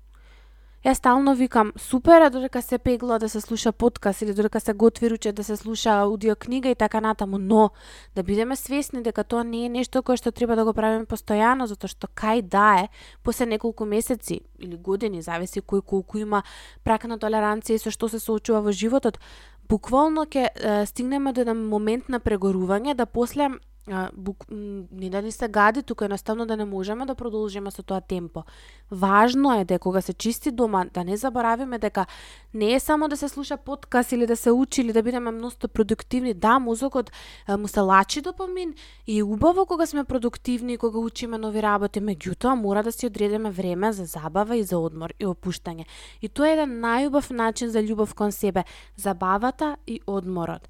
Ја 0.84 0.94
стално 0.94 1.32
викам, 1.36 1.72
супер 1.80 2.22
е 2.22 2.30
додека 2.30 2.62
се 2.62 2.78
пегла 2.78 3.20
да 3.20 3.30
се 3.30 3.42
слуша 3.42 3.72
подкаст 3.72 4.22
или 4.22 4.34
додека 4.34 4.60
се 4.60 4.74
готви 4.74 5.10
руче 5.10 5.32
да 5.32 5.44
се 5.44 5.56
слуша 5.56 5.90
аудиокнига 5.90 6.70
и 6.70 6.76
така 6.76 7.02
натаму, 7.02 7.38
но 7.38 7.70
да 8.16 8.24
бидеме 8.24 8.56
свесни 8.56 9.04
дека 9.04 9.24
тоа 9.24 9.44
не 9.44 9.66
е 9.66 9.70
нешто 9.70 10.04
кое 10.04 10.20
што 10.20 10.36
треба 10.36 10.60
да 10.60 10.66
го 10.68 10.74
правиме 10.76 11.08
постојано, 11.08 11.72
затоа 11.72 11.88
што 11.88 12.12
кај 12.12 12.44
да 12.44 12.84
е, 12.84 12.90
после 13.24 13.48
неколку 13.48 13.88
месеци 13.88 14.42
или 14.60 14.76
години, 14.76 15.24
зависи 15.24 15.64
кој 15.64 15.88
колку 15.88 16.20
има 16.20 16.44
пракна 16.84 17.16
толеранција 17.16 17.80
и 17.80 17.80
со 17.80 17.88
што 17.88 18.12
се 18.12 18.20
соочува 18.20 18.60
во 18.60 18.76
животот, 18.76 19.24
буквално 19.72 20.28
ќе 20.28 20.52
стигнеме 20.84 21.32
до 21.32 21.48
еден 21.48 21.64
момент 21.64 22.12
на 22.12 22.20
прегорување 22.20 22.92
да 22.92 23.06
после 23.06 23.56
а, 23.92 24.10
бук, 24.14 24.46
да 24.50 24.56
не 24.92 25.10
да 25.10 25.22
ни 25.22 25.32
се 25.32 25.48
гади, 25.48 25.84
тука 25.84 26.06
едноставно 26.06 26.46
да 26.46 26.58
не 26.58 26.66
можеме 26.66 27.06
да 27.06 27.16
продолжиме 27.16 27.72
со 27.72 27.84
тоа 27.84 28.02
темпо. 28.02 28.44
Важно 28.92 29.60
е 29.60 29.66
дека 29.66 29.80
кога 29.80 30.02
се 30.02 30.14
чисти 30.14 30.52
дома, 30.52 30.86
да 30.94 31.04
не 31.04 31.18
заборавиме 31.18 31.80
дека 31.80 32.06
не 32.54 32.74
е 32.74 32.80
само 32.80 33.08
да 33.08 33.18
се 33.18 33.30
слуша 33.30 33.58
подкаст 33.58 34.12
или 34.12 34.28
да 34.28 34.36
се 34.36 34.52
учи 34.52 34.82
или 34.82 34.94
да 34.94 35.04
бидеме 35.04 35.32
многу 35.32 35.68
продуктивни. 35.74 36.34
Да, 36.34 36.60
мозокот 36.60 37.12
а, 37.48 37.58
му 37.58 37.68
се 37.68 37.80
лачи 37.80 38.22
допамин 38.22 38.74
и 39.08 39.24
убаво 39.24 39.66
кога 39.66 39.86
сме 39.86 40.04
продуктивни, 40.04 40.74
и 40.74 40.78
кога 40.78 41.00
учиме 41.00 41.38
нови 41.38 41.62
работи, 41.62 42.00
меѓутоа 42.02 42.56
мора 42.56 42.84
да 42.84 42.92
си 42.92 43.08
одредиме 43.08 43.52
време 43.52 43.94
за 43.94 44.06
забава 44.06 44.58
и 44.58 44.64
за 44.64 44.78
одмор 44.78 45.14
и 45.20 45.26
опуштање. 45.26 45.86
И 46.22 46.30
тоа 46.30 46.48
е 46.50 46.54
еден 46.54 46.80
најубав 46.80 47.32
начин 47.32 47.70
за 47.70 47.84
љубов 47.84 48.16
кон 48.16 48.32
себе, 48.32 48.64
забавата 48.96 49.76
и 49.88 50.00
одморот 50.08 50.68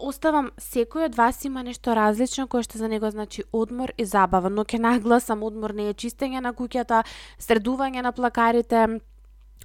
оставам 0.00 0.50
секој 0.58 1.08
од 1.08 1.18
вас 1.18 1.44
има 1.44 1.62
нешто 1.62 1.94
различно 1.94 2.46
кое 2.48 2.62
што 2.62 2.78
за 2.78 2.88
него 2.88 3.10
значи 3.10 3.44
одмор 3.52 3.92
и 3.98 4.04
забава, 4.04 4.50
но 4.50 4.64
ќе 4.64 4.78
нагласам 4.78 5.42
одмор 5.42 5.74
не 5.74 5.90
е 5.90 5.94
чистење 5.94 6.40
на 6.40 6.52
куќата, 6.52 7.04
средување 7.38 8.02
на 8.02 8.12
плакарите, 8.12 9.00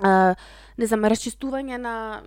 Uh, 0.01 0.33
не 0.81 0.87
знам, 0.89 1.05
расчистување 1.05 1.77
на, 1.77 2.23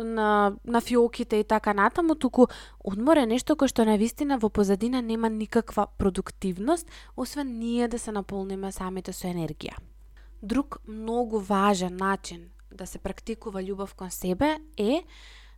на, 0.00 0.28
на 0.64 0.80
фиоките 0.80 1.42
и 1.42 1.44
така 1.44 1.74
натаму, 1.76 2.14
туку 2.16 2.46
одмор 2.80 3.20
е 3.20 3.26
нешто 3.28 3.52
кое 3.52 3.68
што 3.68 3.84
на 3.84 3.98
вистина 4.00 4.38
во 4.40 4.48
позадина 4.48 5.02
нема 5.04 5.28
никаква 5.28 5.90
продуктивност, 6.00 6.88
освен 7.16 7.58
ние 7.58 7.88
да 7.88 7.98
се 7.98 8.16
наполниме 8.16 8.72
самите 8.72 9.12
со 9.12 9.28
енергија. 9.28 9.76
Друг 10.40 10.80
многу 10.88 11.38
важен 11.38 12.00
начин 12.00 12.48
да 12.72 12.86
се 12.86 12.98
практикува 12.98 13.60
љубов 13.60 13.92
кон 13.94 14.10
себе 14.10 14.56
е 14.80 15.04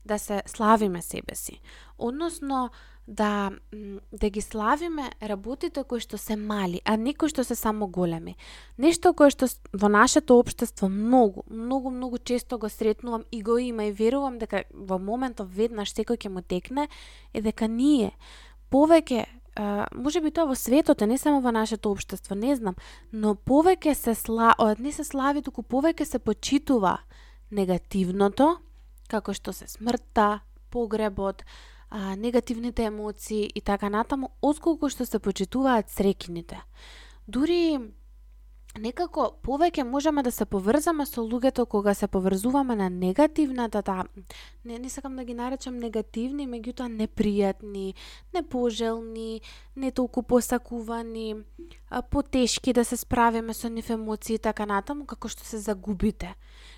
да 0.04 0.18
се 0.18 0.42
славиме 0.46 1.02
себе 1.02 1.34
си. 1.34 1.60
Односно, 1.98 2.70
да, 3.08 3.50
да 4.12 4.30
ги 4.30 4.40
славиме 4.40 5.10
работите 5.22 5.84
кои 5.84 6.00
што 6.00 6.18
се 6.18 6.36
мали, 6.36 6.80
а 6.84 6.96
не 6.96 7.14
кои 7.14 7.28
што 7.28 7.44
се 7.44 7.54
само 7.54 7.86
големи. 7.86 8.36
Нешто 8.78 9.12
кое 9.12 9.30
што 9.30 9.48
во 9.72 9.88
нашето 9.92 10.38
општество 10.40 10.88
многу, 10.88 11.44
многу, 11.50 11.90
многу 11.90 12.18
често 12.18 12.58
го 12.58 12.68
сретнувам 12.68 13.24
и 13.32 13.42
го 13.42 13.58
има 13.58 13.84
и 13.84 13.92
верувам 13.92 14.38
дека 14.38 14.64
во 14.72 14.98
моментот 14.98 15.52
веднаш 15.52 15.92
секој 15.92 16.16
ќе 16.16 16.32
му 16.32 16.40
текне, 16.40 16.88
е 17.34 17.40
дека 17.40 17.68
ние 17.68 18.12
повеќе 18.70 19.26
Uh, 19.54 19.86
може 19.94 20.18
би 20.18 20.32
тоа 20.34 20.50
во 20.50 20.56
светот, 20.58 20.98
не 21.06 21.14
само 21.14 21.38
во 21.38 21.52
нашето 21.54 21.92
општество, 21.94 22.34
не 22.34 22.56
знам, 22.58 22.74
но 23.12 23.36
повеќе 23.38 23.94
се 23.94 24.14
сла, 24.18 24.50
не 24.82 24.90
се 24.90 25.04
слави, 25.06 25.42
туку 25.46 25.62
повеќе 25.62 26.02
се 26.02 26.18
почитува 26.18 26.96
негативното, 27.54 28.56
како 29.08 29.34
што 29.34 29.52
се 29.52 29.68
смртта, 29.68 30.40
погребот, 30.70 31.44
а, 31.90 32.16
негативните 32.16 32.84
емоции 32.84 33.50
и 33.54 33.60
така 33.60 33.88
натаму, 33.88 34.30
отколку 34.42 34.88
што 34.88 35.06
се 35.06 35.18
почитуваат 35.18 35.90
срекините. 35.90 36.62
Дури 37.26 37.78
некако 38.80 39.28
повеќе 39.44 39.84
можеме 39.86 40.22
да 40.26 40.30
се 40.34 40.44
поврзаме 40.50 41.06
со 41.06 41.22
луѓето 41.22 41.66
кога 41.70 41.94
се 41.94 42.08
поврзуваме 42.08 42.76
на 42.76 42.88
негативната, 42.90 43.82
да, 43.82 44.04
не, 44.64 44.78
не 44.78 44.88
сакам 44.90 45.16
да 45.16 45.24
ги 45.24 45.34
наречам 45.34 45.78
негативни, 45.78 46.48
меѓутоа 46.48 46.90
непријатни, 46.90 47.94
непожелни, 48.34 49.40
не 49.76 49.90
толку 49.90 50.22
посакувани, 50.22 51.36
потешки 52.10 52.72
да 52.72 52.84
се 52.84 52.96
справиме 52.96 53.54
со 53.54 53.68
нив 53.68 53.90
емоции 53.90 54.38
така 54.38 54.66
натаму, 54.66 55.06
како 55.06 55.28
што 55.28 55.44
се 55.44 55.58
загубите. 55.58 56.34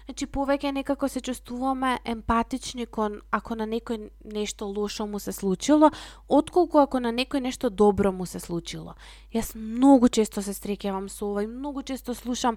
Значи, 0.06 0.26
повеќе 0.26 0.72
некако 0.72 1.08
се 1.08 1.20
чувствуваме 1.20 1.98
емпатични 2.04 2.86
кон 2.86 3.20
ако 3.30 3.54
на 3.54 3.66
некој 3.66 4.10
нешто 4.24 4.64
лошо 4.64 5.06
му 5.06 5.18
се 5.18 5.32
случило, 5.32 5.90
отколку 6.28 6.78
ако 6.78 7.00
на 7.00 7.12
некој 7.12 7.40
нешто 7.40 7.70
добро 7.70 8.12
му 8.12 8.26
се 8.26 8.40
случило. 8.40 8.94
Јас 9.34 9.54
многу 9.56 10.08
често 10.08 10.42
се 10.42 10.54
среќавам 10.54 11.08
со 11.08 11.26
ова 11.26 11.44
и 11.44 11.46
многу 11.46 11.82
често 11.82 12.14
слушам 12.14 12.56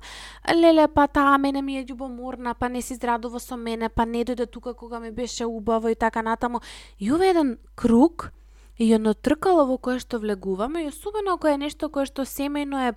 леле, 0.56 0.88
па 0.88 1.08
таа 1.08 1.38
мене 1.38 1.62
ми 1.62 1.80
е 1.80 1.86
љубоморна, 1.86 2.54
па 2.54 2.70
не 2.70 2.82
си 2.82 2.96
здрадува 2.96 3.40
со 3.40 3.58
мене, 3.58 3.90
па 3.90 4.06
не 4.06 4.24
дојде 4.26 4.46
тука 4.46 4.74
кога 4.74 5.00
ми 5.00 5.12
беше 5.12 5.46
убаво 5.46 5.90
и 5.90 5.96
така 5.96 6.22
натаму. 6.22 6.60
И 7.00 7.12
ова 7.12 7.26
е 7.26 7.30
еден 7.30 7.58
круг 7.76 8.32
и 8.80 8.94
едно 8.94 9.14
тркало 9.14 9.66
во 9.68 9.78
кое 9.78 10.00
што 10.00 10.20
влегуваме, 10.20 10.86
и 10.86 10.90
особено 10.90 11.36
ако 11.36 11.52
е 11.52 11.60
нешто 11.60 11.90
кое 11.90 12.08
што 12.08 12.24
семејно 12.24 12.90
е 12.90 12.96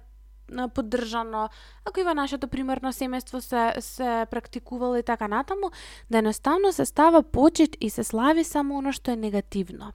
поддржано, 0.74 1.48
ако 1.84 2.00
и 2.00 2.04
во 2.04 2.14
нашето 2.14 2.48
примерно 2.48 2.92
семејство 2.92 3.40
се, 3.40 3.80
се 3.80 4.26
практикувало 4.30 4.96
и 4.96 5.02
така 5.02 5.28
натаму, 5.28 5.72
да 6.10 6.18
едноставно 6.18 6.72
се 6.72 6.84
става 6.84 7.22
почит 7.22 7.76
и 7.80 7.90
се 7.90 8.04
слави 8.04 8.44
само 8.44 8.78
оно 8.78 8.92
што 8.92 9.10
е 9.12 9.16
негативно. 9.16 9.92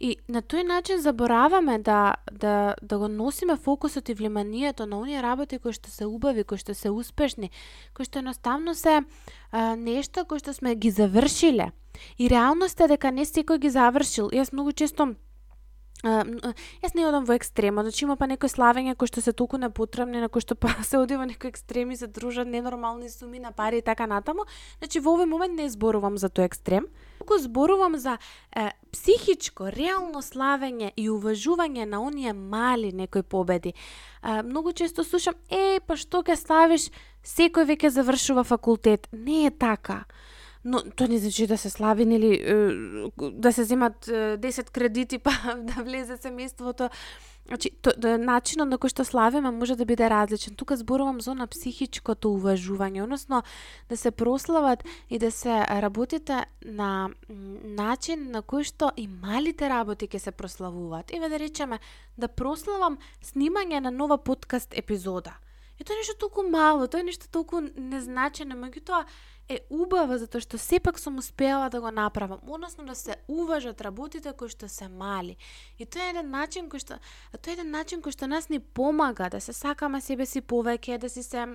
И 0.00 0.16
на 0.28 0.42
тој 0.42 0.62
начин 0.62 1.00
забораваме 1.02 1.78
да, 1.78 2.14
да, 2.32 2.74
да 2.82 2.98
го 2.98 3.08
носиме 3.08 3.56
фокусот 3.56 4.08
и 4.08 4.14
влиманието 4.14 4.86
на 4.86 5.00
оние 5.00 5.22
работи 5.22 5.58
кои 5.58 5.72
што 5.72 5.90
се 5.90 6.06
убави, 6.06 6.44
кои 6.44 6.58
што 6.58 6.74
се 6.74 6.90
успешни, 6.90 7.50
кои 7.94 8.04
што 8.04 8.22
едноставно 8.22 8.74
се 8.74 9.02
а, 9.50 9.74
нешто 9.76 10.24
кои 10.24 10.38
што 10.38 10.54
сме 10.54 10.76
ги 10.76 10.90
завршиле. 10.90 11.72
И 12.18 12.28
реалноста 12.28 12.84
е 12.84 12.96
дека 12.96 13.10
не 13.10 13.24
секој 13.24 13.58
ги 13.58 13.70
завршил. 13.70 14.30
Јас 14.30 14.52
многу 14.52 14.72
често 14.72 15.14
јас 16.04 16.94
не 16.94 17.06
одам 17.06 17.24
во 17.24 17.34
екстрема, 17.34 17.82
значи 17.82 18.04
има 18.04 18.16
па 18.16 18.26
некои 18.26 18.48
славења 18.48 18.96
кои 18.96 19.08
што 19.08 19.20
се 19.20 19.32
толку 19.32 19.56
непотребни, 19.56 20.20
на 20.20 20.28
кои 20.28 20.40
што 20.40 20.54
па 20.60 20.68
се 20.84 20.98
оди 20.98 21.16
во 21.16 21.24
некои 21.24 21.48
екстреми, 21.48 21.96
се 21.96 22.06
дружат 22.06 22.48
ненормални 22.48 23.08
суми 23.08 23.40
на 23.40 23.52
пари 23.52 23.78
и 23.78 23.82
така 23.82 24.06
натаму. 24.06 24.44
Значи 24.78 25.00
во 25.00 25.16
овој 25.16 25.26
момент 25.26 25.56
не 25.56 25.68
зборувам 25.70 26.18
за 26.18 26.28
тој 26.28 26.46
екстрем, 26.46 26.86
туку 27.18 27.38
зборувам 27.38 27.96
за 27.98 28.18
е, 28.52 28.70
психичко, 28.92 29.70
реално 29.72 30.22
славење 30.22 30.92
и 30.96 31.08
уважување 31.08 31.86
на 31.86 32.02
оние 32.02 32.32
мали 32.32 32.92
некои 32.92 33.22
победи. 33.22 33.72
Е, 33.72 34.42
многу 34.42 34.72
често 34.72 35.04
слушам, 35.04 35.34
е, 35.48 35.80
па 35.80 35.96
што 35.96 36.22
ќе 36.22 36.36
славиш, 36.36 36.90
секој 37.24 37.66
веќе 37.72 37.88
завршува 37.88 38.44
факултет. 38.44 39.08
Не 39.12 39.46
е 39.46 39.50
така 39.50 40.04
но 40.66 40.82
тоа 40.82 41.06
не 41.08 41.18
значи 41.18 41.46
да 41.46 41.58
се 41.58 41.70
слави 41.70 42.04
нели 42.04 42.42
да 43.16 43.52
се 43.52 43.64
земат 43.64 44.06
10 44.06 44.70
кредити 44.70 45.18
па 45.22 45.30
да 45.56 45.82
влезе 45.82 46.18
семејството. 46.18 46.90
Значи, 47.46 47.70
то, 47.70 47.92
да, 47.94 48.16
начинот 48.18 48.66
на 48.66 48.74
кој 48.74 48.90
што 48.90 49.04
славиме 49.06 49.52
може 49.54 49.76
да 49.78 49.86
биде 49.86 50.10
различен. 50.10 50.58
Тука 50.58 50.74
зборувам 50.76 51.20
за 51.22 51.36
на 51.38 51.46
психичкото 51.46 52.34
уважување, 52.34 53.04
односно 53.06 53.42
да 53.88 53.96
се 53.96 54.10
прослават 54.10 54.82
и 55.10 55.18
да 55.22 55.30
се 55.30 55.62
работите 55.62 56.42
на 56.66 57.14
начин 57.62 58.30
на 58.34 58.42
кој 58.42 58.66
што 58.66 58.90
и 58.98 59.06
малите 59.06 59.70
работи 59.70 60.10
ќе 60.10 60.18
се 60.18 60.34
прославуваат. 60.34 61.14
Еве 61.14 61.30
да 61.30 61.38
речеме 61.38 61.78
да 62.18 62.26
прославам 62.26 62.98
снимање 63.22 63.78
на 63.80 63.94
нова 63.94 64.18
подкаст 64.18 64.74
епизода. 64.74 65.38
И 65.78 65.84
тоа 65.84 65.94
е 65.94 66.02
нешто 66.02 66.16
толку 66.18 66.42
мало, 66.42 66.88
тоа 66.88 67.00
е 67.00 67.08
нешто 67.10 67.28
толку 67.30 67.60
незначено, 67.76 68.56
меѓутоа 68.56 69.04
е 69.48 69.60
убава 69.70 70.18
затоа 70.18 70.42
што 70.42 70.58
сепак 70.58 70.98
сум 70.98 71.20
успеала 71.22 71.68
да 71.70 71.80
го 71.80 71.90
направам, 71.94 72.40
односно 72.42 72.84
да 72.86 72.94
се 72.94 73.16
уважат 73.28 73.80
работите 73.80 74.32
кои 74.32 74.48
што 74.48 74.68
се 74.68 74.88
мали. 74.88 75.36
И 75.78 75.86
тоа 75.86 76.08
е 76.08 76.10
еден 76.16 76.30
начин 76.30 76.70
кој 76.72 76.82
што 76.82 76.98
тоа 77.38 77.52
е 77.52 77.58
еден 77.60 77.70
начин 77.70 78.02
кој 78.02 78.16
што 78.16 78.26
нас 78.26 78.48
ни 78.50 78.58
помага 78.58 79.30
да 79.30 79.40
се 79.40 79.52
сакаме 79.52 80.00
себе 80.00 80.26
си 80.26 80.42
повеќе, 80.42 80.98
да 80.98 81.08
си 81.08 81.22
се 81.22 81.46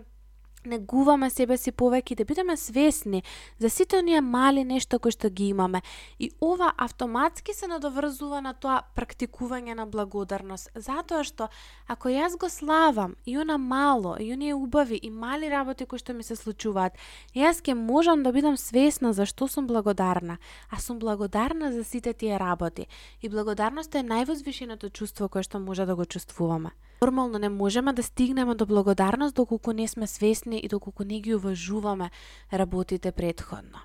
негуваме 0.66 1.30
себе 1.30 1.58
си 1.58 1.72
повеќе 1.72 2.16
да 2.16 2.26
бидеме 2.26 2.58
свесни 2.58 3.24
за 3.60 3.70
сите 3.70 3.98
оние 3.98 4.22
мали 4.22 4.64
нешто 4.64 5.00
кои 5.00 5.12
што 5.12 5.30
ги 5.30 5.50
имаме. 5.50 5.82
И 6.20 6.32
ова 6.42 6.74
автоматски 6.78 7.54
се 7.54 7.68
надоврзува 7.68 8.42
на 8.42 8.54
тоа 8.54 8.82
практикување 8.96 9.76
на 9.76 9.86
благодарност, 9.86 10.70
затоа 10.76 11.24
што 11.24 11.50
ако 11.88 12.10
јас 12.10 12.38
го 12.38 12.50
славам 12.50 13.16
и 13.26 13.38
она 13.38 13.58
мало, 13.58 14.16
и 14.20 14.32
оние 14.34 14.54
убави 14.54 15.00
и 15.02 15.10
мали 15.10 15.50
работи 15.50 15.86
кои 15.86 16.00
што 16.00 16.14
ми 16.14 16.24
се 16.24 16.36
случуваат, 16.36 16.98
јас 17.36 17.62
ќе 17.62 17.74
можам 17.74 18.24
да 18.24 18.32
бидам 18.32 18.58
свесна 18.58 19.14
за 19.14 19.26
што 19.26 19.48
сум 19.48 19.68
благодарна, 19.68 20.38
а 20.70 20.80
сум 20.80 21.00
благодарна 21.00 21.72
за 21.72 21.84
сите 21.84 22.14
тие 22.14 22.40
работи. 22.40 22.88
И 23.22 23.30
благодарноста 23.30 24.00
е 24.00 24.08
највозвишеното 24.08 24.90
чувство 24.90 25.30
кое 25.30 25.44
што 25.44 25.60
може 25.60 25.86
да 25.86 25.96
го 25.96 26.06
чувствуваме. 26.06 26.72
Нормално 27.04 27.40
не 27.40 27.50
можеме 27.50 27.94
да 27.94 28.04
стигнеме 28.04 28.56
до 28.56 28.66
благодарност 28.66 29.36
доколку 29.36 29.74
не 29.74 29.88
сме 29.88 30.08
свесни 30.08 30.60
и 30.60 30.68
доколку 30.68 31.04
не 31.04 31.20
ги 31.20 31.36
уважуваме 31.36 32.10
работите 32.54 33.12
предходно. 33.12 33.80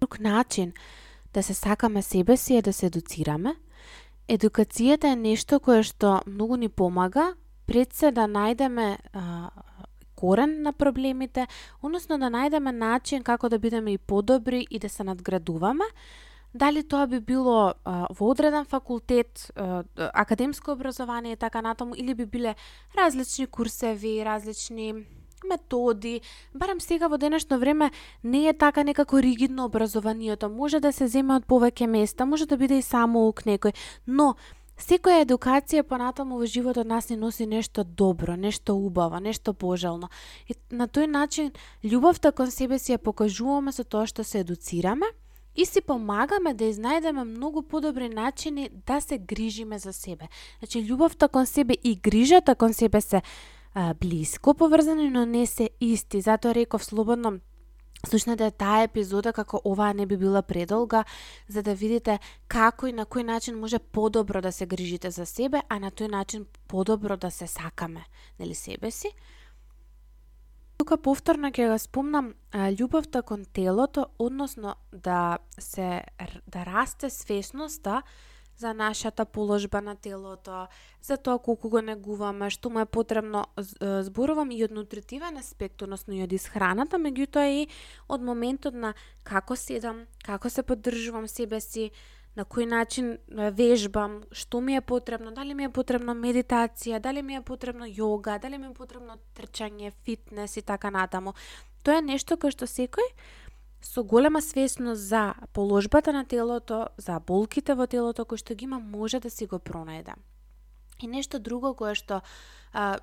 Друг 0.00 0.20
начин 0.20 0.72
да 1.34 1.42
се 1.42 1.54
сакаме 1.54 2.02
себе 2.02 2.36
си 2.36 2.56
е 2.56 2.62
да 2.62 2.72
се 2.72 2.86
едуцираме. 2.86 3.56
Едукацијата 4.28 5.10
е 5.10 5.16
нешто 5.16 5.58
кое 5.58 5.82
што 5.82 6.22
многу 6.26 6.54
ни 6.56 6.68
помага 6.68 7.34
пред 7.66 7.92
се 7.92 8.14
да 8.14 8.30
најдеме 8.30 8.98
а, 9.12 9.50
корен 10.14 10.62
на 10.62 10.72
проблемите, 10.72 11.48
односно 11.82 12.18
да 12.18 12.30
најдеме 12.30 12.70
начин 12.70 13.22
како 13.26 13.48
да 13.48 13.58
бидеме 13.58 13.92
и 13.92 13.98
подобри 13.98 14.66
и 14.70 14.78
да 14.78 14.88
се 14.88 15.04
надградуваме, 15.04 15.84
дали 16.54 16.82
тоа 16.82 17.06
би 17.06 17.20
било 17.20 17.74
а, 17.84 18.06
во 18.10 18.30
одреден 18.30 18.64
факултет, 18.64 19.50
а, 19.56 19.84
академско 19.96 20.72
образование 20.72 21.32
и 21.32 21.36
така 21.36 21.62
натаму, 21.62 21.94
или 21.96 22.14
би 22.14 22.26
биле 22.26 22.54
различни 22.96 23.46
курсеви, 23.46 24.24
различни 24.24 24.94
методи, 25.48 26.20
барам 26.54 26.80
сега 26.80 27.08
во 27.08 27.18
денешно 27.18 27.58
време 27.58 27.90
не 28.24 28.48
е 28.48 28.52
така 28.52 28.84
некако 28.84 29.22
ригидно 29.22 29.64
образованието, 29.64 30.48
може 30.48 30.80
да 30.80 30.92
се 30.92 31.08
земе 31.08 31.40
од 31.40 31.46
повеќе 31.46 31.86
места, 31.86 32.26
може 32.26 32.46
да 32.46 32.56
биде 32.56 32.78
и 32.78 32.82
само 32.82 33.28
ук 33.28 33.46
некој, 33.46 33.74
но 34.06 34.34
Секоја 34.80 35.26
едукација 35.26 35.82
понатаму 35.84 36.38
во 36.40 36.46
животот 36.48 36.88
нас 36.88 37.10
не 37.10 37.16
носи 37.20 37.44
нешто 37.44 37.82
добро, 37.84 38.32
нешто 38.36 38.72
убаво, 38.72 39.18
нешто 39.20 39.52
пожелно. 39.52 40.08
И 40.48 40.56
на 40.70 40.88
тој 40.88 41.04
начин 41.06 41.50
љубовта 41.84 42.32
кон 42.32 42.48
себе 42.50 42.78
си 42.78 42.94
ја 42.94 42.98
покажуваме 42.98 43.74
со 43.76 43.84
тоа 43.84 44.06
што 44.08 44.24
се 44.24 44.40
едуцираме, 44.40 45.04
и 45.60 45.66
си 45.66 45.80
помагаме 45.80 46.54
да 46.54 46.64
изнајдеме 46.64 47.24
многу 47.24 47.62
подобри 47.62 48.08
начини 48.08 48.70
да 48.86 49.00
се 49.00 49.18
грижиме 49.18 49.78
за 49.78 49.92
себе. 49.92 50.28
Значи, 50.58 50.80
љубовта 50.88 51.28
кон 51.28 51.46
себе 51.46 51.74
и 51.84 51.96
грижата 51.96 52.54
кон 52.54 52.72
себе 52.72 53.00
се 53.00 53.22
а, 53.74 53.94
близко 53.94 54.54
поврзани, 54.54 55.10
но 55.10 55.26
не 55.26 55.46
се 55.46 55.70
исти. 55.80 56.20
Затоа 56.20 56.54
реков 56.54 56.84
слободно 56.84 57.40
Слушнете 58.08 58.46
таа 58.50 58.86
епизода 58.86 59.32
како 59.36 59.60
оваа 59.60 59.92
не 59.92 60.06
би 60.06 60.16
била 60.16 60.40
предолга, 60.42 61.04
за 61.48 61.62
да 61.62 61.74
видите 61.74 62.18
како 62.48 62.88
и 62.88 62.92
на 62.96 63.04
кој 63.04 63.22
начин 63.28 63.58
може 63.60 63.78
подобро 63.78 64.40
да 64.40 64.52
се 64.52 64.66
грижите 64.66 65.10
за 65.10 65.26
себе, 65.26 65.60
а 65.68 65.78
на 65.78 65.90
тој 65.90 66.08
начин 66.08 66.46
подобро 66.68 67.16
да 67.16 67.30
се 67.30 67.46
сакаме, 67.46 68.06
нели 68.38 68.54
себе 68.54 68.90
си. 68.90 69.12
Тука 70.80 70.96
повторно 70.96 71.50
ќе 71.52 71.66
го 71.68 71.74
спомнам 71.76 72.28
љубовта 72.56 73.20
кон 73.20 73.42
телото, 73.44 74.06
односно 74.16 74.78
да 74.92 75.36
се 75.60 76.00
да 76.48 76.62
расте 76.64 77.10
свесноста 77.12 77.98
за 78.56 78.72
нашата 78.74 79.24
положба 79.24 79.82
на 79.84 79.96
телото, 79.96 80.68
за 81.02 81.16
тоа 81.16 81.36
колку 81.38 81.68
го 81.68 81.82
негуваме, 81.84 82.48
што 82.48 82.72
му 82.72 82.80
е 82.80 82.86
потребно, 82.88 83.44
зборувам 84.08 84.56
и 84.56 84.64
од 84.64 84.72
нутритивен 84.72 85.36
аспект, 85.36 85.82
односно 85.82 86.16
и 86.16 86.22
од 86.24 86.32
исхраната, 86.32 86.96
меѓутоа 86.96 87.44
и 87.60 87.68
од 88.08 88.24
моментот 88.24 88.72
на 88.72 88.94
како 89.22 89.60
седам, 89.60 90.06
како 90.24 90.48
се 90.48 90.64
поддржувам 90.64 91.28
себе 91.28 91.60
си, 91.60 91.90
на 92.36 92.44
кој 92.44 92.66
начин 92.70 93.18
вежбам, 93.28 94.20
што 94.32 94.60
ми 94.60 94.76
е 94.76 94.80
потребно, 94.80 95.32
дали 95.34 95.54
ми 95.54 95.64
е 95.66 95.72
потребно 95.72 96.14
медитација, 96.14 97.00
дали 97.00 97.22
ми 97.22 97.34
е 97.34 97.42
потребно 97.42 97.84
јога, 97.84 98.38
дали 98.40 98.58
ми 98.58 98.70
е 98.70 98.74
потребно 98.74 99.18
трчање, 99.34 99.92
фитнес 100.04 100.56
и 100.56 100.62
така 100.62 100.90
натаму. 100.90 101.34
Тоа 101.82 101.98
е 101.98 102.06
нешто 102.06 102.36
кое 102.36 102.54
што 102.54 102.70
секој 102.70 103.10
со 103.82 104.04
голема 104.04 104.42
свесност 104.42 105.08
за 105.08 105.34
положбата 105.52 106.12
на 106.12 106.24
телото, 106.24 106.86
за 106.96 107.20
болките 107.20 107.74
во 107.74 107.86
телото 107.86 108.24
кои 108.24 108.38
што 108.38 108.54
ги 108.54 108.64
има, 108.64 108.78
може 108.78 109.20
да 109.20 109.30
си 109.30 109.46
го 109.46 109.58
пронајде. 109.58 110.14
И 111.00 111.08
нешто 111.08 111.38
друго 111.40 111.74
кое 111.74 111.94
што 111.94 112.20
а, 112.72 112.98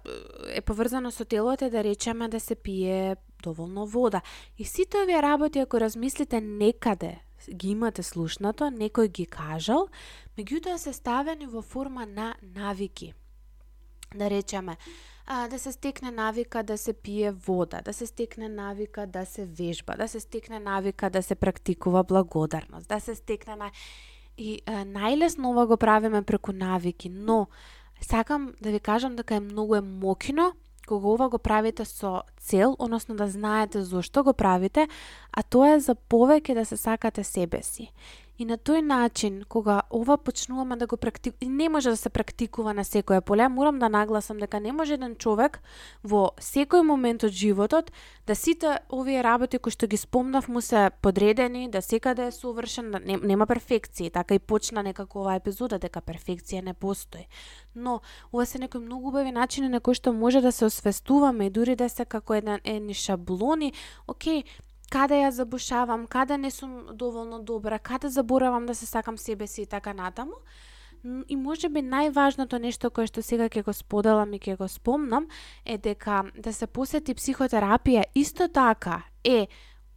е 0.53 0.61
поврзано 0.61 1.11
со 1.11 1.25
телото 1.25 1.65
е 1.65 1.73
да 1.73 1.83
речеме 1.83 2.29
да 2.29 2.39
се 2.39 2.55
пие 2.55 3.17
доволно 3.43 3.85
вода. 3.85 4.21
И 4.57 4.65
сите 4.65 4.97
овие 5.03 5.21
работи, 5.21 5.59
ако 5.59 5.79
размислите 5.79 6.41
некаде, 6.41 7.19
ги 7.49 7.69
имате 7.69 8.03
слушнато, 8.03 8.71
некој 8.71 9.07
ги 9.07 9.25
кажал, 9.25 9.87
меѓутоа 10.37 10.77
се 10.77 10.93
ставени 10.93 11.47
во 11.47 11.61
форма 11.61 12.05
на 12.05 12.35
навики. 12.41 13.13
Да 14.15 14.29
речеме, 14.29 14.77
а, 15.25 15.47
да 15.47 15.59
се 15.59 15.71
стекне 15.71 16.11
навика 16.11 16.63
да 16.63 16.77
се 16.77 16.93
пие 16.93 17.31
вода, 17.31 17.81
да 17.81 17.93
се 17.93 18.05
стекне 18.05 18.49
навика 18.49 19.07
да 19.07 19.25
се 19.25 19.45
вежба, 19.45 19.95
да 19.97 20.07
се 20.07 20.19
стекне 20.19 20.59
навика 20.59 21.09
да 21.09 21.23
се 21.23 21.35
практикува 21.35 22.03
благодарност, 22.03 22.87
да 22.87 22.99
се 22.99 23.15
стекне 23.15 23.55
на... 23.55 23.71
И 24.37 24.61
а, 24.65 24.85
најлесно 24.85 25.49
ова 25.49 25.65
го 25.67 25.77
правиме 25.77 26.21
преку 26.21 26.53
навики, 26.53 27.09
но 27.09 27.47
сакам 28.01 28.53
да 28.61 28.71
ви 28.71 28.79
кажам 28.79 29.15
дека 29.15 29.35
е 29.35 29.39
многу 29.39 29.81
мокино 29.81 30.53
кога 30.87 31.13
ова 31.13 31.29
го 31.29 31.37
правите 31.37 31.85
со 31.85 32.23
цел, 32.39 32.75
односно 32.79 33.15
да 33.15 33.27
знаете 33.27 33.83
зошто 33.83 34.23
го 34.23 34.33
правите, 34.33 34.87
а 35.31 35.43
тоа 35.43 35.75
е 35.75 35.79
за 35.83 35.95
повеќе 35.95 36.55
да 36.55 36.65
се 36.65 36.77
сакате 36.77 37.23
себе 37.23 37.61
си. 37.61 37.91
И 38.37 38.45
на 38.45 38.57
тој 38.57 38.83
начин, 38.85 39.41
кога 39.49 39.81
ова 39.89 40.17
почнуваме 40.17 40.75
да 40.77 40.85
го 40.87 40.97
практикуваме, 40.97 41.55
не 41.57 41.69
може 41.69 41.89
да 41.89 41.97
се 41.97 42.09
практикува 42.09 42.73
на 42.73 42.83
секоја 42.85 43.21
поле, 43.21 43.47
морам 43.49 43.79
да 43.79 43.89
нагласам 43.89 44.37
дека 44.37 44.59
не 44.59 44.71
може 44.71 44.93
еден 44.93 45.15
човек 45.15 45.57
во 46.03 46.37
секој 46.37 46.85
момент 46.85 47.23
од 47.25 47.33
животот 47.33 47.91
да 48.27 48.35
сите 48.35 48.77
овие 48.93 49.23
работи 49.23 49.57
кои 49.57 49.73
што 49.73 49.87
ги 49.87 49.97
спомнав 49.97 50.47
му 50.47 50.61
се 50.61 50.89
подредени, 51.01 51.69
да 51.69 51.81
секаде 51.81 52.21
да 52.21 52.27
е 52.27 52.31
совршен, 52.31 52.91
да 52.91 52.99
нема 52.99 53.47
перфекција, 53.49 54.13
така 54.13 54.37
и 54.37 54.39
почна 54.39 54.83
некако 54.83 55.25
оваа 55.25 55.41
епизода 55.41 55.79
дека 55.81 56.01
перфекција 56.05 56.61
не 56.61 56.73
постои. 56.73 57.25
Но 57.75 58.01
ова 58.33 58.45
се 58.45 58.59
некои 58.59 58.81
многу 58.81 59.09
убави 59.09 59.31
начини 59.31 59.69
на 59.69 59.79
кои 59.81 59.97
што 59.97 60.13
може 60.13 60.41
да 60.41 60.51
се 60.51 60.65
освестуваме 60.65 61.49
дури 61.49 61.75
да 61.75 61.89
се 61.89 62.05
како 62.05 62.33
еден 62.33 62.61
едни 62.63 62.93
шаблони, 62.93 63.73
окей, 64.07 64.43
каде 64.89 65.21
ја 65.21 65.29
забушавам, 65.29 66.07
каде 66.07 66.37
не 66.37 66.51
сум 66.51 66.87
доволно 66.93 67.39
добра, 67.43 67.79
каде 67.79 68.09
заборавам 68.09 68.65
да 68.65 68.75
се 68.75 68.85
сакам 68.85 69.17
себе 69.17 69.47
си 69.47 69.61
и 69.61 69.65
така 69.65 69.93
натаму. 69.93 70.33
И 71.29 71.35
може 71.35 71.69
би 71.69 71.81
најважното 71.81 72.59
нешто 72.59 72.89
кое 72.89 73.07
што 73.07 73.21
сега 73.21 73.47
ќе 73.49 73.63
го 73.63 73.73
споделам 73.73 74.33
и 74.33 74.39
ќе 74.39 74.57
го 74.57 74.67
спомнам 74.67 75.27
е 75.65 75.77
дека 75.77 76.25
да 76.35 76.53
се 76.53 76.67
посети 76.67 77.13
психотерапија 77.13 78.03
исто 78.15 78.47
така 78.47 79.03
е 79.23 79.47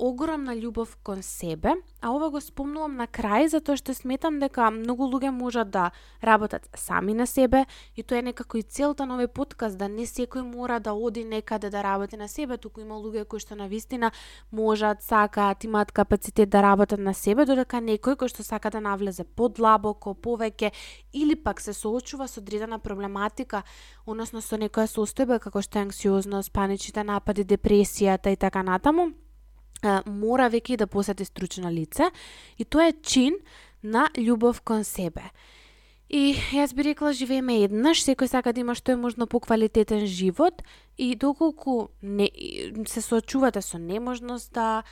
огромна 0.00 0.54
љубов 0.56 0.96
кон 1.02 1.22
себе, 1.22 1.74
а 2.00 2.10
ова 2.10 2.30
го 2.30 2.40
спомнувам 2.40 2.96
на 2.96 3.04
крај 3.06 3.50
затоа 3.52 3.76
што 3.76 3.92
сметам 3.94 4.38
дека 4.40 4.70
многу 4.72 5.04
луѓе 5.04 5.30
можат 5.30 5.70
да 5.70 5.90
работат 6.24 6.68
сами 6.74 7.12
на 7.14 7.26
себе 7.26 7.66
и 7.96 8.02
тоа 8.02 8.18
е 8.18 8.32
некако 8.32 8.56
и 8.56 8.62
целта 8.62 9.04
на 9.04 9.18
овој 9.18 9.28
подкаст 9.28 9.76
да 9.76 9.88
не 9.92 10.08
секој 10.08 10.40
мора 10.40 10.80
да 10.80 10.94
оди 10.96 11.24
некаде 11.24 11.70
да 11.70 11.84
работи 11.84 12.16
на 12.16 12.28
себе, 12.28 12.56
туку 12.56 12.80
има 12.80 12.96
луѓе 12.96 13.26
кои 13.28 13.40
што 13.44 13.60
на 13.60 13.68
вистина 13.68 14.12
можат, 14.50 15.02
сакаат, 15.04 15.64
имаат 15.64 15.92
капацитет 15.92 16.48
да 16.48 16.62
работат 16.62 17.00
на 17.00 17.14
себе, 17.14 17.44
додека 17.44 17.84
некој 17.84 18.16
кој 18.16 18.32
што 18.32 18.42
сака 18.42 18.70
да 18.70 18.80
навлезе 18.80 19.24
подлабоко, 19.24 20.16
повеќе 20.16 20.72
или 21.12 21.36
пак 21.36 21.60
се 21.60 21.76
соочува 21.76 22.28
со 22.28 22.40
одредена 22.40 22.78
проблематика, 22.78 23.62
односно 24.06 24.40
со 24.40 24.56
некоја 24.56 24.88
состојба 24.88 25.38
како 25.38 25.60
што 25.60 25.78
е 25.78 25.82
анксиозност, 25.82 26.52
паничните 26.52 27.04
напади, 27.04 27.44
депресијата 27.44 28.32
и 28.32 28.36
така 28.36 28.62
натаму, 28.62 29.12
мора 30.06 30.50
веќе 30.50 30.76
да 30.76 30.86
посети 30.86 31.24
стручно 31.24 31.70
лице 31.70 32.10
и 32.58 32.64
тоа 32.64 32.90
е 32.90 32.92
чин 33.02 33.38
на 33.82 34.08
љубов 34.16 34.60
кон 34.64 34.84
себе. 34.84 35.30
И 36.10 36.34
јас 36.50 36.74
би 36.74 36.82
рекла 36.82 37.12
живееме 37.14 37.60
еднаш, 37.62 38.02
секој 38.02 38.26
сака 38.26 38.52
да 38.52 38.60
има 38.60 38.74
што 38.74 38.92
е 38.92 38.98
можно 38.98 39.28
поквалитетен 39.30 40.06
живот 40.10 40.62
и 40.98 41.14
доколку 41.14 41.90
не, 42.02 42.26
се 42.86 43.00
соочувате 43.00 43.62
со 43.62 43.78
неможност 43.78 44.52
да 44.52 44.82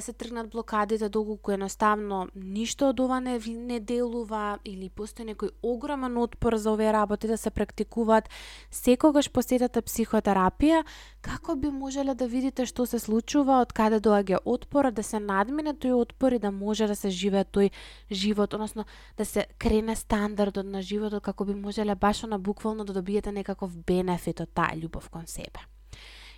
се 0.00 0.12
тргнат 0.12 0.50
блокадите 0.50 1.08
доколку 1.08 1.52
едноставно 1.52 2.28
ништо 2.34 2.88
од 2.88 3.00
ова 3.00 3.20
не, 3.20 3.38
не 3.38 3.80
делува 3.80 4.58
или 4.64 4.88
постои 4.88 5.26
некој 5.26 5.50
огромен 5.62 6.16
отпор 6.18 6.56
за 6.56 6.72
овие 6.72 6.92
работи 6.92 7.26
да 7.26 7.36
се 7.38 7.50
практикуваат, 7.50 8.28
секогаш 8.70 9.30
посетата 9.30 9.82
психотерапија, 9.82 10.84
како 11.20 11.56
би 11.56 11.70
можеле 11.70 12.14
да 12.14 12.26
видите 12.26 12.66
што 12.66 12.86
се 12.86 12.98
случува, 12.98 13.60
од 13.60 13.72
каде 13.72 14.00
доаѓа 14.00 14.40
отпор, 14.44 14.90
да 14.90 15.02
се 15.02 15.20
надмине 15.20 15.74
тој 15.74 15.98
отпор 15.98 16.32
и 16.32 16.38
да 16.38 16.50
може 16.50 16.86
да 16.86 16.96
се 16.96 17.10
живее 17.10 17.44
тој 17.44 17.70
живот, 18.10 18.54
односно 18.54 18.84
да 19.16 19.24
се 19.24 19.46
крене 19.58 19.96
стандардот 19.96 20.66
на 20.66 20.82
животот 20.82 21.22
како 21.22 21.44
би 21.44 21.54
можеле 21.54 21.94
баш 21.94 22.22
на 22.22 22.38
буквално 22.38 22.84
да 22.84 22.92
добиете 22.92 23.32
некаков 23.32 23.76
бенефит 23.76 24.40
од 24.40 24.54
таа 24.54 24.76
љубов 24.76 25.10
кон 25.10 25.26
себе. 25.26 25.71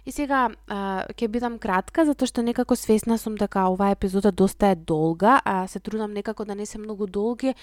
И 0.05 0.13
сега 0.13 0.51
а, 0.69 1.05
ќе 1.17 1.29
бидам 1.33 1.57
кратка 1.59 2.05
затоа 2.05 2.29
што 2.29 2.45
некако 2.45 2.77
свесна 2.77 3.17
сум 3.19 3.39
дека 3.41 3.65
оваа 3.73 3.97
епизода 3.97 4.33
доста 4.33 4.75
е 4.75 4.77
долга, 4.77 5.41
а 5.45 5.67
се 5.67 5.81
трудам 5.81 6.13
некако 6.13 6.45
да 6.45 6.55
не 6.55 6.67
се 6.67 6.79
многу 6.79 7.07
долги 7.07 7.55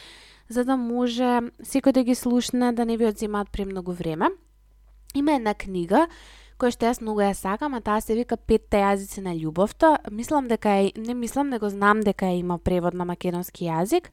за 0.50 0.66
да 0.66 0.76
може 0.78 1.54
секој 1.62 1.94
да 1.94 2.04
ги 2.04 2.16
слушне 2.16 2.72
да 2.74 2.86
не 2.86 2.98
ви 2.98 3.06
одземаат 3.06 3.52
премногу 3.52 3.94
време. 3.94 4.34
Има 5.16 5.36
една 5.38 5.54
книга 5.54 6.08
која 6.62 6.74
што 6.74 6.86
јас 6.86 7.02
многу 7.02 7.22
ја 7.22 7.34
сакам, 7.34 7.74
а 7.74 7.82
таа 7.82 8.02
се 8.02 8.16
вика 8.18 8.38
Петте 8.38 8.82
јазици 8.82 9.22
на 9.26 9.34
љубовта. 9.34 9.98
Мислам 10.12 10.48
дека 10.48 10.70
е, 10.82 10.92
не 10.98 11.14
мислам, 11.14 11.50
него 11.50 11.70
знам 11.70 12.02
дека 12.06 12.30
има 12.38 12.58
превод 12.58 12.94
на 12.94 13.06
македонски 13.06 13.66
јазик. 13.66 14.12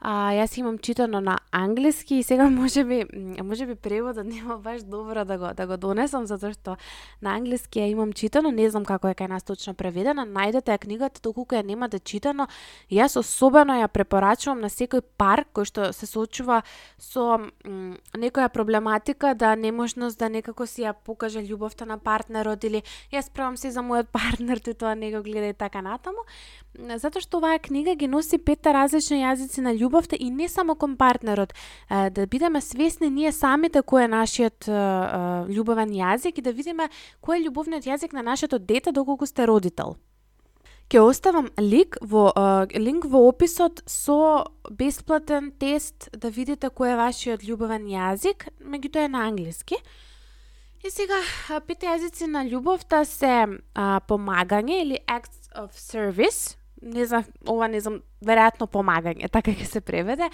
А, 0.00 0.30
јас 0.30 0.52
имам 0.58 0.78
читано 0.78 1.18
на 1.20 1.38
англиски 1.50 2.14
и 2.14 2.22
сега 2.22 2.48
може 2.50 2.84
би 2.84 3.04
може 3.42 3.66
би 3.66 3.74
преводот 3.74 4.26
нема 4.26 4.58
баш 4.58 4.82
добро 4.82 5.24
да 5.24 5.38
го 5.38 5.54
да 5.54 5.66
го 5.66 5.76
донесам 5.76 6.26
затоа 6.26 6.52
што 6.54 6.76
на 7.20 7.34
англиски 7.34 7.80
ја 7.80 7.90
имам 7.90 8.12
читано, 8.12 8.52
не 8.54 8.70
знам 8.70 8.84
како 8.86 9.08
е 9.10 9.16
кај 9.18 9.28
нас 9.28 9.42
точно 9.42 9.74
преведена. 9.74 10.22
Најдете 10.22 10.70
ја 10.70 10.78
книгата 10.78 11.20
доколку 11.20 11.56
ја 11.58 11.64
немате 11.66 11.98
читано. 11.98 12.46
Јас 12.90 13.18
особено 13.18 13.74
ја 13.74 13.88
препорачувам 13.88 14.60
на 14.62 14.70
секој 14.70 15.02
пар 15.18 15.44
кој 15.52 15.66
што 15.66 15.92
се 15.92 16.06
соочува 16.06 16.62
со 16.98 17.50
м, 17.66 17.98
некоја 18.14 18.48
проблематика 18.54 19.34
да 19.34 19.56
неможност 19.56 20.18
да 20.18 20.28
некако 20.28 20.66
си 20.66 20.86
ја 20.86 20.94
покаже 20.94 21.42
љубовта 21.42 21.86
на 21.86 21.98
партнерот 21.98 22.62
или 22.64 22.84
јас 23.10 23.32
правам 23.34 23.56
се 23.56 23.74
за 23.74 23.82
мојот 23.82 24.06
партнер, 24.18 24.62
тој 24.62 24.78
тоа 24.78 24.94
не 24.94 25.10
го 25.10 25.22
гледа 25.26 25.50
и 25.50 25.58
така 25.58 25.82
натаму. 25.82 26.22
Затоа 26.78 27.18
што 27.18 27.40
оваа 27.40 27.58
книга 27.58 27.96
ги 27.98 28.06
носи 28.06 28.38
петта 28.38 28.70
различни 28.70 29.18
јазици 29.18 29.64
на 29.66 29.72
љубовта 29.74 30.14
и 30.14 30.30
не 30.30 30.46
само 30.48 30.76
кон 30.78 30.94
партнерот, 30.96 31.50
да 31.90 32.26
бидеме 32.26 32.60
свесни 32.62 33.10
ние 33.10 33.32
самите 33.32 33.82
кој 33.82 34.06
е 34.06 34.10
нашиот 34.12 34.68
љубовен 35.50 35.90
јазик 35.90 36.38
и 36.38 36.44
да 36.44 36.54
видиме 36.54 36.86
кој 37.18 37.40
е 37.40 37.44
љубовниот 37.48 37.88
јазик 37.90 38.14
на 38.14 38.22
нашето 38.22 38.58
дете 38.58 38.92
доколку 38.92 39.26
сте 39.26 39.46
родител. 39.50 39.96
Ке 40.88 41.00
оставам 41.00 41.50
лик 41.58 41.98
во, 42.00 42.30
линк 42.70 43.04
во 43.10 43.26
описот 43.28 43.82
со 43.84 44.46
бесплатен 44.70 45.50
тест 45.58 46.08
да 46.14 46.30
видите 46.30 46.70
кој 46.70 46.94
е 46.94 47.00
вашиот 47.02 47.42
љубовен 47.42 47.90
јазик, 47.90 48.46
меѓутоа 48.62 49.04
е 49.04 49.08
на 49.08 49.26
англиски. 49.26 49.82
И 50.86 50.90
сега, 50.94 51.18
пете 51.66 51.90
јазици 51.90 52.30
на 52.30 52.46
љубовта 52.46 53.02
се 53.04 53.34
а, 53.74 53.98
помагање 54.06 54.80
или 54.86 55.02
acts 55.10 55.50
of 55.58 55.74
service, 55.74 56.54
не 56.82 57.06
знам, 57.06 57.24
ова 57.48 57.68
не 57.68 57.80
знам, 57.80 58.00
веројатно 58.24 58.68
помагање, 58.70 59.30
така 59.32 59.52
ќе 59.52 59.66
се 59.66 59.80
преведе, 59.80 60.30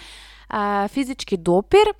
а, 0.49 0.87
физички 0.93 1.37
допир, 1.37 1.93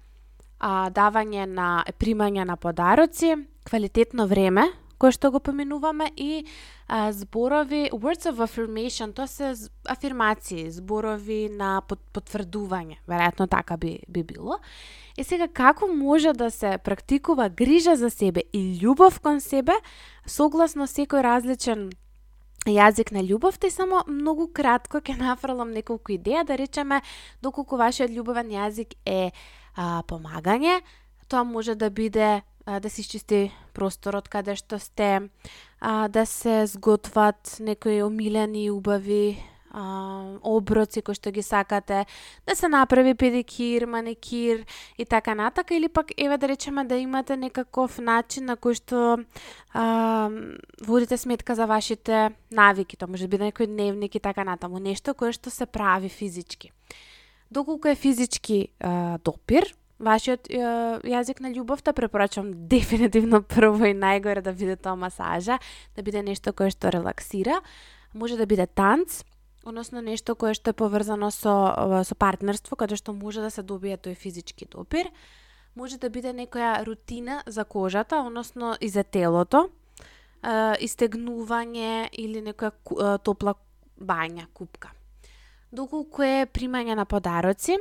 а, 0.60 0.90
давање 0.90 1.46
на 1.46 1.84
примање 2.00 2.46
на 2.46 2.58
подароци, 2.58 3.36
квалитетно 3.66 4.28
време, 4.28 4.70
кое 4.98 5.12
што 5.12 5.32
го 5.32 5.42
поминуваме 5.44 6.12
и 6.16 6.46
а, 6.88 7.12
зборови 7.12 7.90
words 7.92 8.30
of 8.32 8.40
affirmation, 8.44 9.14
тоа 9.14 9.28
се 9.28 9.54
афирмации, 9.90 10.70
зборови 10.72 11.50
на 11.52 11.82
потврдување, 11.90 13.02
веројатно 13.08 13.50
така 13.50 13.78
би 13.78 14.00
би 14.08 14.24
било. 14.24 14.60
И 15.18 15.24
сега 15.24 15.48
како 15.48 15.88
може 15.88 16.34
да 16.34 16.52
се 16.52 16.78
практикува 16.78 17.50
грижа 17.50 17.96
за 17.96 18.10
себе 18.10 18.44
и 18.54 18.80
љубов 18.82 19.20
кон 19.20 19.40
себе 19.42 19.76
согласно 20.26 20.88
секој 20.88 21.24
различен 21.24 21.90
јазик 22.72 23.12
на 23.14 23.22
љубовта 23.22 23.68
и 23.68 23.74
само 23.74 24.04
многу 24.08 24.48
кратко 24.48 25.02
ќе 25.02 25.18
нафрлам 25.22 25.72
неколку 25.72 26.16
идеја 26.16 26.46
да 26.46 26.58
речеме 26.58 27.02
доколку 27.42 27.78
вашиот 27.78 28.12
љубовен 28.12 28.50
јазик 28.54 28.98
е 29.06 29.32
а, 29.76 30.02
помагање, 30.08 30.82
тоа 31.28 31.44
може 31.44 31.76
да 31.76 31.90
биде 31.90 32.42
а, 32.66 32.80
да 32.80 32.90
се 32.90 33.02
исчисти 33.02 33.52
просторот 33.74 34.30
каде 34.30 34.56
што 34.56 34.80
сте, 34.80 35.30
а, 35.80 36.08
да 36.08 36.26
се 36.26 36.66
сготват 36.68 37.58
некои 37.60 38.02
омилени 38.04 38.70
убави 38.72 39.38
а, 39.76 40.40
оброци 40.42 41.04
кои 41.04 41.18
што 41.18 41.34
ги 41.36 41.44
сакате, 41.44 42.06
да 42.48 42.56
се 42.56 42.68
направи 42.72 43.14
педикир, 43.14 43.86
маникир 43.86 44.64
и 44.98 45.06
така 45.06 45.36
натака, 45.36 45.76
или 45.76 45.90
пак 45.90 46.16
еве 46.18 46.38
да 46.38 46.48
речеме 46.48 46.86
да 46.86 46.96
имате 46.96 47.36
некаков 47.38 48.00
начин 48.00 48.48
на 48.48 48.56
кој 48.56 48.80
што 48.80 49.00
а, 49.76 50.32
водите 50.80 51.18
сметка 51.18 51.56
за 51.56 51.68
вашите 51.68 52.32
навики, 52.52 52.96
тоа 52.96 53.12
може 53.12 53.28
да 53.28 53.32
биде 53.36 53.52
некој 53.52 53.68
дневник 53.68 54.16
и 54.16 54.24
така 54.24 54.48
натаму, 54.48 54.80
нешто 54.80 55.14
кое 55.14 55.36
што 55.36 55.52
се 55.52 55.68
прави 55.68 56.10
физички. 56.10 56.72
Доколку 57.52 57.92
е 57.92 58.00
физички 58.00 58.72
а, 58.80 59.20
допир, 59.20 59.76
вашиот 60.00 60.48
јазик 60.52 61.40
на 61.44 61.52
љубовта 61.52 61.92
препорачувам 61.92 62.68
дефинитивно 62.68 63.44
прво 63.52 63.92
и 63.92 63.96
најгоре 63.96 64.42
да 64.42 64.56
биде 64.56 64.80
тоа 64.80 64.96
масажа, 64.96 65.60
да 65.96 66.02
биде 66.04 66.24
нешто 66.24 66.54
кое 66.54 66.72
што 66.72 66.92
релаксира. 66.96 67.60
Може 68.16 68.38
да 68.40 68.46
биде 68.48 68.68
танц, 68.68 69.26
односно 69.66 70.02
нешто 70.02 70.36
кое 70.36 70.54
што 70.54 70.72
е 70.72 70.78
поврзано 70.78 71.32
со 71.32 72.04
со 72.06 72.16
партнерство, 72.16 72.76
каде 72.76 72.96
што 72.96 73.14
може 73.14 73.42
да 73.42 73.50
се 73.50 73.64
добие 73.64 73.98
тој 73.98 74.16
физички 74.16 74.66
допир. 74.66 75.10
Може 75.76 75.98
да 75.98 76.10
биде 76.10 76.32
некоја 76.32 76.86
рутина 76.86 77.44
за 77.46 77.66
кожата, 77.66 78.22
односно 78.24 78.78
и 78.80 78.90
за 78.90 79.04
телото, 79.04 79.70
истегнување 80.80 82.10
или 82.14 82.40
некоја 82.40 83.18
топла 83.20 83.56
бања, 84.00 84.46
купка. 84.54 84.94
Доколку 85.72 86.24
е 86.24 86.46
примање 86.46 86.96
на 86.96 87.06
подароци, 87.06 87.76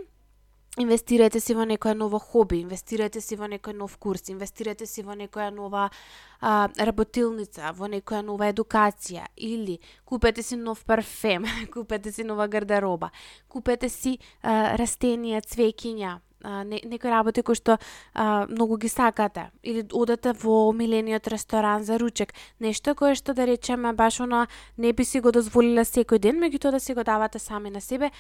инвестирајте 0.81 1.41
си 1.41 1.55
во 1.55 1.67
некоја 1.69 1.95
ново 1.95 2.19
хоби, 2.19 2.59
инвестирајте 2.65 3.21
си 3.23 3.37
во 3.39 3.47
некој 3.51 3.77
нов 3.79 3.97
курс, 4.03 4.27
инвестирајте 4.33 4.87
си 4.91 5.05
во 5.07 5.15
некоја 5.15 5.53
нова 5.55 5.87
а, 5.87 6.69
работилница, 6.77 7.73
во 7.79 7.87
некоја 7.91 8.25
нова 8.27 8.51
едукација 8.51 9.29
или 9.37 9.79
купете 10.05 10.43
си 10.43 10.57
нов 10.57 10.85
парфем, 10.85 11.47
купете 11.75 12.13
си 12.13 12.25
нова 12.25 12.49
гардероба, 12.49 13.13
купете 13.49 13.89
си 13.89 14.19
а, 14.43 14.75
растенија, 14.81 15.45
цвеќиња, 15.47 16.19
не, 16.45 16.81
некои 16.85 17.11
работи 17.11 17.43
кои 17.43 17.57
што 17.57 17.79
а, 18.13 18.47
многу 18.51 18.77
ги 18.77 18.89
сакате 18.89 19.51
или 19.63 19.87
одете 19.93 20.35
во 20.43 20.69
омилениот 20.69 21.29
ресторан 21.29 21.85
за 21.85 21.99
ручек, 21.99 22.35
нешто 22.61 22.95
кое 22.95 23.15
што 23.15 23.35
да 23.35 23.47
речеме 23.47 23.93
баш 23.93 24.21
оно 24.21 24.47
не 24.77 24.93
би 24.93 25.05
си 25.05 25.21
го 25.21 25.33
дозволила 25.33 25.87
секој 25.87 26.19
ден, 26.19 26.43
меѓутоа 26.43 26.77
да 26.77 26.81
си 26.81 26.95
го 26.95 27.05
давате 27.05 27.39
сами 27.39 27.71
на 27.71 27.81
себе, 27.81 28.11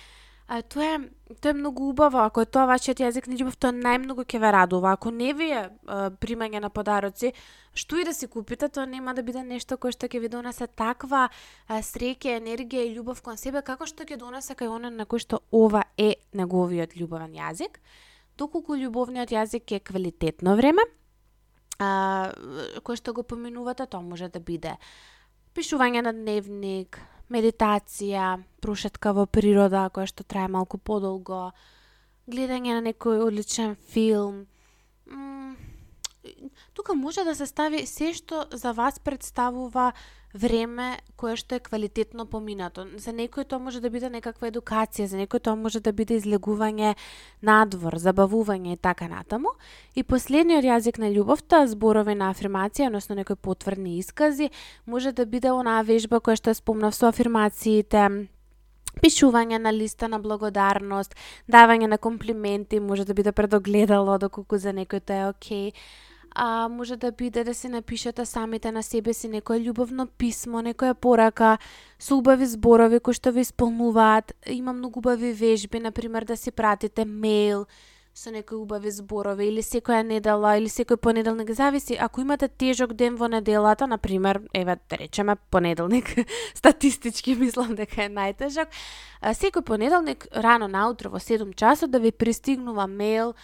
а, 0.48 0.62
тоа 0.62 0.84
е 0.84 0.98
тоа 1.40 1.50
е 1.50 1.54
многу 1.54 1.88
убаво, 1.88 2.18
ако 2.18 2.44
е 2.44 2.46
тоа 2.46 2.66
вашиот 2.68 3.00
јазик 3.00 3.28
на 3.28 3.36
љубов, 3.40 3.56
тоа 3.56 3.72
најмногу 3.72 4.24
ќе 4.28 4.38
ве 4.38 4.52
радува. 4.52 4.92
Ако 4.92 5.10
не 5.10 5.32
ви 5.32 5.50
е 5.50 5.62
а, 5.66 6.10
примање 6.10 6.60
на 6.60 6.70
подароци, 6.70 7.32
што 7.74 7.98
и 7.98 8.04
да 8.04 8.14
си 8.14 8.28
купите, 8.28 8.68
тоа 8.68 8.86
нема 8.86 9.14
да 9.14 9.22
биде 9.22 9.42
нешто 9.42 9.76
кое 9.76 9.92
што 9.92 10.06
ќе 10.06 10.20
ви 10.20 10.28
донесе 10.28 10.66
таква 10.66 11.28
а, 11.28 11.80
среќа, 11.80 12.38
енергија 12.38 12.84
и 12.84 12.96
љубов 12.96 13.22
кон 13.22 13.36
себе, 13.40 13.62
како 13.62 13.86
што 13.86 14.04
ќе 14.04 14.20
донесе 14.20 14.54
кај 14.54 14.70
она 14.70 14.90
на 14.90 15.06
кој 15.06 15.24
што 15.24 15.40
ова 15.50 15.84
е 15.96 16.14
неговиот 16.32 16.94
љубовен 16.94 17.34
јазик 17.34 17.80
доколку 18.38 18.76
љубовниот 18.78 19.30
јазик 19.30 19.76
е 19.76 19.80
квалитетно 19.80 20.56
време, 20.58 20.82
а, 21.78 22.32
кое 22.82 22.96
што 22.98 23.14
го 23.14 23.22
поминувате, 23.22 23.86
тоа 23.86 24.02
може 24.02 24.28
да 24.28 24.40
биде 24.40 24.76
пишување 25.54 26.02
на 26.02 26.12
дневник, 26.12 26.98
медитација, 27.34 28.38
прошетка 28.62 29.12
во 29.16 29.26
природа 29.26 29.88
која 29.90 30.06
што 30.10 30.24
трае 30.24 30.48
малку 30.48 30.78
подолго, 30.78 31.50
гледање 32.30 32.78
на 32.78 32.82
некој 32.86 33.24
одличен 33.26 33.76
филм. 33.90 34.46
тука 36.72 36.94
може 36.94 37.24
да 37.24 37.34
се 37.34 37.46
стави 37.46 37.86
се 37.86 38.12
што 38.12 38.46
за 38.52 38.72
вас 38.72 38.98
представува 38.98 39.92
време 40.34 40.98
кое 41.16 41.36
што 41.38 41.54
е 41.56 41.62
квалитетно 41.62 42.26
поминато. 42.26 42.84
За 42.98 43.14
некој 43.14 43.46
тоа 43.46 43.62
може 43.62 43.80
да 43.80 43.90
биде 43.90 44.10
некаква 44.10 44.50
едукација, 44.50 45.06
за 45.06 45.16
некој 45.16 45.40
тоа 45.46 45.54
може 45.54 45.80
да 45.80 45.94
биде 45.94 46.18
излегување 46.18 46.94
надвор, 47.42 47.94
забавување 48.02 48.74
и 48.74 48.76
така 48.76 49.06
натаму. 49.08 49.54
И 49.94 50.02
последниот 50.02 50.66
јазик 50.66 50.98
на 50.98 51.08
љубовта, 51.14 51.62
зборови 51.70 52.18
на 52.18 52.32
афирмација, 52.34 52.90
односно 52.90 53.14
некои 53.14 53.38
потврдни 53.38 53.98
искази, 54.02 54.50
може 54.86 55.12
да 55.12 55.26
биде 55.26 55.54
онаа 55.54 55.86
вежба 55.86 56.18
која 56.18 56.36
што 56.36 56.50
е 56.50 56.58
спомнав 56.58 56.98
со 56.98 57.08
афирмациите, 57.14 58.26
пишување 58.98 59.58
на 59.58 59.70
листа 59.72 60.08
на 60.10 60.18
благодарност, 60.18 61.14
давање 61.46 61.86
на 61.86 61.98
комплименти, 61.98 62.80
може 62.80 63.06
да 63.06 63.14
биде 63.14 63.32
предогледало 63.32 64.18
доколку 64.18 64.58
за 64.58 64.74
некој 64.74 65.00
тоа 65.00 65.14
е 65.14 65.30
окей. 65.30 65.70
Okay 65.70 66.12
а 66.34 66.68
може 66.68 66.96
да 66.96 67.12
биде 67.12 67.44
да 67.44 67.54
се 67.54 67.68
напишете 67.68 68.26
самите 68.26 68.72
на 68.72 68.82
себе 68.82 69.12
си 69.14 69.28
некое 69.28 69.60
љубовно 69.62 70.06
писмо, 70.06 70.62
некоја 70.62 70.94
порака 70.94 71.58
со 71.98 72.18
убави 72.18 72.46
зборови 72.46 73.00
кои 73.00 73.14
што 73.14 73.32
ви 73.32 73.40
исполнуваат. 73.46 74.34
Има 74.46 74.72
многу 74.72 74.98
убави 74.98 75.32
вежби, 75.32 75.80
на 75.80 75.92
пример 75.92 76.24
да 76.24 76.36
си 76.36 76.50
пратите 76.50 77.06
мејл 77.06 77.66
со 78.14 78.30
некои 78.30 78.58
убави 78.58 78.90
зборови 78.90 79.48
или 79.50 79.62
секоја 79.62 80.02
недела 80.06 80.54
или 80.58 80.70
секој 80.70 80.96
понеделник 81.02 81.50
зависи 81.50 81.96
ако 82.00 82.20
имате 82.20 82.48
тежок 82.48 82.92
ден 82.94 83.16
во 83.16 83.26
неделата 83.28 83.86
на 83.86 83.98
пример 83.98 84.40
еве 84.54 84.76
да 84.90 84.98
речеме 84.98 85.36
понеделник 85.50 86.14
статистички 86.54 87.34
мислам 87.34 87.74
дека 87.74 88.06
е 88.06 88.08
најтежок 88.08 88.70
секој 89.22 89.66
понеделник 89.66 90.28
рано 90.30 90.68
наутро 90.68 91.10
во 91.10 91.18
7 91.18 91.54
часот 91.54 91.90
да 91.90 91.98
ви 91.98 92.12
пристигнува 92.12 92.86
мејл 92.86 93.34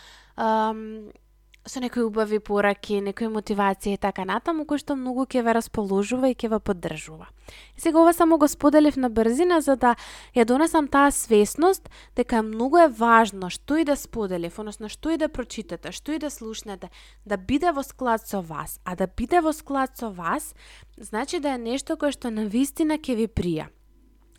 со 1.70 1.80
некои 1.80 2.02
убави 2.02 2.40
пораки, 2.42 2.98
некои 3.00 3.28
мотивација 3.30 3.94
и 3.94 4.00
така 4.00 4.24
натаму, 4.26 4.66
кој 4.66 4.82
што 4.82 4.96
многу 4.98 5.24
ќе 5.30 5.44
ве 5.46 5.54
расположува 5.54 6.30
и 6.30 6.34
ќе 6.34 6.50
ве 6.50 6.58
поддржува. 6.58 7.28
И 7.76 7.80
сега 7.80 8.02
ова 8.02 8.12
само 8.12 8.38
го 8.38 8.48
споделив 8.48 8.96
на 8.96 9.10
брзина 9.10 9.60
за 9.60 9.76
да 9.76 9.94
ја 10.34 10.44
донесам 10.44 10.88
таа 10.88 11.10
свесност 11.14 11.90
дека 12.16 12.42
многу 12.42 12.82
е 12.82 12.88
важно 12.88 13.50
што 13.50 13.78
и 13.78 13.84
да 13.84 13.96
споделив, 13.96 14.58
односно 14.58 14.88
што 14.88 15.14
и 15.14 15.16
да 15.16 15.28
прочитате, 15.28 15.92
што 15.92 16.12
и 16.12 16.18
да 16.18 16.30
слушнете, 16.30 16.90
да 17.24 17.36
биде 17.36 17.72
во 17.72 17.82
склад 17.82 18.26
со 18.26 18.42
вас, 18.42 18.80
а 18.84 18.96
да 18.96 19.06
биде 19.06 19.40
во 19.40 19.52
склад 19.52 19.96
со 19.98 20.10
вас, 20.10 20.54
значи 20.98 21.40
да 21.40 21.54
е 21.54 21.58
нешто 21.58 21.96
кое 21.96 22.10
што 22.10 22.30
на 22.30 22.50
вистина 22.50 22.98
ќе 22.98 23.14
ви 23.14 23.26
прија. 23.30 23.70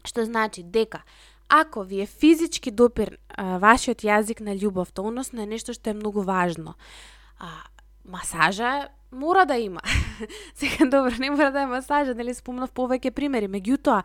Што 0.03 0.25
значи 0.25 0.63
дека 0.63 1.05
ако 1.51 1.84
ви 1.84 2.01
е 2.01 2.05
физички 2.05 2.71
допир 2.71 3.17
а, 3.27 3.57
вашиот 3.59 4.05
јазик 4.07 4.39
на 4.39 4.55
љубовта, 4.55 5.03
односно 5.03 5.43
е 5.43 5.49
нешто 5.51 5.75
што 5.75 5.91
е 5.91 5.99
многу 5.99 6.23
важно, 6.23 6.77
а, 7.42 7.48
масажа 8.06 8.88
мора 9.12 9.46
да 9.46 9.58
има. 9.58 9.82
Сега 10.56 10.86
добро, 10.86 11.12
не 11.20 11.30
мора 11.30 11.52
да 11.52 11.62
е 11.62 11.66
масажа, 11.66 12.14
нели 12.16 12.34
спомнав 12.34 12.72
повеќе 12.72 13.12
примери, 13.12 13.50
меѓутоа 13.50 14.04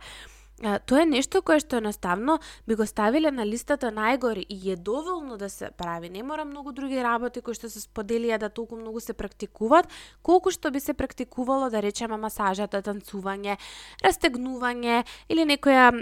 тоа 0.57 1.03
е 1.03 1.05
нешто 1.05 1.43
кое 1.45 1.59
што 1.61 1.77
едноставно 1.77 2.39
би 2.67 2.75
го 2.75 2.85
ставиле 2.89 3.29
на 3.31 3.45
листата 3.45 3.91
најгори 3.93 4.45
и 4.49 4.71
е 4.71 4.75
доволно 4.75 5.37
да 5.37 5.49
се 5.49 5.69
прави. 5.77 6.09
Не 6.09 6.23
мора 6.23 6.45
многу 6.45 6.71
други 6.71 6.97
работи 7.03 7.41
кои 7.41 7.53
што 7.53 7.69
се 7.69 7.79
споделија 7.79 8.39
да 8.41 8.49
толку 8.49 8.75
многу 8.75 8.99
се 8.99 9.13
практикуваат, 9.13 9.85
колку 10.21 10.51
што 10.51 10.71
би 10.71 10.79
се 10.79 10.93
практикувало 10.93 11.69
да 11.69 11.81
речеме 11.81 12.17
масажата, 12.17 12.81
танцување, 12.81 13.57
растегнување 14.01 15.05
или 15.29 15.45
некоја 15.45 15.93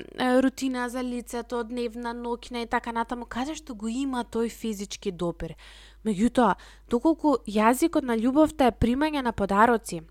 рутина 0.41 0.87
за 0.89 1.03
лицето, 1.03 1.63
дневна, 1.63 2.15
ноќна 2.15 2.63
и 2.63 2.71
така 2.71 2.95
натаму, 2.95 3.25
каде 3.25 3.55
што 3.55 3.75
го 3.75 3.91
има 3.91 4.23
тој 4.23 4.49
физички 4.49 5.11
допир. 5.11 5.55
Меѓутоа, 6.05 6.55
доколку 6.87 7.39
јазикот 7.49 8.05
на 8.05 8.15
љубовта 8.15 8.69
е 8.69 8.77
примање 8.77 9.21
на 9.25 9.33
подароци, 9.33 10.03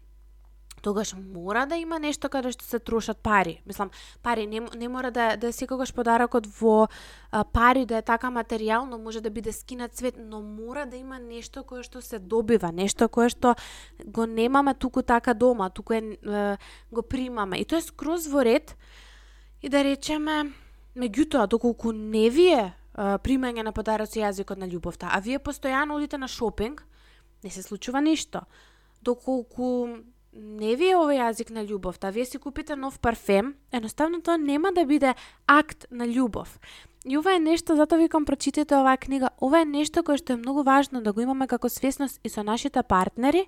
тогаш 0.85 1.15
мора 1.17 1.65
да 1.67 1.77
има 1.81 1.97
нешто 1.99 2.29
каде 2.29 2.53
што 2.53 2.65
се 2.69 2.79
трошат 2.79 3.19
пари. 3.25 3.63
Мислам, 3.67 3.91
пари 4.23 4.45
не, 4.47 4.61
не 4.77 4.89
мора 4.89 5.11
да 5.11 5.37
да 5.41 5.53
секогаш 5.53 5.95
подарокот 5.97 6.47
во 6.61 6.89
а, 7.33 7.45
пари 7.45 7.87
да 7.89 7.99
е 7.99 8.03
така 8.05 8.29
материјално, 8.29 9.01
може 9.01 9.25
да 9.25 9.31
биде 9.31 9.53
скинат 9.53 9.97
цвет, 9.97 10.21
но 10.21 10.43
мора 10.43 10.85
да 10.87 10.97
има 11.01 11.19
нешто 11.19 11.65
кое 11.65 11.83
што 11.83 12.05
се 12.05 12.19
добива, 12.21 12.69
нешто 12.73 13.09
кое 13.09 13.33
што 13.33 13.57
го 14.05 14.27
немаме 14.29 14.75
туку 14.75 15.03
така 15.03 15.35
дома, 15.35 15.71
туку 15.71 15.97
е, 15.97 16.21
е 16.21 16.57
го 16.93 17.03
примаме. 17.03 17.59
И 17.59 17.65
тоа 17.65 17.81
е 17.81 17.89
скроз 17.89 18.29
во 18.29 18.45
ред 18.45 18.77
и 19.63 19.69
да 19.73 19.81
речеме, 19.85 20.53
меѓутоа, 20.93 21.49
доколку 21.49 21.97
не 21.97 22.29
вие 22.29 22.75
примање 22.95 23.65
на 23.65 23.73
подароци 23.73 24.21
јазикот 24.21 24.61
на 24.61 24.69
љубовта, 24.69 25.09
а 25.09 25.25
вие 25.25 25.41
постојано 25.41 25.97
одите 25.97 26.21
на 26.21 26.29
шопинг, 26.29 26.85
не 27.45 27.51
се 27.51 27.63
случува 27.63 28.05
ништо. 28.05 28.45
Доколку 29.03 29.89
не 30.35 30.75
ви 30.77 30.91
е 30.91 30.97
овој 30.99 31.21
јазик 31.23 31.51
на 31.55 31.63
љубовта, 31.65 32.11
да 32.11 32.15
вие 32.15 32.25
си 32.27 32.39
купите 32.39 32.77
нов 32.77 32.99
парфем, 32.99 33.55
едноставно 33.73 34.21
тоа 34.21 34.37
нема 34.37 34.73
да 34.75 34.85
биде 34.85 35.15
акт 35.47 35.87
на 35.91 36.07
љубов. 36.07 36.59
И 37.05 37.19
ова 37.19 37.37
е 37.37 37.39
нешто, 37.39 37.77
затоа 37.77 37.99
викам 37.99 38.25
прочитате 38.25 38.75
оваа 38.75 38.97
книга, 38.97 39.31
ова 39.41 39.61
е 39.61 39.65
нешто 39.65 40.03
кое 40.03 40.19
што 40.19 40.33
е 40.33 40.41
многу 40.41 40.63
важно 40.65 41.03
да 41.03 41.13
го 41.13 41.21
имаме 41.21 41.47
како 41.47 41.69
свесност 41.69 42.21
и 42.25 42.29
со 42.29 42.43
нашите 42.43 42.83
партнери, 42.83 43.47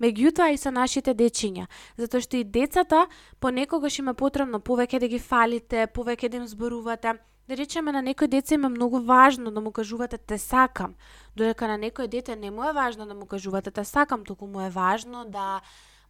меѓутоа 0.00 0.54
и 0.54 0.56
со 0.56 0.70
нашите 0.70 1.14
дечиња, 1.14 1.66
затоа 1.98 2.20
што 2.20 2.36
и 2.36 2.44
децата 2.44 3.06
понекогаш 3.40 3.98
има 3.98 4.14
потребно 4.14 4.60
повеќе 4.60 5.00
да 5.00 5.08
ги 5.08 5.18
фалите, 5.18 5.86
повеќе 5.86 6.28
да 6.28 6.36
им 6.36 6.46
зборувате, 6.46 7.18
Да 7.48 7.56
речеме 7.58 7.90
на 7.92 8.00
некој 8.06 8.30
деца 8.30 8.54
има 8.54 8.68
многу 8.70 9.00
важно 9.02 9.50
да 9.50 9.60
му 9.60 9.72
кажувате 9.72 10.16
те 10.16 10.38
сакам, 10.38 10.94
додека 11.36 11.66
на 11.66 11.74
некој 11.74 12.06
дете 12.06 12.36
не 12.36 12.50
му 12.50 12.62
е 12.64 12.72
важно 12.72 13.06
да 13.06 13.14
му 13.14 13.26
кажувате 13.26 13.70
те 13.70 13.84
сакам, 13.84 14.24
туку 14.24 14.46
му 14.46 14.60
е 14.62 14.70
важно 14.70 15.24
да 15.26 15.60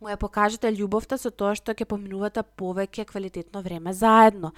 му 0.03 0.11
ја 0.11 0.19
покажете 0.19 0.73
љубовта 0.75 1.19
со 1.19 1.31
тоа 1.31 1.55
што 1.55 1.73
ќе 1.73 1.87
поминувате 1.89 2.43
повеќе 2.43 3.07
квалитетно 3.09 3.63
време 3.63 3.95
заедно. 3.95 4.53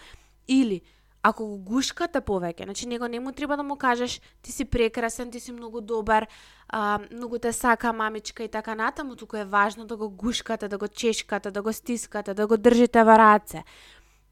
Или 0.49 0.81
ако 1.25 1.47
го 1.47 1.57
гушкате 1.57 2.21
повеќе, 2.21 2.65
значи 2.65 2.89
него 2.89 3.09
не 3.09 3.21
му 3.21 3.33
треба 3.33 3.57
да 3.57 3.63
му 3.63 3.77
кажеш 3.77 4.21
ти 4.43 4.53
си 4.53 4.65
прекрасен, 4.65 5.31
ти 5.31 5.41
си 5.41 5.53
многу 5.53 5.81
добар, 5.81 6.27
а, 6.69 7.01
многу 7.13 7.39
те 7.39 7.53
сака 7.53 7.93
мамичка 7.93 8.45
и 8.45 8.49
така 8.49 8.75
натаму, 8.75 9.17
туку 9.17 9.37
е 9.37 9.45
важно 9.45 9.87
да 9.87 9.97
го 9.97 10.11
гушкате, 10.11 10.69
да 10.69 10.79
го 10.79 10.89
чешкате, 10.89 11.51
да 11.51 11.63
го 11.63 11.73
стискате, 11.73 12.35
да 12.35 12.47
го 12.47 12.57
држите 12.57 13.05
во 13.05 13.17
раце 13.19 13.65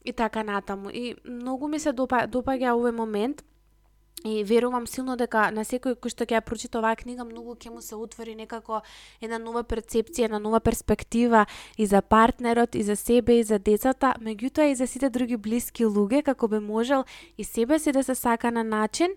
и 0.04 0.12
така 0.12 0.42
натаму. 0.42 0.90
И 0.90 1.16
многу 1.24 1.68
ми 1.68 1.78
се 1.78 1.92
допа, 1.92 2.26
допаѓа 2.26 2.76
овој 2.76 2.92
момент 2.92 3.42
И 4.24 4.44
верувам 4.44 4.86
силно 4.86 5.16
дека 5.18 5.48
на 5.50 5.64
секој 5.66 5.96
кој 5.98 6.14
што 6.14 6.24
ќе 6.24 6.38
ја 6.38 6.42
прочита 6.46 6.78
оваа 6.78 6.94
книга 6.94 7.24
многу 7.26 7.56
ќе 7.58 7.72
му 7.74 7.80
се 7.82 7.96
отвори 7.98 8.36
некако 8.38 8.82
една 9.20 9.38
нова 9.42 9.64
перцепција, 9.66 10.30
една 10.30 10.38
нова 10.38 10.60
перспектива 10.60 11.46
и 11.76 11.86
за 11.86 12.02
партнерот, 12.02 12.74
и 12.78 12.82
за 12.82 12.96
себе, 12.96 13.40
и 13.40 13.42
за 13.42 13.58
децата, 13.58 14.14
меѓутоа 14.22 14.70
и 14.70 14.76
за 14.78 14.86
сите 14.86 15.10
други 15.10 15.36
блиски 15.36 15.84
луѓе, 15.84 16.22
како 16.22 16.48
би 16.48 16.62
можел 16.62 17.04
и 17.36 17.44
себе 17.44 17.78
си 17.78 17.92
да 17.92 18.04
се 18.04 18.14
сака 18.14 18.52
на 18.54 18.62
начин 18.62 19.10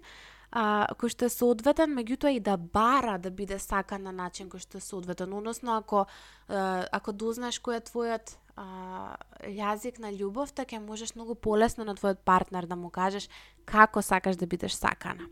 а, 0.55 0.87
кој 0.97 1.11
што 1.11 1.27
е 1.27 1.33
соодветен, 1.33 1.93
меѓутоа 1.93 2.31
и 2.33 2.39
да 2.39 2.55
бара 2.57 3.19
да 3.19 3.29
биде 3.29 3.59
сакан 3.59 4.07
на 4.07 4.13
начин 4.15 4.49
кој 4.49 4.63
што 4.63 4.79
е 4.79 4.87
соодветен. 4.87 5.33
Односно, 5.33 5.77
ако, 5.77 6.05
ако 6.47 7.11
дознаеш 7.11 7.59
кој 7.59 7.77
е 7.77 7.85
твојот 7.91 8.35
а, 8.55 9.15
јазик 9.51 9.99
на 9.99 10.09
љубовта, 10.15 10.63
така 10.63 10.77
ќе 10.77 10.85
можеш 10.85 11.13
многу 11.15 11.35
полесно 11.35 11.83
на 11.83 11.95
твојот 11.95 12.23
партнер 12.23 12.65
да 12.65 12.75
му 12.79 12.89
кажеш 12.89 13.27
како 13.65 14.01
сакаш 14.01 14.39
да 14.39 14.47
бидеш 14.47 14.77
сакана. 14.79 15.27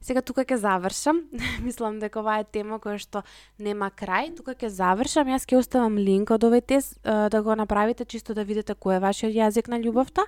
Сега 0.00 0.22
тука 0.22 0.44
ќе 0.44 0.56
завршам. 0.56 1.20
Мислам 1.66 2.00
дека 2.00 2.22
оваа 2.22 2.40
е 2.40 2.48
тема 2.48 2.80
која 2.80 2.98
што 2.98 3.22
нема 3.58 3.90
крај. 3.92 4.32
Тука 4.40 4.56
ќе 4.56 4.72
завршам. 4.72 5.28
Јас 5.28 5.44
ќе 5.44 5.60
оставам 5.60 6.00
линк 6.00 6.32
од 6.32 6.48
овој 6.48 6.64
тест 6.64 6.98
да 7.04 7.42
го 7.42 7.54
направите 7.54 8.04
чисто 8.04 8.34
да 8.34 8.44
видите 8.44 8.74
кој 8.74 8.96
е 8.96 9.04
вашиот 9.04 9.36
јазик 9.36 9.68
на 9.68 9.78
љубовта 9.82 10.24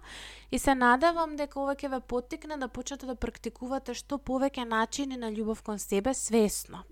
и 0.50 0.58
се 0.58 0.76
надевам 0.76 1.36
дека 1.40 1.60
ова 1.60 1.74
ќе 1.74 1.90
ве 1.96 2.00
поттикне 2.00 2.60
да 2.60 2.68
почнете 2.68 3.06
да 3.08 3.16
практикувате 3.16 3.96
што 3.96 4.20
повеќе 4.20 4.68
начини 4.68 5.16
на 5.16 5.32
љубов 5.32 5.64
кон 5.64 5.78
себе 5.78 6.14
свесно. 6.14 6.84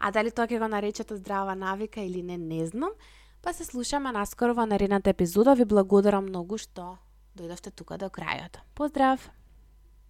А 0.00 0.10
дали 0.10 0.32
тоа 0.34 0.48
ќе 0.48 0.58
го 0.58 0.66
наречете 0.66 1.16
здрава 1.20 1.54
навика 1.54 2.00
или 2.00 2.22
не, 2.22 2.38
не 2.38 2.66
знам. 2.66 2.90
Па 3.42 3.52
се 3.52 3.64
слушаме 3.64 4.12
наскоро 4.14 4.54
во 4.54 4.66
наредната 4.70 5.10
епизода. 5.10 5.54
Ви 5.58 5.64
благодарам 5.66 6.28
многу 6.30 6.58
што 6.62 6.98
дојдовте 7.34 7.74
тука 7.74 7.98
до 7.98 8.06
крајот. 8.06 8.62
Поздрав! 8.78 9.30